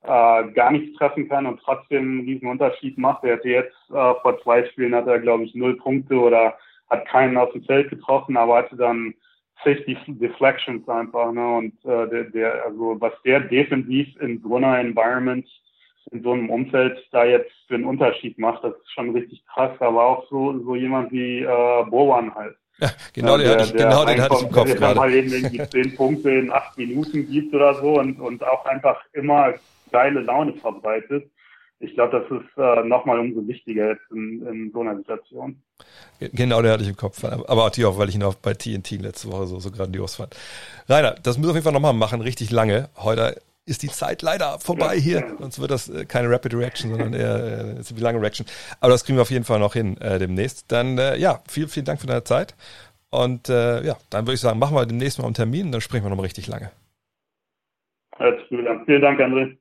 äh, 0.03 0.51
gar 0.53 0.71
nichts 0.71 0.97
treffen 0.97 1.27
kann 1.27 1.45
und 1.45 1.59
trotzdem 1.61 2.03
einen 2.03 2.19
riesen 2.21 2.47
Unterschied 2.47 2.97
macht. 2.97 3.23
Er 3.23 3.37
hatte 3.37 3.49
jetzt 3.49 3.75
äh, 3.89 4.13
vor 4.21 4.39
zwei 4.43 4.65
Spielen 4.69 4.95
hat 4.95 5.07
er, 5.07 5.19
glaube 5.19 5.43
ich, 5.43 5.55
null 5.55 5.75
Punkte 5.77 6.15
oder 6.15 6.55
hat 6.89 7.07
keinen 7.07 7.37
aus 7.37 7.51
dem 7.53 7.63
Feld 7.63 7.89
getroffen, 7.89 8.37
aber 8.37 8.57
hatte 8.57 8.75
dann 8.75 9.13
Safety 9.63 9.97
Deflections 10.07 10.87
einfach, 10.87 11.31
ne? 11.31 11.55
Und 11.55 11.73
äh, 11.85 12.09
der, 12.09 12.23
der, 12.25 12.65
also 12.65 12.97
was 12.99 13.13
der 13.23 13.39
defensiv 13.39 14.07
in 14.19 14.41
so 14.41 14.55
einer 14.57 14.79
Environment, 14.79 15.47
in 16.11 16.21
so 16.21 16.33
einem 16.33 16.49
Umfeld 16.49 16.97
da 17.11 17.25
jetzt 17.25 17.51
für 17.67 17.75
einen 17.75 17.85
Unterschied 17.85 18.37
macht, 18.37 18.63
das 18.63 18.73
ist 18.73 18.91
schon 18.91 19.11
richtig 19.11 19.43
krass. 19.47 19.71
Aber 19.79 20.05
auch 20.05 20.29
so, 20.29 20.59
so 20.63 20.75
jemand 20.75 21.11
wie 21.11 21.39
äh, 21.39 21.83
Bowan 21.89 22.33
halt. 22.35 22.55
Ja, 22.77 22.89
genau, 23.13 23.37
den, 23.37 23.45
der, 23.45 23.53
hatte 23.53 23.63
ich, 23.63 23.73
genau 23.73 24.05
den 24.05 24.21
hatte 24.21 24.35
ich 24.35 24.43
im 24.43 24.51
Kopf 24.51 24.65
der 24.65 24.75
gerade. 24.75 24.99
mal 24.99 25.11
irgendwie 25.11 25.69
zehn 25.69 25.95
Punkte 25.95 26.29
in 26.31 26.51
acht 26.51 26.77
Minuten 26.77 27.25
gibt 27.31 27.53
oder 27.53 27.73
so 27.75 27.99
und, 27.99 28.19
und 28.19 28.43
auch 28.43 28.65
einfach 28.65 29.01
immer 29.13 29.53
geile 29.91 30.19
Laune 30.19 30.53
verbreitet 30.53 31.31
ich 31.79 31.93
glaube, 31.93 32.19
das 32.19 32.41
ist 32.41 32.57
äh, 32.57 32.87
nochmal 32.87 33.19
umso 33.19 33.45
wichtiger 33.47 33.89
jetzt 33.89 34.11
in, 34.11 34.45
in, 34.47 34.71
so 34.71 34.81
einer 34.81 34.95
Situation. 34.95 35.61
Genau, 36.19 36.61
der 36.61 36.73
hatte 36.73 36.83
ich 36.83 36.89
im 36.89 36.95
Kopf. 36.95 37.23
Aber 37.23 37.65
natürlich 37.65 37.87
auch, 37.87 37.97
weil 37.97 38.09
ich 38.09 38.15
ihn 38.15 38.23
auch 38.23 38.35
bei 38.35 38.53
TNT 38.53 38.91
letzte 39.01 39.31
Woche 39.31 39.45
so, 39.45 39.59
so 39.59 39.71
grandios 39.71 40.15
fand. 40.15 40.35
Rainer, 40.87 41.15
das 41.21 41.37
müssen 41.37 41.47
wir 41.47 41.51
auf 41.51 41.55
jeden 41.55 41.65
Fall 41.65 41.73
nochmal 41.73 41.93
machen, 41.93 42.21
richtig 42.21 42.51
lange. 42.51 42.89
Heute 42.95 43.41
ist 43.65 43.83
die 43.83 43.89
Zeit 43.89 44.21
leider 44.21 44.59
vorbei 44.59 44.97
hier. 44.97 45.35
Sonst 45.39 45.59
wird 45.59 45.71
das 45.71 45.89
äh, 45.89 46.05
keine 46.05 46.29
Rapid 46.29 46.53
Reaction, 46.53 46.91
sondern 46.91 47.13
eher 47.13 47.77
äh, 47.77 47.95
wie 47.95 48.01
lange 48.01 48.21
Reaction. 48.21 48.45
Aber 48.79 48.91
das 48.91 49.03
kriegen 49.03 49.17
wir 49.17 49.23
auf 49.23 49.31
jeden 49.31 49.45
Fall 49.45 49.59
noch 49.59 49.73
hin 49.73 49.97
äh, 49.97 50.17
demnächst. 50.19 50.71
Dann, 50.71 50.97
äh, 50.97 51.17
ja, 51.17 51.41
vielen, 51.49 51.67
vielen 51.67 51.85
Dank 51.85 51.99
für 51.99 52.07
deine 52.07 52.23
Zeit. 52.23 52.55
Und 53.09 53.49
äh, 53.49 53.83
ja, 53.83 53.97
dann 54.09 54.25
würde 54.25 54.35
ich 54.35 54.41
sagen, 54.41 54.59
machen 54.59 54.75
wir 54.75 54.85
demnächst 54.85 55.19
mal 55.19 55.25
einen 55.25 55.33
Termin 55.33 55.71
dann 55.71 55.81
sprechen 55.81 56.05
wir 56.05 56.09
nochmal 56.09 56.25
richtig 56.25 56.47
lange. 56.47 56.71
Vielen 58.85 59.01
Dank, 59.01 59.19
André. 59.19 59.57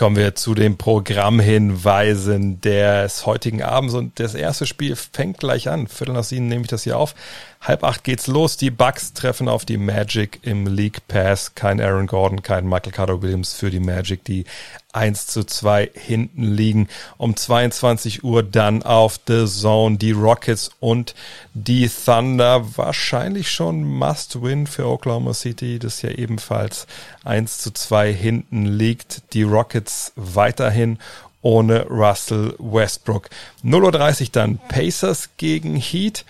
Kommen 0.00 0.16
wir 0.16 0.34
zu 0.34 0.54
den 0.54 0.78
Programmhinweisen 0.78 2.58
des 2.62 3.26
heutigen 3.26 3.62
Abends 3.62 3.92
und 3.92 4.18
das 4.18 4.34
erste 4.34 4.64
Spiel 4.64 4.96
fängt 4.96 5.36
gleich 5.36 5.68
an. 5.68 5.88
Viertel 5.88 6.14
nach 6.14 6.24
sieben 6.24 6.48
nehme 6.48 6.62
ich 6.62 6.68
das 6.68 6.84
hier 6.84 6.96
auf. 6.96 7.14
Halb 7.62 7.84
acht 7.84 8.04
geht's 8.04 8.26
los. 8.26 8.56
Die 8.56 8.70
Bucks 8.70 9.12
treffen 9.12 9.46
auf 9.46 9.66
die 9.66 9.76
Magic 9.76 10.38
im 10.42 10.66
League 10.66 11.06
Pass. 11.08 11.54
Kein 11.54 11.78
Aaron 11.78 12.06
Gordon, 12.06 12.40
kein 12.40 12.66
Michael 12.66 12.92
Carter 12.92 13.20
Williams 13.20 13.52
für 13.52 13.70
die 13.70 13.80
Magic, 13.80 14.24
die 14.24 14.46
1 14.94 15.26
zu 15.26 15.44
2 15.44 15.90
hinten 15.92 16.42
liegen. 16.42 16.88
Um 17.18 17.36
22 17.36 18.24
Uhr 18.24 18.42
dann 18.42 18.82
auf 18.82 19.20
The 19.26 19.44
Zone 19.46 19.98
die 19.98 20.12
Rockets 20.12 20.70
und 20.80 21.14
die 21.52 21.90
Thunder. 21.90 22.78
Wahrscheinlich 22.78 23.50
schon 23.50 23.84
Must-Win 23.84 24.66
für 24.66 24.86
Oklahoma 24.86 25.34
City, 25.34 25.78
das 25.78 26.00
ja 26.00 26.12
ebenfalls 26.12 26.86
1 27.24 27.58
zu 27.58 27.72
2 27.74 28.10
hinten 28.10 28.64
liegt. 28.64 29.34
Die 29.34 29.42
Rockets 29.42 30.12
weiterhin 30.16 30.98
ohne 31.42 31.86
Russell 31.88 32.54
Westbrook. 32.58 33.28
0.30 33.62 34.20
Uhr 34.22 34.28
dann 34.32 34.58
Pacers 34.68 35.28
gegen 35.36 35.76
Heat 35.76 36.24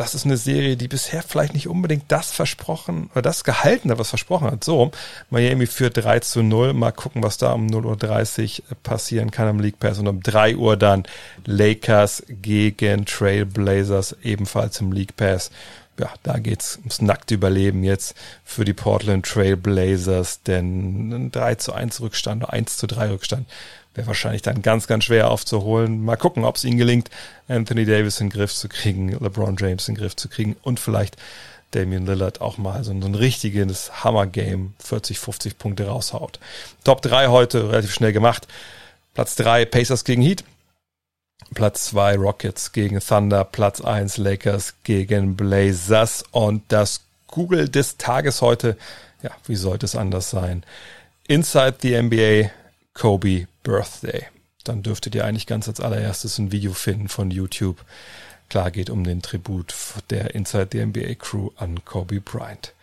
das 0.00 0.14
ist 0.14 0.24
eine 0.24 0.38
Serie, 0.38 0.78
die 0.78 0.88
bisher 0.88 1.22
vielleicht 1.22 1.52
nicht 1.52 1.68
unbedingt 1.68 2.04
das 2.08 2.32
versprochen 2.32 3.10
oder 3.12 3.20
das 3.20 3.44
gehalten 3.44 3.90
hat, 3.90 3.98
was 3.98 4.08
versprochen 4.08 4.50
hat. 4.50 4.64
So, 4.64 4.92
Miami 5.28 5.66
führt 5.66 5.98
3 5.98 6.20
zu 6.20 6.42
0. 6.42 6.72
Mal 6.72 6.92
gucken, 6.92 7.22
was 7.22 7.36
da 7.36 7.52
um 7.52 7.66
0.30 7.66 8.62
Uhr 8.62 8.76
passieren 8.82 9.30
kann 9.30 9.46
am 9.46 9.60
League 9.60 9.78
Pass. 9.78 9.98
Und 9.98 10.08
um 10.08 10.22
3 10.22 10.56
Uhr 10.56 10.78
dann 10.78 11.02
Lakers 11.44 12.22
gegen 12.28 13.04
Trailblazers, 13.04 14.16
ebenfalls 14.22 14.80
im 14.80 14.90
League 14.90 15.16
Pass. 15.16 15.50
Ja, 15.98 16.08
da 16.22 16.38
geht's 16.38 16.78
ums 16.78 17.02
nackte 17.02 17.34
Überleben 17.34 17.84
jetzt 17.84 18.14
für 18.42 18.64
die 18.64 18.72
Portland 18.72 19.26
Trailblazers, 19.26 20.42
denn 20.44 21.10
ein 21.12 21.30
3 21.30 21.56
zu 21.56 21.74
1 21.74 22.00
Rückstand, 22.00 22.48
1 22.48 22.78
zu 22.78 22.86
3 22.86 23.10
Rückstand 23.10 23.46
wäre 23.94 24.06
wahrscheinlich 24.06 24.42
dann 24.42 24.62
ganz, 24.62 24.86
ganz 24.86 25.04
schwer 25.04 25.30
aufzuholen. 25.30 26.04
Mal 26.04 26.16
gucken, 26.16 26.44
ob 26.44 26.56
es 26.56 26.64
ihnen 26.64 26.78
gelingt, 26.78 27.10
Anthony 27.48 27.84
Davis 27.84 28.20
in 28.20 28.28
den 28.28 28.32
Griff 28.32 28.54
zu 28.54 28.68
kriegen, 28.68 29.08
LeBron 29.08 29.56
James 29.58 29.88
in 29.88 29.94
den 29.94 30.00
Griff 30.00 30.16
zu 30.16 30.28
kriegen 30.28 30.56
und 30.62 30.78
vielleicht 30.78 31.16
Damian 31.72 32.06
Lillard 32.06 32.40
auch 32.40 32.58
mal 32.58 32.82
so 32.82 32.90
ein 32.90 33.14
richtiges 33.14 34.04
Hammer-Game, 34.04 34.74
40, 34.80 35.18
50 35.18 35.58
Punkte 35.58 35.86
raushaut. 35.86 36.40
Top 36.84 37.02
3 37.02 37.28
heute 37.28 37.70
relativ 37.70 37.92
schnell 37.92 38.12
gemacht. 38.12 38.48
Platz 39.14 39.36
3 39.36 39.66
Pacers 39.66 40.04
gegen 40.04 40.22
Heat. 40.22 40.44
Platz 41.54 41.86
2 41.86 42.16
Rockets 42.16 42.72
gegen 42.72 43.00
Thunder. 43.00 43.44
Platz 43.44 43.80
1 43.80 44.16
Lakers 44.16 44.74
gegen 44.82 45.36
Blazers. 45.36 46.24
Und 46.32 46.64
das 46.68 47.02
Google 47.28 47.68
des 47.68 47.96
Tages 47.96 48.42
heute, 48.42 48.76
ja, 49.22 49.30
wie 49.46 49.56
sollte 49.56 49.86
es 49.86 49.94
anders 49.94 50.30
sein? 50.30 50.64
Inside 51.28 51.76
the 51.82 52.02
NBA 52.02 52.50
Kobe 53.00 53.46
Birthday. 53.62 54.26
dann 54.64 54.82
dürftet 54.82 55.14
ihr 55.14 55.24
eigentlich 55.24 55.46
ganz 55.46 55.66
als 55.68 55.80
allererstes 55.80 56.36
ein 56.36 56.52
Video 56.52 56.74
finden 56.74 57.08
von 57.08 57.30
YouTube. 57.30 57.82
Klar 58.50 58.70
geht 58.70 58.90
um 58.90 59.04
den 59.04 59.22
Tribut 59.22 59.74
der 60.10 60.34
Inside 60.34 60.68
the 60.72 60.84
NBA 60.84 61.14
Crew 61.14 61.48
an 61.56 61.82
Kobe 61.86 62.20
Bryant. 62.20 62.74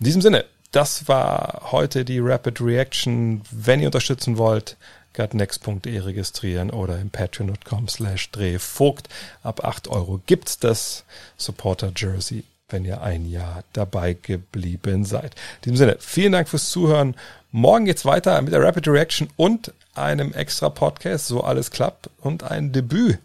In 0.00 0.04
diesem 0.04 0.22
Sinne, 0.22 0.46
das 0.72 1.06
war 1.06 1.68
heute 1.70 2.06
die 2.06 2.18
Rapid 2.18 2.62
Reaction. 2.62 3.42
Wenn 3.50 3.80
ihr 3.80 3.88
unterstützen 3.88 4.38
wollt, 4.38 4.78
gutnext.de 5.12 5.98
registrieren 5.98 6.70
oder 6.70 6.98
im 6.98 7.10
patreon.com 7.10 7.88
slash 7.88 8.30
drehvogt. 8.30 9.10
Ab 9.42 9.66
8 9.66 9.88
Euro 9.88 10.18
gibt's 10.24 10.58
das 10.58 11.04
Supporter 11.36 11.92
Jersey, 11.94 12.44
wenn 12.68 12.84
ihr 12.84 13.02
ein 13.02 13.28
Jahr 13.30 13.64
dabei 13.72 14.14
geblieben 14.14 15.04
seid. 15.04 15.34
In 15.56 15.62
diesem 15.62 15.76
Sinne, 15.76 15.96
vielen 16.00 16.32
Dank 16.32 16.48
fürs 16.48 16.70
Zuhören. 16.70 17.14
Morgen 17.50 17.86
geht's 17.86 18.04
weiter 18.04 18.40
mit 18.42 18.52
der 18.52 18.62
Rapid 18.62 18.88
Reaction 18.88 19.30
und 19.36 19.72
einem 19.94 20.32
extra 20.32 20.68
Podcast, 20.68 21.26
so 21.26 21.42
alles 21.42 21.70
klappt 21.70 22.10
und 22.20 22.44
ein 22.44 22.72
Debüt 22.72 23.18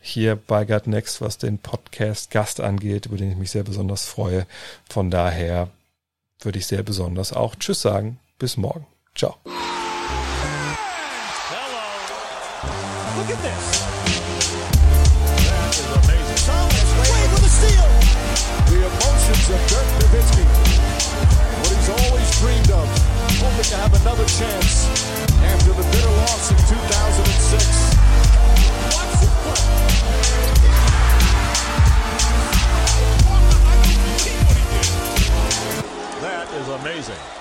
hier 0.00 0.36
bei 0.36 0.64
Gut 0.64 0.86
Next, 0.86 1.20
was 1.20 1.38
den 1.38 1.58
Podcast 1.58 2.30
Gast 2.30 2.60
angeht, 2.60 3.06
über 3.06 3.16
den 3.16 3.32
ich 3.32 3.36
mich 3.36 3.50
sehr 3.50 3.64
besonders 3.64 4.04
freue. 4.04 4.46
Von 4.88 5.10
daher 5.10 5.68
würde 6.40 6.58
ich 6.58 6.66
sehr 6.66 6.82
besonders 6.82 7.32
auch 7.32 7.56
Tschüss 7.56 7.82
sagen. 7.82 8.18
Bis 8.38 8.56
morgen. 8.56 8.86
Ciao. 9.14 9.36
Is 36.58 36.68
amazing. 36.68 37.37